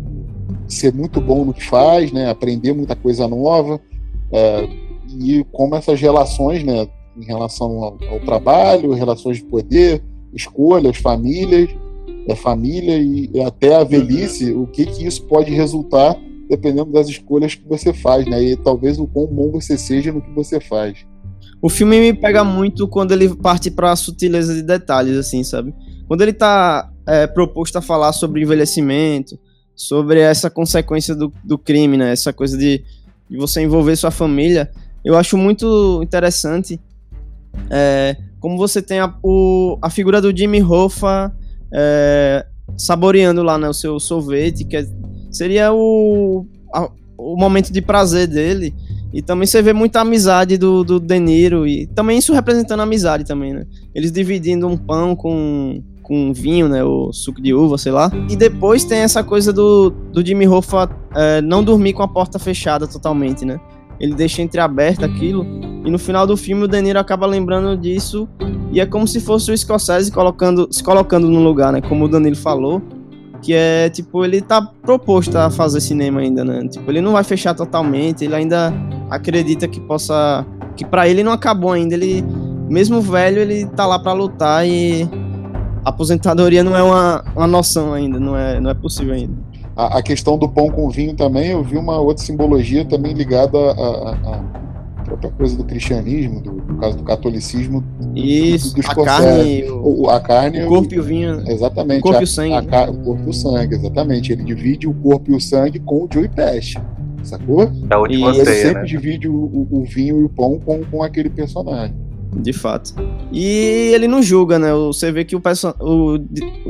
[0.67, 3.79] ser muito bom no que faz, né, aprender muita coisa nova,
[4.31, 4.69] eh,
[5.17, 6.87] e como essas relações, né,
[7.17, 10.03] em relação ao, ao trabalho, relações de poder,
[10.33, 11.69] escolhas, famílias,
[12.27, 16.15] da família e até a velhice, o que que isso pode resultar
[16.49, 18.41] dependendo das escolhas que você faz, né?
[18.41, 21.05] E talvez o quão bom você seja no que você faz.
[21.61, 25.73] O filme me pega muito quando ele parte pra sutileza de detalhes, assim, sabe?
[26.07, 29.37] Quando ele tá é, proposto a falar sobre envelhecimento,
[29.75, 32.11] sobre essa consequência do, do crime, né?
[32.11, 32.83] Essa coisa de,
[33.29, 34.71] de você envolver sua família,
[35.03, 36.79] eu acho muito interessante
[37.69, 41.33] é, como você tem a, o, a figura do Jimmy Hoffa
[41.73, 42.45] é,
[42.77, 44.87] saboreando lá né, o seu sorvete, que é-
[45.31, 48.73] seria o, a- o momento de prazer dele.
[49.11, 53.23] E também você vê muita amizade do, do De Niro, e também isso representando amizade
[53.25, 53.65] também, né?
[53.93, 56.83] Eles dividindo um pão com, com vinho, né?
[56.83, 58.11] O suco de uva, sei lá.
[58.29, 62.37] E depois tem essa coisa do, do Jimmy Hoffa é, não dormir com a porta
[62.37, 63.59] fechada totalmente, né?
[63.99, 65.45] Ele deixa entreaberto aquilo.
[65.85, 68.27] E no final do filme o De Niro acaba lembrando disso
[68.71, 71.81] E é como se fosse o Scorsese colocando, se colocando no lugar, né?
[71.81, 72.81] Como o Danilo falou.
[73.41, 76.67] Que é, tipo, ele tá proposto a fazer cinema ainda, né?
[76.67, 78.73] Tipo, ele não vai fechar totalmente, ele ainda
[79.09, 80.45] acredita que possa.
[80.75, 81.93] Que para ele não acabou ainda.
[81.93, 82.21] Ele,
[82.69, 85.07] mesmo velho, ele tá lá para lutar e.
[85.85, 89.33] Aposentadoria não é uma, uma noção ainda, não é, não é possível ainda.
[89.75, 93.57] A, a questão do pão com vinho também, eu vi uma outra simbologia também ligada
[93.57, 97.83] a, a própria coisa do cristianismo, do, no caso do catolicismo.
[98.15, 101.43] Isso, dos a carne, o, o, a carne, o corpo e o vinho.
[101.47, 101.99] Exatamente.
[101.99, 102.75] O corpo a, e o sangue.
[102.75, 104.31] A, o corpo e o sangue, exatamente.
[104.33, 106.77] Ele divide o corpo e o sangue com o Joey Pest,
[107.23, 107.65] sacou?
[107.67, 108.85] Da última E- Ele ceia, sempre né?
[108.85, 111.95] divide o, o- o vinho e o pão com, com aquele personagem.
[112.35, 112.93] De fato.
[113.31, 114.71] E ele não julga, né?
[114.73, 116.19] Você vê que o, perso- o,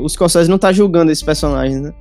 [0.02, 1.92] o Scorsese não tá julgando esse personagem, né?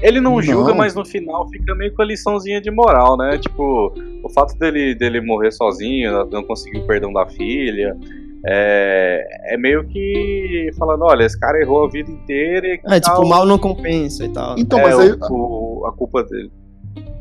[0.00, 0.42] Ele não, Não.
[0.42, 3.36] julga, mas no final fica meio com a liçãozinha de moral, né?
[3.38, 3.92] Tipo,
[4.22, 7.94] o fato dele, dele morrer sozinho, não conseguir o perdão da filha,
[8.46, 13.20] é, é meio que falando, olha, esse cara errou a vida inteira e É, tipo,
[13.22, 14.54] o mal não compensa e tal.
[14.58, 16.50] Então, é mas aí o- a culpa dele.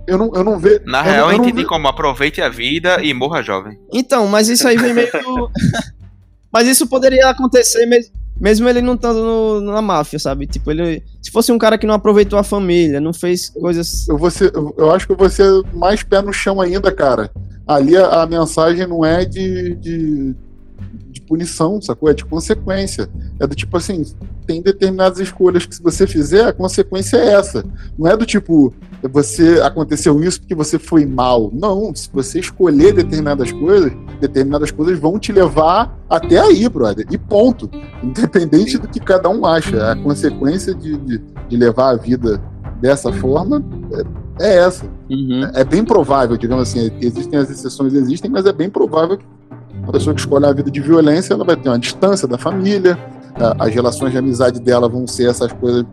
[0.08, 0.82] eu não, eu não vejo.
[0.86, 3.78] Na eu real, não, eu entendi ve- como aproveite a vida e morra jovem.
[3.94, 5.50] Então, mas isso aí vem meio do...
[6.52, 8.14] Mas isso poderia acontecer mesmo,
[8.44, 10.46] mesmo ele não estando no- na máfia, sabe?
[10.46, 11.02] Tipo, ele...
[11.22, 14.06] Se fosse um cara que não aproveitou a família, não fez coisas...
[14.10, 17.32] Eu, ser, eu, acho que ser mais pé no chão ainda, cara.
[17.66, 20.36] Ali a, a mensagem não é de, de,
[21.10, 22.10] de punição, sacou?
[22.10, 23.10] É de consequência.
[23.40, 24.04] É do tipo assim,
[24.46, 27.64] tem determinadas escolhas que se você fizer, a consequência é essa.
[27.98, 31.50] Não é do tipo, você aconteceu isso porque você foi mal.
[31.54, 37.06] Não, se você escolher determinadas coisas, determinadas coisas vão te levar até aí, brother.
[37.12, 37.70] E ponto.
[38.02, 39.92] Independente do que cada um acha.
[39.92, 42.42] A consequência de, de, de levar a vida
[42.82, 43.64] dessa forma
[44.40, 44.86] é, é essa.
[45.10, 45.44] Uhum.
[45.54, 49.26] É bem provável, digamos assim, existem as exceções, existem, mas é bem provável que
[49.84, 52.98] uma pessoa que escolhe a vida de violência, ela vai ter uma distância da família,
[53.60, 55.86] as relações de amizade dela vão ser essas coisas.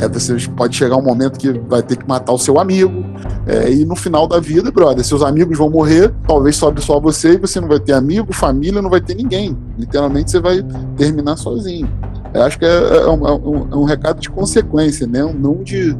[0.00, 3.04] É, você pode chegar um momento que vai ter que matar o seu amigo,
[3.46, 7.34] é, e no final da vida, brother, seus amigos vão morrer, talvez sobre só você,
[7.34, 9.56] e você não vai ter amigo, família, não vai ter ninguém.
[9.78, 10.62] Literalmente você vai
[10.96, 11.88] terminar sozinho.
[12.32, 15.22] Eu acho que é, é um, é um- é um recado de consequência, né?
[15.38, 15.96] não de,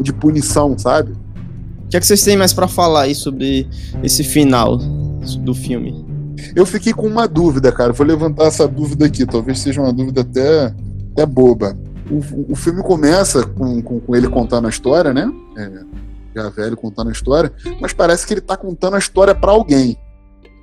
[0.00, 1.12] de punição, sabe?
[1.84, 3.68] O que é que vocês têm mais pra falar aí sobre
[4.02, 6.04] esse final do filme?
[6.54, 7.92] Eu fiquei com uma dúvida, cara.
[7.92, 9.26] Vou levantar essa dúvida aqui.
[9.26, 10.74] Talvez seja uma dúvida até,
[11.12, 11.76] até boba.
[12.10, 15.30] O, o filme começa com, com, com ele contando a história, né?
[15.56, 15.70] É,
[16.34, 19.96] já velho contando a história, mas parece que ele tá contando a história para alguém.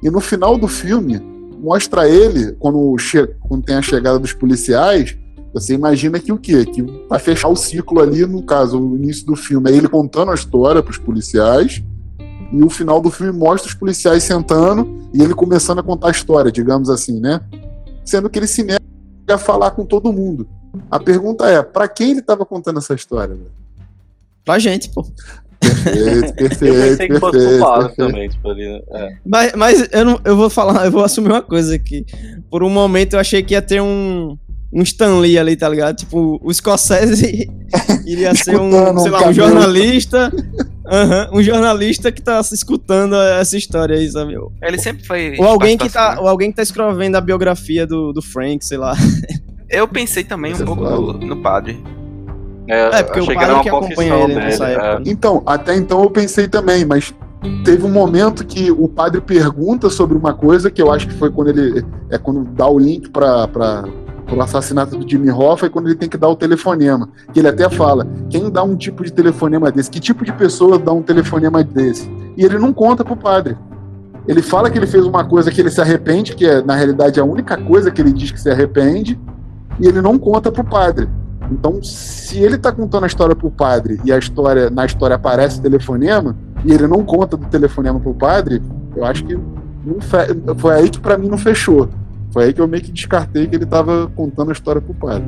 [0.01, 1.19] E no final do filme,
[1.59, 2.95] mostra ele, quando,
[3.41, 5.17] quando tem a chegada dos policiais,
[5.53, 6.65] você imagina que o quê?
[6.65, 10.31] Que vai fechar o ciclo ali, no caso, o início do filme, é ele contando
[10.31, 11.83] a história pros policiais,
[12.51, 16.11] e o final do filme mostra os policiais sentando e ele começando a contar a
[16.11, 17.41] história, digamos assim, né?
[18.05, 18.81] Sendo que ele se nega
[19.29, 20.47] a falar com todo mundo.
[20.89, 23.35] A pergunta é, para quem ele estava contando essa história?
[23.35, 23.51] velho?
[24.45, 25.05] Pra gente, pô.
[25.59, 28.11] Perfeito, perfeito, Eu pensei que fosse pro perfeito, Pablo perfeito.
[28.11, 28.81] também, tipo, ali, né?
[28.91, 29.17] É.
[29.25, 32.05] Mas, mas eu, não, eu vou falar, eu vou assumir uma coisa aqui.
[32.49, 34.37] Por um momento eu achei que ia ter um,
[34.71, 35.97] um Stan Lee ali, tá ligado?
[35.97, 37.49] Tipo, o Scorsese
[38.05, 40.31] iria ser um, um sei lá, um jornalista.
[40.89, 44.35] Aham, um jornalista que tá escutando essa história aí, sabe?
[44.61, 45.35] Ele sempre foi.
[45.37, 48.77] Ou alguém que tá, ou alguém que tá escrevendo a biografia do, do Frank, sei
[48.77, 48.95] lá.
[49.69, 50.95] Eu pensei também Você um pouco fala.
[50.95, 51.83] no, no padre.
[52.69, 54.75] É, É, porque o padre era uma que acompanha ele nessa dele.
[54.77, 54.87] época.
[54.87, 54.99] é.
[54.99, 55.03] né?
[55.07, 57.13] Então, até então eu pensei também, mas
[57.63, 61.31] teve um momento que o padre pergunta sobre uma coisa que eu acho que foi
[61.31, 63.83] quando ele é quando dá o link para
[64.27, 67.39] para o assassinato do Jimmy Hoffa e quando ele tem que dar o telefonema, que
[67.39, 70.91] ele até fala, quem dá um tipo de telefonema desse, que tipo de pessoa dá
[70.91, 72.11] um telefonema desse?
[72.35, 73.57] E ele não conta pro padre.
[74.27, 77.19] Ele fala que ele fez uma coisa que ele se arrepende, que é na realidade
[77.19, 79.17] a única coisa que ele diz que se arrepende,
[79.79, 81.07] e ele não conta pro padre.
[81.49, 85.59] Então, se ele tá contando a história pro padre e a história na história aparece
[85.59, 86.35] o telefonema
[86.65, 88.61] e ele não conta do telefonema pro padre,
[88.95, 89.39] eu acho que
[90.57, 91.87] foi aí que pra mim não fechou.
[92.31, 95.27] Foi aí que eu meio que descartei que ele tava contando a história pro padre.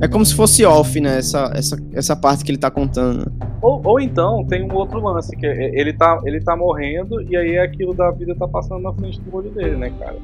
[0.00, 1.18] É como se fosse off, né?
[1.18, 3.30] Essa, essa, essa parte que ele tá contando.
[3.60, 7.36] Ou, ou então tem um outro lance, que é- ele tá, ele tá morrendo e
[7.36, 10.16] aí aquilo da vida tá passando na frente do olho dele, né, cara?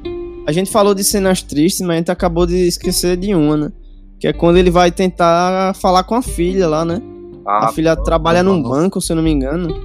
[0.47, 3.71] A gente falou de cenas tristes, mas a gente acabou de esquecer de uma, né?
[4.19, 7.01] Que é quando ele vai tentar falar com a filha lá, né?
[7.45, 8.69] Ah, a filha trabalha num nossa.
[8.69, 9.75] banco, se eu não me engano.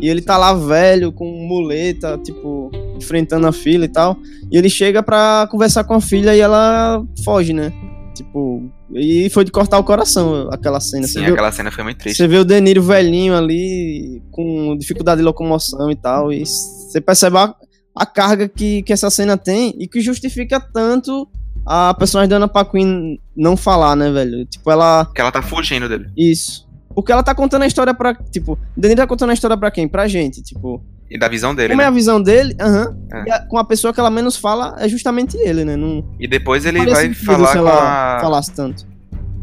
[0.00, 4.16] E ele tá lá velho, com muleta, tipo, enfrentando a filha e tal.
[4.50, 7.72] E ele chega pra conversar com a filha e ela foge, né?
[8.14, 11.06] Tipo, e foi de cortar o coração aquela cena.
[11.06, 12.16] Sim, Você viu, aquela cena foi muito triste.
[12.16, 16.32] você vê o Deniro velhinho ali, com dificuldade de locomoção e tal.
[16.32, 17.54] E você percebe a,
[17.94, 21.28] a carga que, que essa cena tem e que justifica tanto
[21.66, 24.46] a personagem da Ana Paquin não falar, né, velho?
[24.46, 25.04] Tipo, ela.
[25.14, 26.06] Que ela tá fugindo dele.
[26.16, 26.64] Isso.
[26.94, 28.14] Porque ela tá contando a história pra.
[28.14, 29.86] Tipo, Danilo tá contando a história pra quem?
[29.86, 30.82] Pra gente, tipo.
[31.10, 31.88] E da visão dele, Como é né?
[31.88, 32.96] a visão dele, aham.
[33.12, 33.24] É.
[33.28, 35.76] E a- com a pessoa que ela menos fala é justamente ele, né?
[35.76, 38.20] Não E depois ele vai falar se com ela a.
[38.20, 38.84] falasse tanto.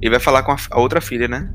[0.02, 1.50] Ele vai falar com a, a outra filha, né?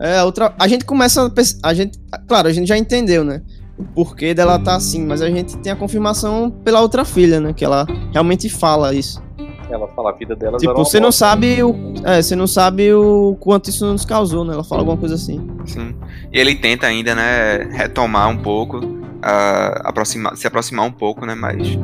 [0.00, 0.54] É, a outra.
[0.58, 1.30] A gente começa.
[1.62, 1.98] a A gente.
[2.26, 3.42] Claro, a gente já entendeu, né?
[3.78, 7.52] O porquê dela tá assim, mas a gente tem a confirmação pela outra filha, né?
[7.52, 9.22] Que ela realmente fala isso.
[9.70, 11.26] Ela fala a vida delas Tipo, você não bosta.
[11.26, 11.94] sabe o.
[12.04, 14.54] É, você não sabe o quanto isso nos causou, né?
[14.54, 15.46] Ela fala alguma coisa assim.
[15.66, 15.94] Sim.
[16.32, 18.80] E ele tenta ainda, né, retomar um pouco,
[19.22, 21.34] a, aproximar, se aproximar um pouco, né?
[21.34, 21.78] Mas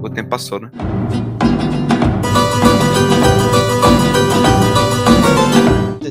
[0.00, 0.70] o tempo passou, né?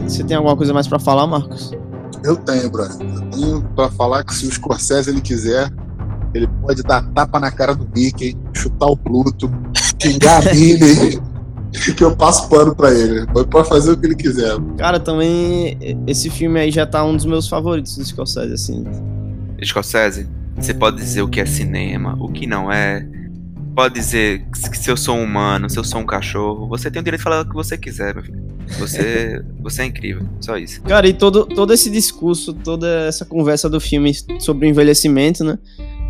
[0.08, 1.72] Você tem alguma coisa mais pra falar, Marcos?
[2.24, 2.96] Eu tenho, brother.
[3.02, 5.70] Eu tenho pra falar que se o Scorsese ele quiser,
[6.34, 9.52] ele pode dar tapa na cara do Mickey, chutar o Pluto,
[10.02, 11.22] xingar a Minnie,
[11.96, 13.20] que eu passo pano pra ele.
[13.20, 14.58] Ele pode fazer o que ele quiser.
[14.78, 15.78] Cara, também
[16.08, 18.84] esse filme aí já tá um dos meus favoritos do Scorsese, assim.
[19.64, 20.28] Scorsese,
[20.58, 23.06] você pode dizer o que é cinema, o que não é.
[23.76, 26.68] Pode dizer que se eu sou um humano, se eu sou um cachorro.
[26.68, 28.44] Você tem o direito de falar o que você quiser, meu filho.
[28.80, 30.24] Você, você é incrível.
[30.42, 30.82] Só isso.
[30.82, 35.60] Cara, e todo, todo esse discurso, toda essa conversa do filme sobre o envelhecimento, né?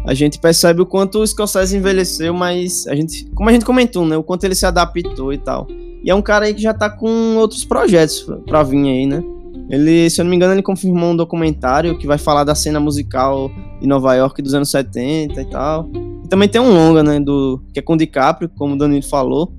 [0.07, 4.06] A gente percebe o quanto o Scorsese envelheceu, mas a gente, como a gente comentou,
[4.06, 4.15] né?
[4.15, 5.68] O quanto ele se adaptou e tal.
[6.02, 9.22] E é um cara aí que já tá com outros projetos pra- vir aí, né?
[9.69, 12.80] Ele, se eu não me engano, ele confirmou um documentário que vai falar da cena
[12.80, 15.90] musical de Nova York dos anos 70 e tal.
[16.24, 17.20] E também tem um longa, né?
[17.20, 19.54] Do, que é com o DiCaprio, como o Danilo falou.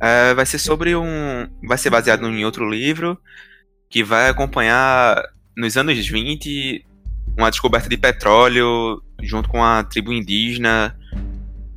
[0.00, 1.48] É, vai ser sobre um.
[1.66, 3.18] Vai ser baseado em outro livro
[3.88, 5.22] que vai acompanhar
[5.56, 6.84] nos anos 20
[7.38, 10.96] uma descoberta de petróleo junto com a tribo indígena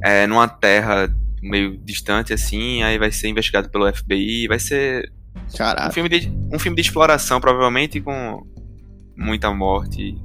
[0.03, 1.09] é, numa terra
[1.41, 2.83] meio distante assim.
[2.83, 4.47] Aí vai ser investigado pelo FBI.
[4.47, 8.45] Vai ser um Caraca, filme de, um filme de exploração, provavelmente com
[9.15, 10.15] muita morte.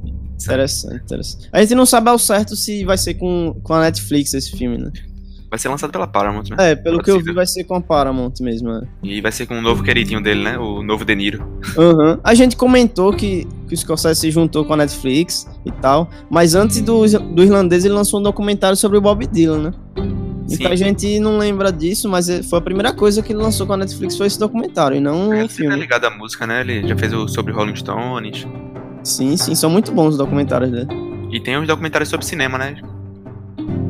[0.40, 1.48] Interessante, interessante.
[1.52, 4.78] A gente não sabe ao certo se vai ser com, com a Netflix esse filme,
[4.78, 4.90] né?
[5.50, 6.70] Vai ser lançado pela Paramount, né?
[6.70, 8.70] É, pelo Pode que eu vi, vai ser com a Paramount mesmo.
[8.70, 8.82] É.
[9.02, 10.58] E vai ser com um novo queridinho dele, né?
[10.58, 11.46] O novo De Niro.
[11.76, 12.18] Aham.
[12.24, 16.54] A gente comentou que, que o Scorsese se juntou com a Netflix e tal, mas
[16.54, 19.72] antes do, do irlandês ele lançou um documentário sobre o Bob Dylan, né?
[20.48, 20.54] Sim.
[20.54, 23.66] Então a gente não lembra disso, mas é- foi a primeira coisa que ele lançou
[23.66, 25.76] com a Netflix foi esse documentário, e não Ele um sempre é filme.
[25.82, 26.62] ligado à música, né?
[26.62, 28.46] Ele já fez o sobre Rolling Stones.
[29.02, 30.88] Sim, sim, são muito bons os documentários dele.
[31.30, 32.76] E tem uns documentários sobre cinema, né?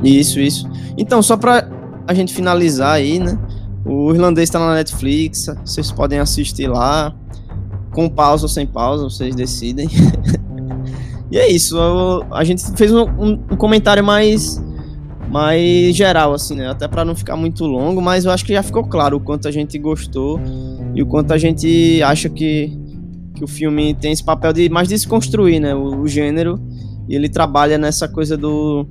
[0.03, 0.69] Isso, isso.
[0.97, 1.69] Então, só pra
[2.07, 3.39] a gente finalizar aí, né?
[3.85, 7.15] O irlandês tá na Netflix, vocês podem assistir lá,
[7.93, 9.89] com pausa ou sem pausa, vocês decidem.
[11.31, 14.63] e é isso, eu- a gente fez um, um- um comentário mais,
[15.29, 16.69] mais geral, assim, né?
[16.71, 19.49] Até pra não ficar muito longo, mas eu acho que já ficou claro o quanto
[19.49, 20.41] a gente gostou
[20.95, 22.79] e o quanto a gente acha que,
[23.35, 25.75] que o filme tem esse papel de mais desconstruir, né?
[25.75, 26.61] O, o gênero,
[27.09, 28.87] e ele trabalha nessa coisa do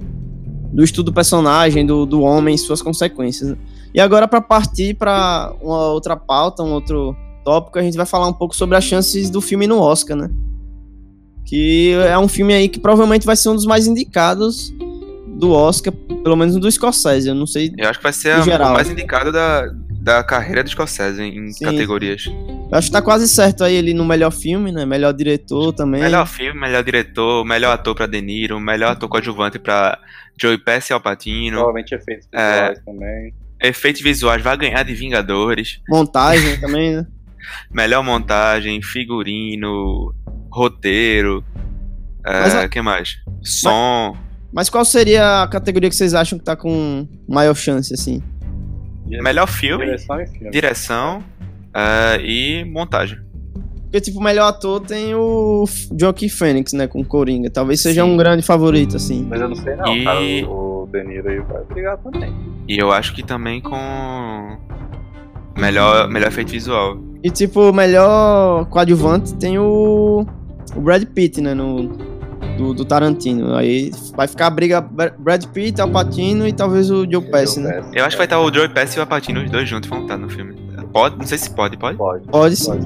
[0.73, 3.57] do estudo do personagem, do, do homem e suas consequências.
[3.93, 7.13] E agora, para partir para uma outra pauta, um outro
[7.43, 10.29] tópico, a gente vai falar um pouco sobre as chances do filme no Oscar, né?
[11.45, 14.73] Que é um filme aí que provavelmente vai ser um dos mais indicados
[15.37, 15.91] do Oscar,
[16.23, 17.27] pelo menos do Scorsese.
[17.27, 17.73] Eu não sei.
[17.77, 18.39] Eu acho que vai ser a-
[18.71, 19.65] o mais indicado da,
[20.01, 21.65] da carreira do Scorsese em Sim.
[21.65, 22.25] categorias.
[22.25, 24.85] Eu acho que tá quase certo aí ele no melhor filme, né?
[24.85, 26.01] Melhor diretor também.
[26.01, 29.99] Melhor filme, melhor diretor, melhor ator pra De Niro, melhor ator coadjuvante pra
[30.39, 31.57] Joey Pesci e Al Pacino.
[31.57, 32.51] Provavelmente efeitos É.
[32.69, 33.33] visuais também.
[33.61, 35.79] Efeitos visuais vai ganhar de Vingadores.
[35.87, 37.05] Montagem também, né?
[37.71, 40.13] Melhor montagem, figurino,
[40.51, 41.43] roteiro.
[42.23, 43.17] Mas É, a- que mais?
[43.43, 44.15] Som.
[44.53, 48.21] Mas qual seria a categoria que vocês acham que tá com maior chance, assim?
[49.21, 50.49] Melhor filme, Direção e filme.
[50.51, 51.23] direção
[51.73, 53.17] é, e montagem.
[53.83, 55.65] Porque, tipo, o melhor ator tem o
[55.99, 57.49] Joaquin Phoenix, né, com Coringa.
[57.49, 58.11] Talvez seja Sim.
[58.11, 59.27] um grande favorito, assim.
[59.29, 60.19] Mas eu não sei não, E- cara.
[60.49, 62.33] O De Niro aí vai brigar também.
[62.69, 64.57] E eu acho que também com
[65.57, 66.97] melhor, melhor efeito visual.
[67.23, 70.25] E, tipo, o melhor coadjuvante tem o,
[70.75, 71.89] o Brad Pitt, né, no,
[72.61, 73.55] do, do Tarantino.
[73.55, 77.59] Aí vai ficar a briga Bra- Brad Pitt, Al Pacino e talvez o Joe Pesci,
[77.59, 77.81] né?
[77.93, 79.89] Eu acho que vai estar o Joey Pesci e o Al Pacino, os dois juntos
[79.89, 80.55] vão estar no filme.
[80.93, 81.97] Pode, não sei se pode, pode?
[81.97, 82.25] Pode.
[82.27, 82.65] Pode sim.
[82.71, 82.85] Pode.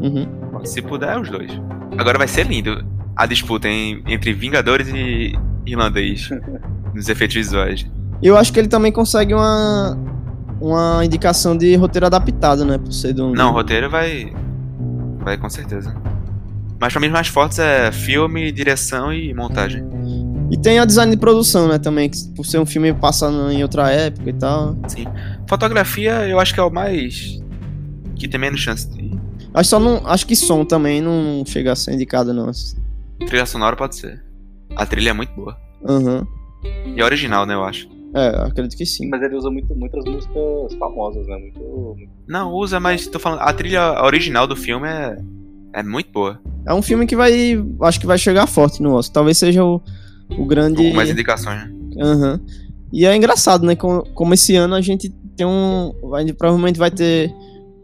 [0.00, 0.64] Uhum.
[0.64, 1.50] Se puder, os dois.
[1.98, 2.84] Agora vai ser lindo
[3.16, 5.32] a disputa em- entre Vingadores e
[5.66, 6.30] Irlandês
[6.94, 7.86] nos efeitos visuais.
[8.22, 9.98] E eu acho que ele também consegue uma,
[10.60, 13.34] uma indicação de roteiro adaptado, né, por ser do...
[13.34, 14.32] Não, o roteiro vai.
[15.20, 15.94] Vai com certeza.
[16.82, 19.84] Mas pra mim os mais fortes é filme, direção e montagem.
[20.50, 23.62] E tem a design de produção, né, também, que por ser um filme passando em
[23.62, 24.76] outra época e tal.
[25.48, 27.40] Fotografia, eu acho que é o mais.
[28.16, 29.12] que tem menos chance de.
[29.54, 32.50] Acho, só não, acho que som também não chega a ser indicado, não.
[33.28, 34.20] Trilha sonora pode ser.
[34.74, 35.56] A trilha é muito boa.
[35.88, 36.26] Aham.
[36.96, 37.88] E é original, né, eu acho.
[38.12, 39.08] É, acredito que sim.
[39.08, 41.36] Mas ele usa muito, muitas músicas famosas, né?
[41.36, 41.96] Muito.
[42.26, 43.38] Não, usa, mas tô falando.
[43.38, 45.16] A trilha original do filme é.
[45.72, 46.40] É muito boa.
[46.66, 47.32] É um filme que vai.
[47.82, 49.14] Acho que vai chegar forte no Oscar.
[49.14, 49.80] Talvez seja o,
[50.38, 50.76] o grande.
[50.90, 51.70] Com mais indicações, né?
[52.00, 52.40] Aham.
[52.92, 53.74] E é engraçado, né?
[53.74, 55.92] Como, como esse ano a gente tem um.
[56.02, 57.34] Vai, provavelmente vai ter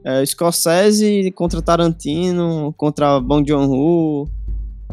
[0.04, 4.28] é, Scorsese contra Tarantino, contra Bong Joon-ho.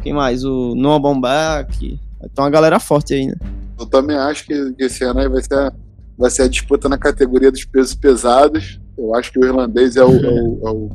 [0.02, 0.44] Quem mais?
[0.44, 2.00] O Noah Baumbach.
[2.24, 3.34] Então a galera forte aí, né?
[3.78, 5.72] Eu também acho que, que esse ano aí vai ser, a,
[6.18, 8.80] vai ser a disputa na categoria dos pesos pesados.
[8.96, 10.90] Eu acho que o irlandês é o, é o- é o-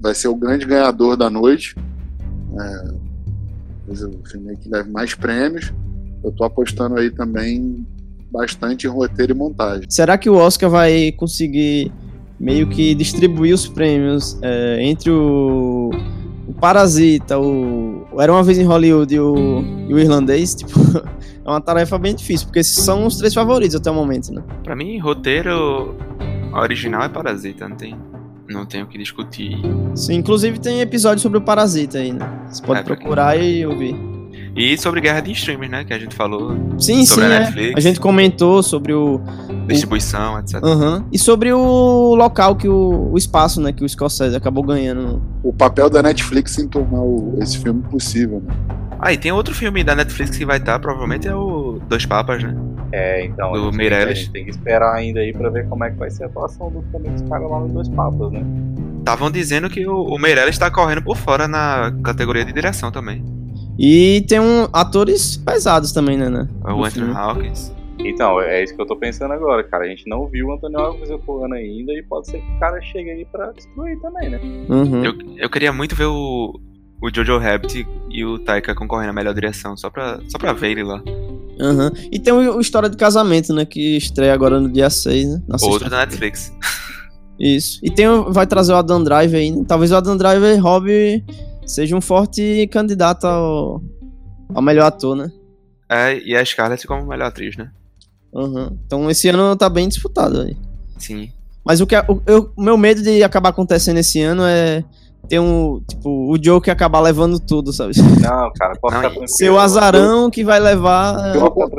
[0.00, 1.74] vai ser o grande ganhador da noite.
[2.58, 3.06] É,
[3.88, 5.72] o filme que leva mais prêmios.
[6.24, 7.86] Eu tô apostando aí também
[8.30, 9.86] bastante em roteiro e montagem.
[9.88, 11.92] Será que o Oscar vai conseguir
[12.38, 15.90] meio que distribuir os prêmios é, entre o,
[16.46, 20.54] o Parasita, o, o Era Uma Vez em Hollywood e o, e o Irlandês?
[20.66, 20.80] Tipo,
[21.44, 24.42] é uma tarefa bem difícil, porque esses são os três favoritos até o momento, né?
[24.64, 25.96] Pra mim, roteiro.
[26.52, 27.96] A original é Parasita, não tem.
[28.48, 29.56] Não tem o que discutir.
[29.94, 32.46] Sim, inclusive tem episódio sobre o Parasita aí, né?
[32.48, 33.94] Você pode É, procurar e ouvir.
[34.56, 35.84] E sobre guerra de streamers, né?
[35.84, 36.56] Que a gente falou.
[36.78, 37.38] Sim, Sobre sim, a é.
[37.40, 37.74] Netflix.
[37.76, 39.20] A gente comentou sobre o.
[39.66, 40.62] Distribuição, etc.
[40.62, 41.04] Aham.
[41.12, 43.72] E sobre o local que o, o espaço, né?
[43.72, 45.20] Que o Scorsese acabou ganhando.
[45.42, 48.40] O papel da Netflix em tornar o- esse filme possível.
[48.46, 48.54] Né?
[48.98, 52.42] Ah, e tem outro filme da Netflix que vai estar, provavelmente é o Dois Papas,
[52.42, 52.56] né?
[52.92, 53.52] É, então.
[53.52, 54.08] Do Meirelles.
[54.10, 56.26] A gente tem que esperar ainda aí pra ver como é que vai ser a
[56.28, 58.42] atuação do, também dos caras lá nos dois papas, né?
[59.00, 63.22] Estavam dizendo que o, o Meirelles tá correndo por fora na categoria de direção também.
[63.78, 66.28] E tem um, atores pesados também, né?
[66.30, 66.48] né?
[66.66, 67.14] É O Anthony filme.
[67.14, 67.72] Hawkins.
[67.98, 69.84] Então, é isso que eu tô pensando agora, cara.
[69.84, 72.80] A gente não viu o Antônio Alves atuando ainda e pode ser que o cara
[72.80, 74.40] chegue aí pra destruir também, né?
[74.68, 75.04] Uhum.
[75.04, 76.60] Eu, eu queria muito ver o,
[77.02, 80.72] o Jojo Rabbit e o Taika concorrendo à melhor direção, só pra, só pra ver
[80.72, 81.02] ele lá.
[81.58, 81.90] Aham.
[82.12, 83.64] E tem o, o História de Casamento, né?
[83.64, 85.42] Que estreia agora no dia 6, né?
[85.48, 86.52] Na Outro da Netflix.
[87.40, 87.80] Isso.
[87.82, 89.64] E tem, o- vai trazer o Adam Driver aí, né?
[89.66, 90.88] Talvez o Adam Driver Rob
[91.66, 93.82] seja um forte candidato ao,
[94.54, 95.30] ao melhor ator, né?
[95.88, 97.70] É, e a Scarlett como melhor atriz, né?
[98.32, 98.76] Uhum.
[98.86, 100.56] Então esse ano tá bem disputado aí.
[100.98, 101.30] Sim.
[101.64, 104.84] Mas o que o, eu- o meu medo de acabar acontecendo esse ano é
[105.28, 107.92] ter um, tipo, o Joker acabar levando tudo, sabe?
[107.98, 109.28] Não, cara, pode Não, ficar tranquilo.
[109.28, 111.16] Ser o azarão que vai levar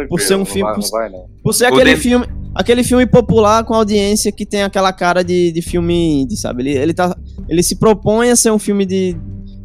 [0.10, 1.26] por ser um não filme- Vai, não vai, não.
[1.42, 5.24] Por ser O aquele Dem- filme, aquele filme popular com audiência que tem aquela cara
[5.24, 6.64] de, de filme indie, sabe?
[6.64, 7.16] Ele, ele, tá,
[7.48, 9.16] ele se propõe a ser um filme de,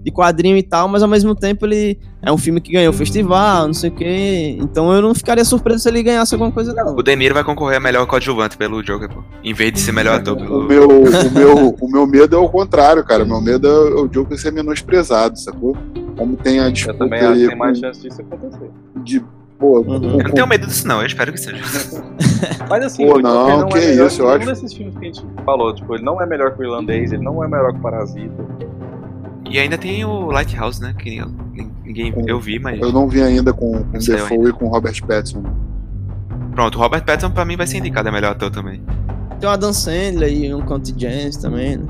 [0.03, 3.67] de quadrinho e tal, mas ao mesmo tempo ele é um filme que ganhou festival,
[3.67, 4.57] não sei o quê.
[4.61, 6.95] Então eu não ficaria surpreso se ele ganhasse alguma coisa não.
[6.97, 9.23] O De Niro vai concorrer a melhor coadjuvante pelo Joker, pô.
[9.45, 10.65] Em vez de ser melhor ator O pelo.
[10.65, 13.23] meu, o, meu, o meu medo é o contrário, cara.
[13.25, 15.77] O meu medo é o Joker ser menosprezado, sacou?
[16.17, 18.71] Como tem a Eu disputa também acho que tem mais chance disso acontecer.
[19.05, 19.23] de.
[19.59, 20.19] Pô, Uhum.
[20.19, 20.99] Eu não tenho medo disso, não.
[21.01, 21.63] Eu espero que seja.
[22.69, 24.51] Mas assim, Pô, o Joker não, não que é melhor isso, que eu nenhum acho-
[24.51, 25.73] desses filmes que a gente falou.
[25.75, 28.45] Tipo, ele não é melhor que o irlandês, ele não é melhor que o Parasita.
[29.53, 30.95] E ainda tem o Lighthouse, né?
[30.99, 31.31] Que eu-
[31.85, 32.13] ninguém.
[32.27, 32.81] Eu vi, mas.
[32.81, 35.43] Eu não vi ainda com, com saiu Defoe e com Robert Pattinson.
[36.55, 38.83] Pronto, o Robert Pattinson pra mim vai ser indicado a melhor ator também.
[39.39, 41.85] Tem o Adam Sandler e um Conte James também, né?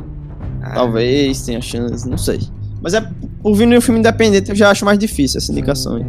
[0.62, 2.40] Ah, Talvez tenha chance, não sei.
[2.82, 3.00] Mas é
[3.42, 6.04] por vir no filme independente eu já acho mais difícil essa indicação aí.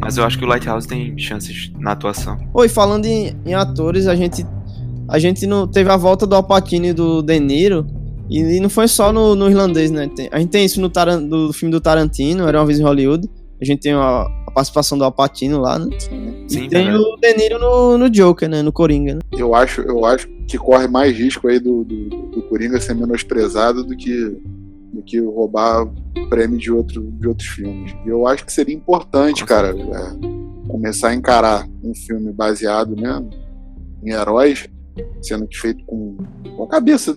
[0.00, 2.38] Mas eu acho que o Lighthouse tem chances na atuação.
[2.54, 4.44] Oi, falando em, em atores, a gente
[5.08, 7.86] a gente não teve a volta do Alpatino e do De Niro
[8.38, 10.08] e, e não foi só no, no irlandês, né?
[10.14, 12.82] Tem- a gente tem isso no Taran- do filme do Tarantino, era uma vez em
[12.82, 13.28] Hollywood.
[13.60, 15.88] A gente tem a, a participação do Alpatino lá, né?
[15.98, 16.96] Sim, e tem verdade.
[16.98, 18.60] o De Niro no, no Joker, né?
[18.60, 19.20] No Coringa, né?
[19.32, 23.84] Eu acho, eu acho que corre mais risco aí do, do, do Coringa ser menosprezado
[23.84, 24.36] do que,
[24.92, 25.86] do que roubar
[26.28, 27.94] prêmio de, outro, de outros filmes.
[28.04, 33.30] E eu acho que seria importante, cara, é, começar a encarar um filme baseado mesmo
[34.04, 34.66] em heróis,
[35.20, 36.16] sendo que feito com,
[36.56, 37.16] com a cabeça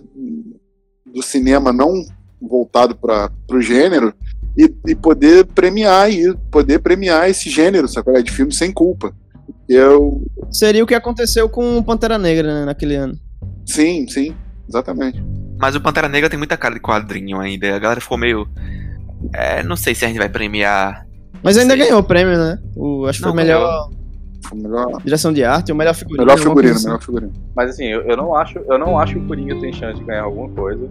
[1.14, 2.04] do cinema não
[2.40, 4.12] voltado para o gênero
[4.56, 8.20] e, e poder premiar e poder premiar esse gênero, sacou?
[8.22, 9.14] De filme sem culpa.
[9.68, 12.64] Eu, Seria o que aconteceu com o Pantera Negra, né?
[12.64, 13.18] Naquele ano.
[13.66, 14.34] sim, sim,
[14.68, 15.22] exatamente.
[15.58, 17.74] Mas o Pantera Negra tem muita cara de quadrinho ainda.
[17.74, 18.46] A galera ficou meio.
[19.32, 21.06] É, não sei se a gente vai premiar.
[21.42, 21.84] Mas ainda Sei.
[21.84, 22.58] ganhou o prêmio, né?
[22.74, 24.05] O, acho que foi melhor Foi o
[24.54, 26.24] melhor, direção de arte, o melhor figurino.
[26.24, 27.32] melhor figurino, melhor figurino.
[27.54, 30.04] Mas assim, eu, eu não acho, eu não acho que o Coringa tem chance de
[30.04, 30.88] ganhar alguma coisa.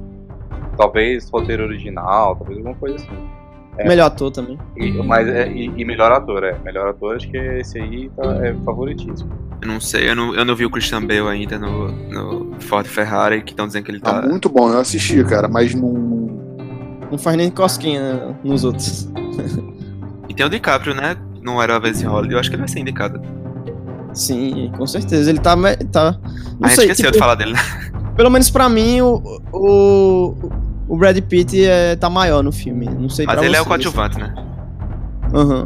[0.78, 3.30] Talvez roteiro original, talvez alguma coisa assim.
[3.78, 3.88] É.
[3.88, 4.58] Melhor ator também.
[4.78, 6.58] E, mas, é, e, e melhor ator, é.
[6.60, 9.30] Melhor ator, acho que esse aí tá, é favoritíssimo.
[9.62, 12.86] Eu não sei, eu não, eu não vi o Christian Bale ainda no, no Ford
[12.86, 14.28] Ferrari, que estão dizendo que ele Tá tá.
[14.28, 15.94] muito bom, eu assisti, cara, mas não.
[17.12, 19.10] Não faz nem cosquinha nos outros.
[20.28, 21.16] E tem o DiCaprio, né?
[21.46, 23.22] Não era a vez em Hollywood, eu acho que ele vai ser indicado.
[24.14, 25.30] Sim, com certeza.
[25.30, 25.56] Ele tá.
[25.92, 26.18] tá
[26.60, 27.60] não A gente sei, esqueceu tipo, de falar dele, né?
[28.16, 29.22] pelo menos pra mim, o,
[29.54, 30.36] o,
[30.88, 32.86] o Brad Pitt é, tá maior no filme.
[32.88, 33.68] Não sei Mas ele é o vocês.
[33.68, 34.34] coadjuvante, né?
[35.34, 35.66] Aham.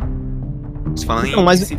[0.96, 1.46] Você falando Não, em.
[1.46, 1.72] mas-.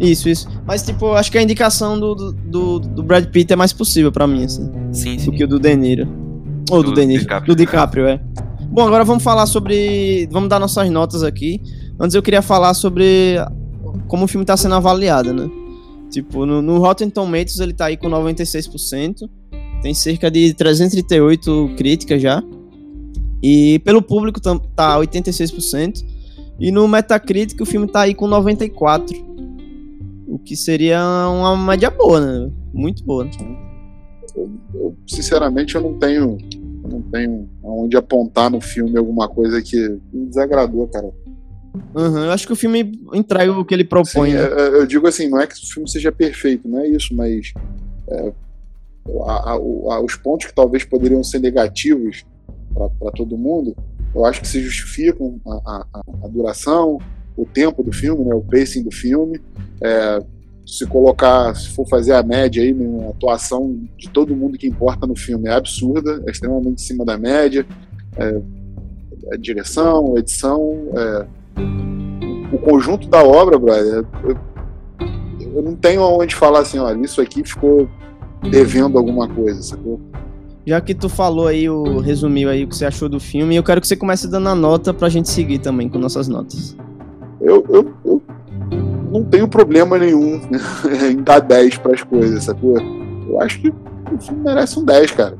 [0.00, 0.48] Isso, isso.
[0.66, 4.10] Mas, tipo, acho que a indicação do, do- do, do Brad Pitt é mais possível
[4.10, 5.30] pra mim, assim, Sim, do sim.
[5.30, 6.08] que o do De Niro.
[6.70, 7.22] Ou do, Do De Niro.
[7.22, 7.54] DiCaprio.
[7.54, 8.20] Do DiCaprio, é.
[8.70, 10.26] Bom, agora vamos falar sobre.
[10.32, 11.62] Vamos dar nossas notas aqui.
[11.98, 13.36] Antes eu queria falar sobre
[14.08, 15.48] como o filme tá sendo avaliado, né?
[16.10, 19.28] Tipo, no, no Rotten Tomatoes ele tá aí com 96%.
[19.82, 22.42] Tem cerca de 338 críticas já.
[23.42, 26.04] E pelo público tá 86%.
[26.58, 29.24] E no Metacritic o filme tá aí com 94%.
[30.26, 32.50] O que seria uma média boa, né?
[32.72, 33.28] Muito boa.
[34.74, 36.38] Eu, sinceramente, eu não tenho.
[36.82, 39.76] Eu não tenho aonde apontar no filme alguma coisa que
[40.12, 41.10] me desagradou, cara.
[41.94, 44.30] Uhum, eu acho que o filme entrega o que ele propõe.
[44.30, 44.42] Sim, né?
[44.44, 47.14] é, é, eu digo assim, não é que o filme seja perfeito, não é isso,
[47.14, 47.52] mas
[48.08, 48.32] é,
[49.26, 52.24] a- a- a- os pontos que talvez poderiam ser negativos
[52.98, 53.76] para todo mundo,
[54.14, 55.84] eu acho que se justificam a,
[56.28, 56.98] duração,
[57.36, 59.40] o tempo do filme, né, o pacing do filme.
[59.80, 60.20] É,
[60.66, 64.66] se colocar, se for fazer a média aí, né, a atuação de todo mundo que
[64.66, 67.66] importa no filme é absurda, é extremamente em cima da média.
[68.16, 68.40] É,
[69.32, 71.26] a direção, a edição, é,
[72.52, 74.36] o conjunto da obra, brother, eu,
[75.54, 77.88] eu não tenho onde falar assim, olha, isso aqui ficou
[78.42, 80.00] devendo alguma coisa, sacou?
[80.66, 83.62] Já que tu falou aí, o resumiu aí o que você achou do filme, eu
[83.62, 86.76] quero que você comece dando a nota pra gente seguir também com nossas notas.
[87.40, 88.22] Eu, eu, eu
[89.12, 90.40] não tenho problema nenhum
[91.10, 92.78] em dar 10 para as coisas, sacou?
[93.28, 95.36] Eu acho que o filme merece um 10, cara.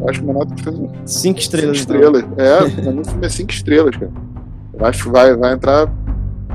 [0.00, 1.78] Eu acho que uma nota de filme Cinco estrelas.
[1.78, 2.10] Cinco então.
[2.10, 2.38] estrelas.
[2.38, 4.12] É, pra mim o filme é cinco estrelas, cara.
[4.78, 5.90] Eu acho que vai, vai entrar.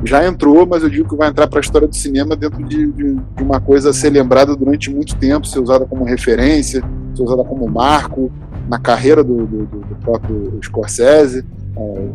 [0.06, 3.16] Já entrou, mas eu digo que vai entrar pra história do cinema dentro de, de-
[3.16, 6.84] de uma coisa a ser lembrada durante muito tempo, ser usada como referência,
[7.16, 8.32] ser usada como marco
[8.70, 11.44] na carreira do, do- do- próprio Scorsese,
[11.76, 12.08] é,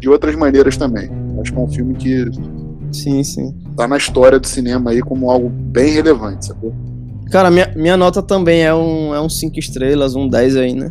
[0.00, 1.10] de outras maneiras também.
[1.34, 2.30] Eu Acho que é um filme que
[2.92, 3.54] Sim, sim.
[3.76, 6.72] tá na história do cinema aí como algo bem relevante, sacou?
[7.30, 10.72] Cara, minha, minha nota também é um 5 é um cinco estrelas, um 10 aí,
[10.74, 10.90] né?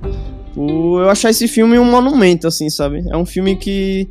[0.58, 3.04] Eu achar esse filme um monumento, assim, sabe?
[3.10, 4.08] É um filme que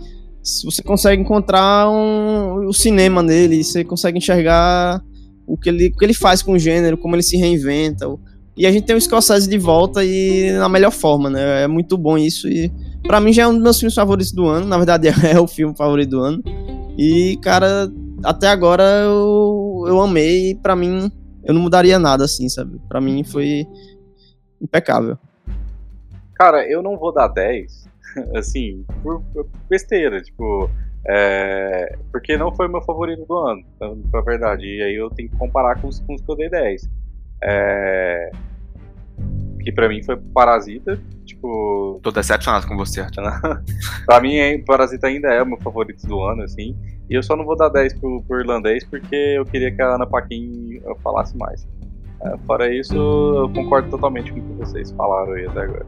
[0.62, 5.02] você consegue encontrar um- o cinema nele, você consegue enxergar
[5.46, 8.06] o que, ele, o que ele faz com o gênero, como ele se reinventa.
[8.56, 11.62] E a gente tem o Scorsese de volta e na melhor forma, né?
[11.64, 12.70] É muito bom isso e
[13.02, 14.66] pra mim já é um dos meus filmes favoritos do ano.
[14.66, 16.42] Na verdade, é o filme favorito do ano.
[16.96, 17.90] E, cara,
[18.22, 21.10] até agora eu, eu amei e pra mim
[21.42, 22.78] eu não mudaria nada, assim, sabe?
[22.88, 23.66] Pra mim foi
[24.60, 25.18] impecável.
[26.34, 27.88] Cara, eu não vou dar 10,
[28.34, 30.70] assim, por, por besteira, tipo,
[31.06, 33.62] é, porque não foi meu favorito do ano,
[34.10, 36.48] pra- verdade, e aí eu tenho que comparar com os, com os que eu dei
[36.50, 36.88] 10.
[37.42, 38.30] É,
[39.62, 43.22] que pra mim foi Parasita, tipo, Tô decepcionado com você, Arthur.
[44.06, 46.76] pra mim é- Parasita ainda é o meu favorito do ano, assim,
[47.08, 49.94] e eu só não vou dar 10 pro, pro irlandês porque eu queria que a
[49.94, 51.66] Ana Paquin eh, falasse mais.
[52.22, 55.86] É, fora isso, eu concordo totalmente com o que vocês falaram aí até agora.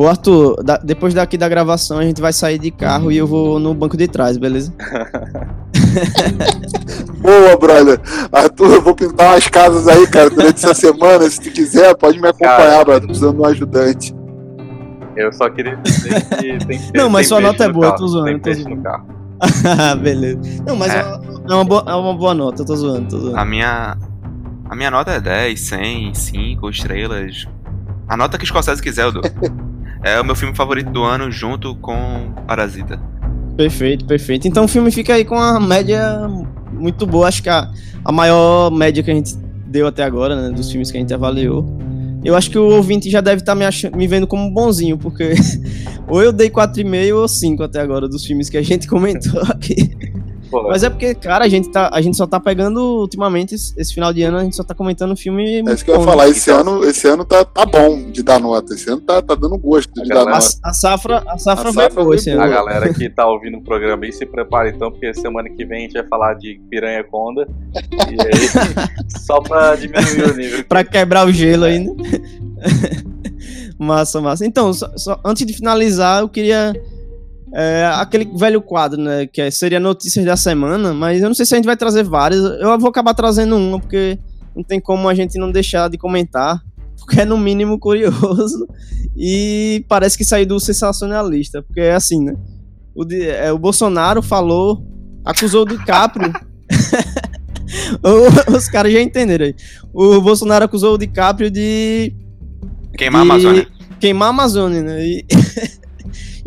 [0.00, 3.26] Ô Arthur, da- depois daqui da gravação a gente vai sair de carro e eu
[3.26, 4.72] vou no banco de trás, beleza?
[7.20, 8.00] Boa, brother.
[8.30, 11.28] Arthur, eu vou pintar umas casas aí, cara, durante essa semana.
[11.28, 12.84] Se tu quiser, pode me acompanhar, Cara.
[12.84, 13.00] brother.
[13.00, 14.14] Tô precisando de um ajudante.
[15.16, 16.98] Eu só queria dizer que tem que ter.
[16.98, 18.76] Não, mas sua nota é boa, eu carro, tô zoando, Tem eu tô zoando.
[18.76, 19.98] no carro.
[20.00, 20.38] beleza.
[20.64, 21.00] Não, mas É.
[21.00, 23.36] é, uma, é uma boa, é uma boa nota, eu tô zoando, tô zoando.
[23.36, 23.96] A minha.
[24.70, 27.46] A minha nota é 10, 100, 5 estrelas.
[28.06, 29.22] A nota que o Scorsese quiser, eu dou.
[30.02, 33.00] É o meu filme favorito do ano junto com Parasita.
[33.56, 34.46] Perfeito, perfeito.
[34.46, 36.28] Então o filme fica aí com uma média
[36.72, 37.26] muito boa.
[37.28, 37.70] Acho que a,
[38.04, 39.34] a maior média que a gente
[39.66, 40.50] deu até agora, né?
[40.54, 41.66] Dos filmes que a gente avaliou.
[42.24, 45.34] Eu acho que o ouvinte já deve estar me, achando- me vendo como bonzinho, porque
[46.08, 49.90] ou eu dei 4,5 ou 5 até agora dos filmes que a gente comentou aqui.
[50.50, 53.74] Pô, Mas é porque, cara, a gente, tá, a gente só tá pegando ultimamente, esse,
[53.78, 55.62] esse final de ano, a gente só tá comentando filme.
[55.68, 56.24] É isso que eu ia bom, falar.
[56.24, 56.30] né?
[56.30, 58.72] Esse Então- ano, esse ano tá, tá bom de dar nota.
[58.74, 60.58] Esse ano tá, tá dando gosto de A dar galera- nota.
[60.64, 62.42] a safra, a safra A foi safra boa esse boa.
[62.42, 62.54] a ano.
[62.54, 65.82] galera que tá ouvindo o programa aí se prepara então, porque semana que vem a
[65.82, 67.46] gente vai falar de Piranha Conda.
[67.74, 68.88] E aí,
[69.20, 70.64] só pra diminuir o nível.
[70.64, 71.92] pra quebrar o gelo aí, né?
[73.78, 74.44] massa, massa.
[74.46, 76.72] Então, só- só- antes de finalizar, eu queria
[77.52, 79.26] é, aquele velho quadro, né?
[79.26, 82.04] Que é, seria notícias da semana, mas eu não sei se a gente vai trazer
[82.04, 82.40] várias.
[82.60, 84.18] Eu vou acabar trazendo uma, porque
[84.54, 86.62] não tem como a gente não deixar de comentar,
[86.98, 88.68] porque é no mínimo curioso
[89.16, 92.34] e parece que saiu do sensacionalista, porque é assim, né?
[92.94, 94.84] O, é, o Bolsonaro falou,
[95.24, 96.32] acusou o DiCaprio.
[98.54, 99.54] Os caras já entenderam aí.
[99.92, 102.12] O Bolsonaro acusou o DiCaprio de.
[102.96, 103.68] Queimar de, a Amazônia.
[104.00, 105.06] Queimar a Amazônia, né?
[105.06, 105.26] E,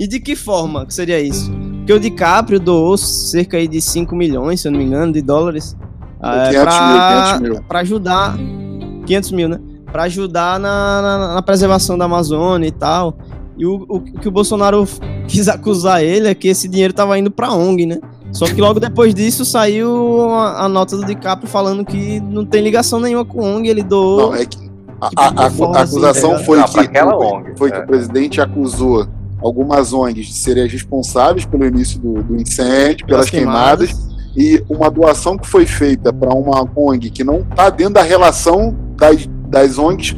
[0.02, 1.52] e de que forma que seria isso?
[1.78, 5.78] Porque o DiCaprio doou cerca de 5 milhões, se eu não me engano, de dólares.
[6.24, 6.66] É,
[7.68, 8.36] pra ajudar.
[9.06, 9.60] 500 mil, né?
[9.92, 13.16] Pra ajudar na, na, na preservação da Amazônia e tal.
[13.56, 14.88] E o, o, o, que o Bolsonaro
[15.30, 18.00] quis acusar ele é que esse dinheiro tava indo pra ONG, né?
[18.32, 22.64] Só que logo depois disso saiu a, a, nota do DiCaprio falando que não tem
[22.64, 24.32] ligação nenhuma com ONG, ele doou.
[24.32, 24.58] Não, é que
[25.00, 27.72] a, a, a, a acusação assim, foi, não, que, ONG, foi é.
[27.74, 29.08] que o presidente acusou
[29.42, 34.64] algumas ONGs de serem responsáveis pelo início do, do incêndio, pelas, pelas queimadas, queimadas, e
[34.70, 39.28] uma doação que foi feita para uma ONG que não está dentro da relação das,
[39.50, 40.16] das ONGs,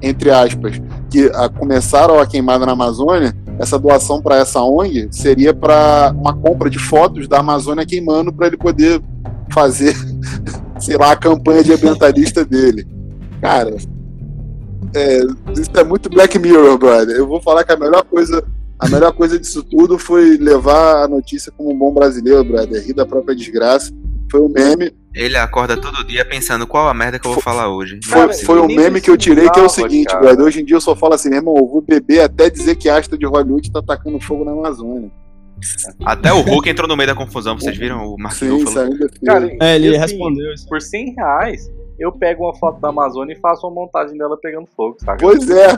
[0.00, 0.80] entre aspas,
[1.10, 6.34] que a, começaram a queimada na Amazônia, essa doação para essa ONG seria para uma
[6.34, 9.00] compra de fotos da Amazônia queimando para ele poder
[9.52, 9.94] fazer,
[10.80, 12.86] sei lá, a campanha de ambientalista dele.
[13.40, 13.76] Cara,
[14.94, 15.20] é,
[15.52, 17.16] isso é muito Black Mirror, brother.
[17.16, 18.42] Eu vou falar que a melhor coisa,
[18.82, 22.84] a melhor coisa disso tudo foi levar a notícia como um bom brasileiro, brother.
[22.84, 23.92] Rir da própria desgraça.
[24.28, 24.92] Foi um meme.
[25.14, 28.00] Ele acorda todo dia pensando qual a merda que eu vou falar hoje.
[28.02, 30.20] Foi, cara, foi um meme que eu tirei que é o seguinte, cara.
[30.20, 30.44] brother.
[30.44, 32.88] Hoje em dia eu só falo assim, meu irmão, eu vou beber até dizer que
[32.88, 35.12] a Asta de Hollywood tá atacando fogo na Amazônia.
[36.04, 38.04] Até o Hulk entrou no meio da confusão, vocês viram?
[38.04, 38.98] O Marquinhos falou.
[39.24, 40.66] Cara, é, ele assim, respondeu isso.
[40.66, 44.66] Por 100 reais, eu pego uma foto da Amazônia e faço uma montagem dela pegando
[44.74, 45.20] fogo, sabe?
[45.20, 45.68] Pois é.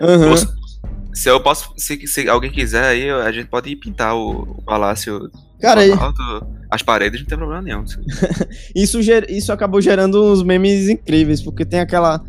[0.00, 0.34] uhum.
[1.12, 4.62] Se eu posso, se, se, alguém quiser aí, a gente pode ir pintar o, o
[4.62, 5.30] palácio
[5.60, 5.92] Cara, aí...
[5.92, 6.20] alto,
[6.68, 7.84] as paredes, não tem problema nenhum.
[8.74, 8.98] isso,
[9.28, 12.20] isso acabou gerando uns memes incríveis, porque tem aquela.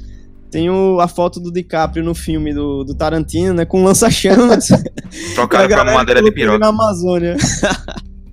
[0.51, 3.65] Tem o, a foto do DiCaprio no filme do, do Tarantino, né?
[3.65, 4.67] Com lança-chamas.
[5.33, 6.59] Trocaram pra madeira de piroca.
[6.59, 7.35] na Amazônia.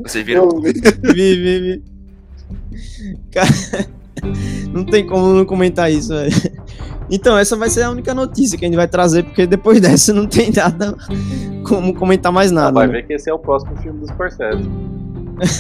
[0.01, 0.49] Vocês viram?
[0.61, 0.83] vi,
[1.15, 1.83] vi, vi.
[3.31, 3.49] Cara,
[4.73, 6.31] não tem como não comentar isso, velho.
[7.13, 10.15] Então, essa vai ser a única notícia que a gente vai trazer, porque depois dessa
[10.15, 10.97] não tem nada
[11.65, 12.73] como comentar mais nada.
[12.73, 12.93] Vai né?
[12.93, 14.71] ver que esse é o próximo filme dos Scorsese.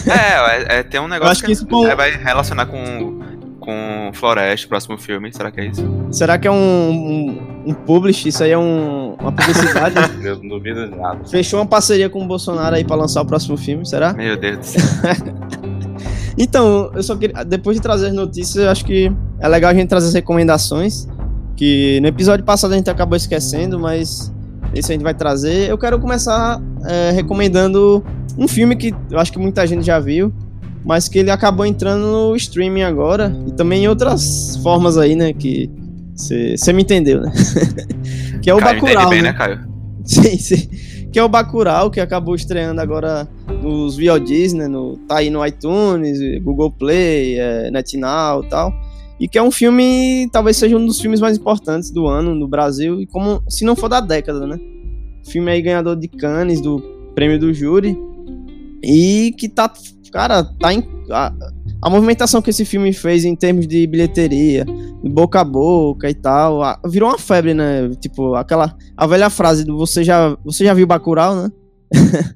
[0.07, 1.85] É, é, é, tem um negócio acho que, que isso com...
[1.97, 3.19] vai relacionar com,
[3.59, 5.32] com Floresta, próximo filme.
[5.32, 5.82] Será que é isso?
[6.11, 8.28] Será que é um, um, um publish?
[8.28, 9.97] Isso aí é um, uma publicidade?
[10.23, 11.24] Eu não duvido de nada.
[11.27, 14.12] Fechou uma parceria com o Bolsonaro aí pra lançar o próximo filme, será?
[14.12, 15.69] Meu Deus do céu.
[16.42, 17.44] Então, eu só queria.
[17.44, 21.06] Depois de trazer as notícias, eu acho que é legal a gente trazer as recomendações
[21.54, 24.32] que no episódio passado a gente acabou esquecendo, mas
[24.74, 25.68] esse a gente vai trazer.
[25.68, 28.02] Eu quero começar é, recomendando
[28.38, 30.32] um filme que eu acho que muita gente já viu,
[30.82, 35.34] mas que ele acabou entrando no streaming agora e também em outras formas aí, né?
[35.34, 35.70] Que
[36.14, 37.32] você me entendeu, né?
[38.40, 39.10] que é o Caio Bacurau.
[39.10, 39.32] Bem, né?
[39.32, 39.60] né, Caio?
[40.06, 40.68] Sim, sim.
[41.12, 43.28] Que é o Bacurau, que acabou estreando agora
[43.62, 44.69] nos VODs, né?
[44.69, 48.73] No, tá aí no iTunes, Google Play, é, NetNow e tal
[49.20, 52.49] e que é um filme, talvez seja um dos filmes mais importantes do ano no
[52.49, 54.59] Brasil, e como se não for da década, né?
[55.28, 56.81] Filme aí ganhador de Cannes, do
[57.15, 57.95] prêmio do júri,
[58.82, 59.70] e que tá,
[60.11, 60.82] cara, tá em,
[61.82, 64.65] a, movimentação que esse filme fez em termos de bilheteria,
[65.02, 67.90] boca a boca e tal, a, virou uma febre, né?
[68.01, 71.51] Tipo, aquela, a velha frase do você já, você já viu Bacurau, né?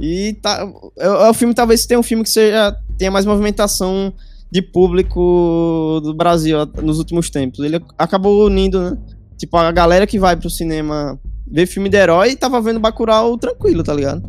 [0.00, 0.68] e tá,
[0.98, 4.12] é, é o filme, talvez tenha um filme que seja, tenha mais movimentação
[4.50, 7.60] de público do Brasil nos últimos tempos.
[7.60, 8.98] Ele acabou unindo, né?
[9.36, 13.82] Tipo, a galera que vai pro cinema ver filme de herói tava vendo Bacurau tranquilo,
[13.82, 14.22] tá ligado?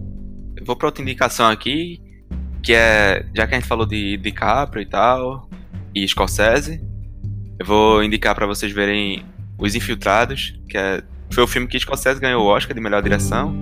[0.55, 1.99] Eu vou pra outra indicação aqui,
[2.67, 5.47] que é, já que a gente falou de DiCaprio e tal,
[5.95, 6.81] e Scorsese,
[7.57, 9.23] eu vou indicar para vocês verem
[9.57, 13.55] Os Infiltrados, que é, foi o filme que Scorsese ganhou o Oscar de melhor direção.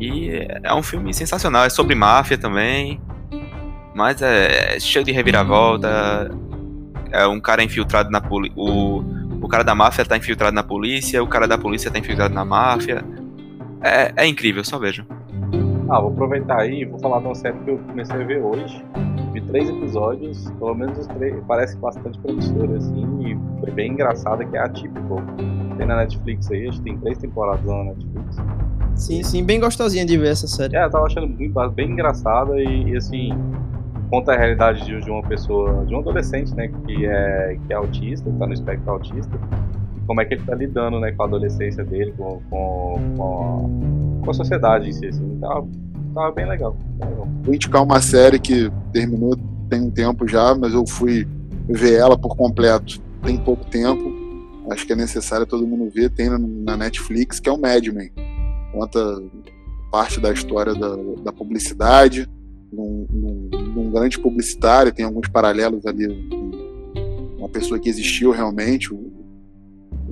[0.00, 0.30] E
[0.64, 3.00] é um filme sensacional, é sobre máfia também.
[3.94, 6.28] Mas é, é cheio de reviravolta.
[7.12, 8.60] É um cara infiltrado na polícia.
[8.60, 9.04] O,
[9.40, 12.44] o cara da máfia tá infiltrado na polícia, o cara da polícia tá infiltrado na
[12.44, 13.04] máfia.
[13.80, 15.06] É, é incrível, só vejo.
[15.92, 18.42] Ah, vou aproveitar aí e vou falar de uma série que eu comecei a ver
[18.42, 18.82] hoje.
[19.34, 24.42] Vi três episódios, pelo menos os três, parece bastante promissora, assim, e foi bem engraçada,
[24.42, 25.16] que é a Típico.
[25.76, 28.36] Tem na Netflix aí, acho que tem três temporadas na Netflix.
[28.94, 30.74] Sim, sim, bem gostosinha de ver essa série.
[30.74, 33.28] É, eu tava achando bem, bem engraçada e, e assim,
[34.08, 37.76] conta a realidade de, de, uma pessoa, de um adolescente, né, que é, que é
[37.76, 39.38] autista, tá no espectro autista,
[40.12, 44.24] como é que ele tá lidando, né, com a adolescência dele, com, com, com, a,
[44.26, 45.38] com a sociedade em si, assim.
[45.40, 45.66] Tava,
[46.14, 46.76] tava bem legal.
[47.00, 47.26] legal.
[47.42, 49.34] Vou indicar uma série que terminou
[49.70, 51.26] tem um tempo já, mas eu fui
[51.66, 54.12] ver ela por completo tem pouco tempo.
[54.70, 56.10] Acho que é necessário todo mundo ver.
[56.10, 58.12] Tem na Netflix, que é o Mad Men.
[58.70, 59.00] Conta
[59.90, 60.94] parte da história da,
[61.24, 62.28] da publicidade,
[62.70, 66.06] num, num, num, grande publicitário, tem alguns paralelos ali.
[67.38, 69.11] Uma pessoa que existiu realmente, o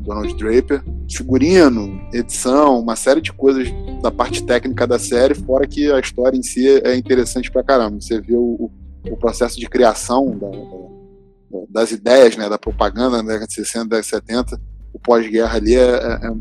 [0.00, 0.82] Donald Draper.
[1.10, 3.68] Figurino, edição, uma série de coisas
[4.02, 8.00] da parte técnica da série, fora que a história em si é interessante pra caramba.
[8.00, 8.70] Você vê o,
[9.08, 13.84] o processo de criação da, da, das ideias, né, da propaganda na década de 60,
[13.84, 14.60] década de 70,
[14.92, 16.32] o pós-guerra ali é, é,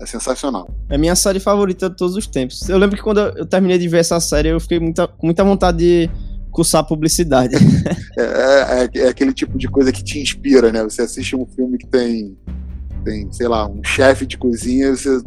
[0.00, 0.70] é, sensacional.
[0.88, 2.68] É a minha série favorita de todos os tempos.
[2.68, 5.44] Eu lembro que quando eu terminei de ver essa série, eu fiquei muita, com muita
[5.44, 6.10] vontade de
[6.50, 7.56] cursar publicidade.
[8.18, 10.82] É, é, é, aquele tipo de coisa que te inspira, né?
[10.82, 12.36] Você assiste um filme que tem,
[13.00, 15.20] tem sei lá, um chefe de cozinha, você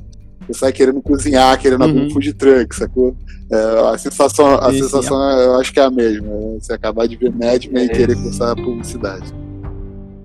[0.47, 1.89] você sai querendo cozinhar, querendo uhum.
[1.89, 3.15] abrir um food truck, sacou?
[3.51, 5.45] É, a sensação, a sensação é.
[5.45, 6.27] eu acho que é a mesma.
[6.27, 7.85] É você acabar de ver Mad Men é.
[7.85, 9.33] e querer cursar a publicidade.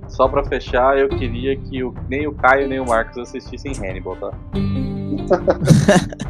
[0.08, 4.16] Só pra fechar, eu queria que o, nem o Caio nem o Marcos assistissem Hannibal,
[4.16, 4.32] tá?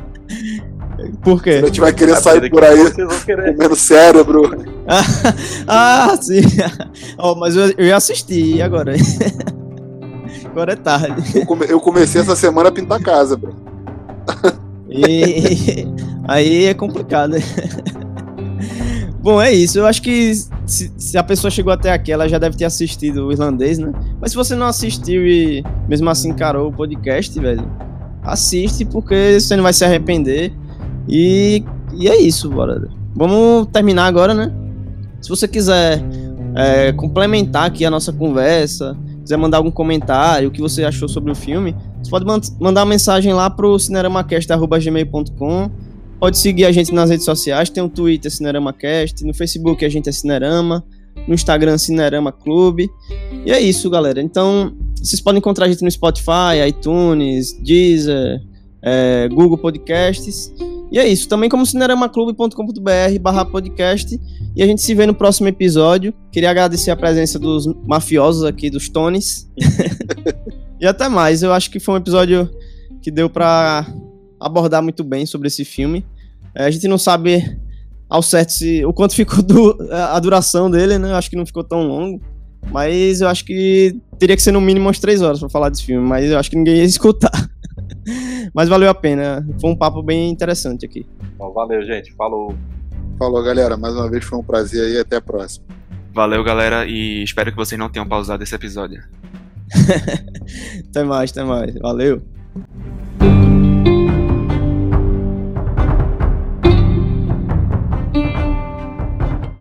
[1.23, 1.53] Por quê?
[1.53, 2.77] Se a gente vai querer sair por aí
[3.25, 4.51] comendo cérebro.
[5.69, 6.41] ah, sim.
[7.19, 8.95] oh, mas eu, eu ia assistir agora.
[10.59, 11.39] Agora é tarde.
[11.39, 13.55] Eu, come, eu comecei essa semana a pintar casa, bro.
[14.91, 15.87] E
[16.27, 17.37] aí é complicado.
[19.23, 19.79] Bom, é isso.
[19.79, 20.35] Eu acho que
[20.67, 23.93] se, se, a pessoa chegou até aqui, ela já deve ter assistido o irlandês, né?
[24.21, 27.71] Mas se você não assistiu e mesmo assim encarou o podcast, velho,
[28.23, 30.53] assiste porque você não vai se arrepender.
[31.09, 31.63] E,
[31.95, 32.89] e é isso, bora.
[33.15, 34.53] Vamos terminar agora, né?
[35.21, 36.03] Se você quiser
[36.57, 38.97] é, complementar aqui a nossa conversa,
[39.29, 42.25] quiser mandar algum comentário, o que você achou sobre o filme, você pode
[42.59, 45.71] mandar uma mensagem lá pro cineramacast.gmail.com.
[46.19, 50.09] Pode seguir a gente nas redes sociais, tem o Twitter CineramaCast, no Facebook a gente
[50.09, 50.85] é Cinerama,
[51.29, 52.89] no Instagram Cinerama Clube.
[53.45, 54.21] E é isso, galera.
[54.21, 58.41] Então, vocês podem encontrar a gente no Spotify, iTunes, Deezer,
[58.89, 60.53] é, Google Podcasts.
[60.91, 64.19] E é isso, também como cineramaclube.com.br barra podcast.
[64.57, 66.15] E a gente se vê no próximo episódio.
[66.33, 69.49] Queria agradecer a presença dos mafiosos aqui, dos Tones.
[70.81, 71.43] e até mais.
[71.43, 72.51] Eu acho que foi um episódio
[73.03, 73.87] que deu para
[74.41, 76.05] abordar muito bem sobre esse filme.
[76.55, 77.59] É, a gente não sabe
[78.09, 81.11] ao certo se, o quanto ficou du a duração dele, né?
[81.11, 82.21] Eu acho que não ficou tão longo.
[82.73, 85.85] Mas eu acho que teria que ser no mínimo umas três horas para falar desse
[85.85, 86.07] filme.
[86.09, 87.31] Mas eu acho que ninguém ia escutar.
[88.55, 89.47] Mas valeu a pena.
[89.61, 91.07] Foi um papo bem interessante aqui.
[91.35, 92.13] Então, valeu, gente.
[92.15, 92.55] Falou.
[93.19, 93.77] Falou, galera.
[93.77, 94.99] Mais uma vez foi um prazer aí.
[94.99, 95.67] Até a próxima.
[96.13, 96.87] Valeu, galera.
[96.87, 99.03] E espero que vocês não tenham pausado esse episódio.
[100.89, 101.75] até mais, até mais.
[101.75, 102.23] Valeu.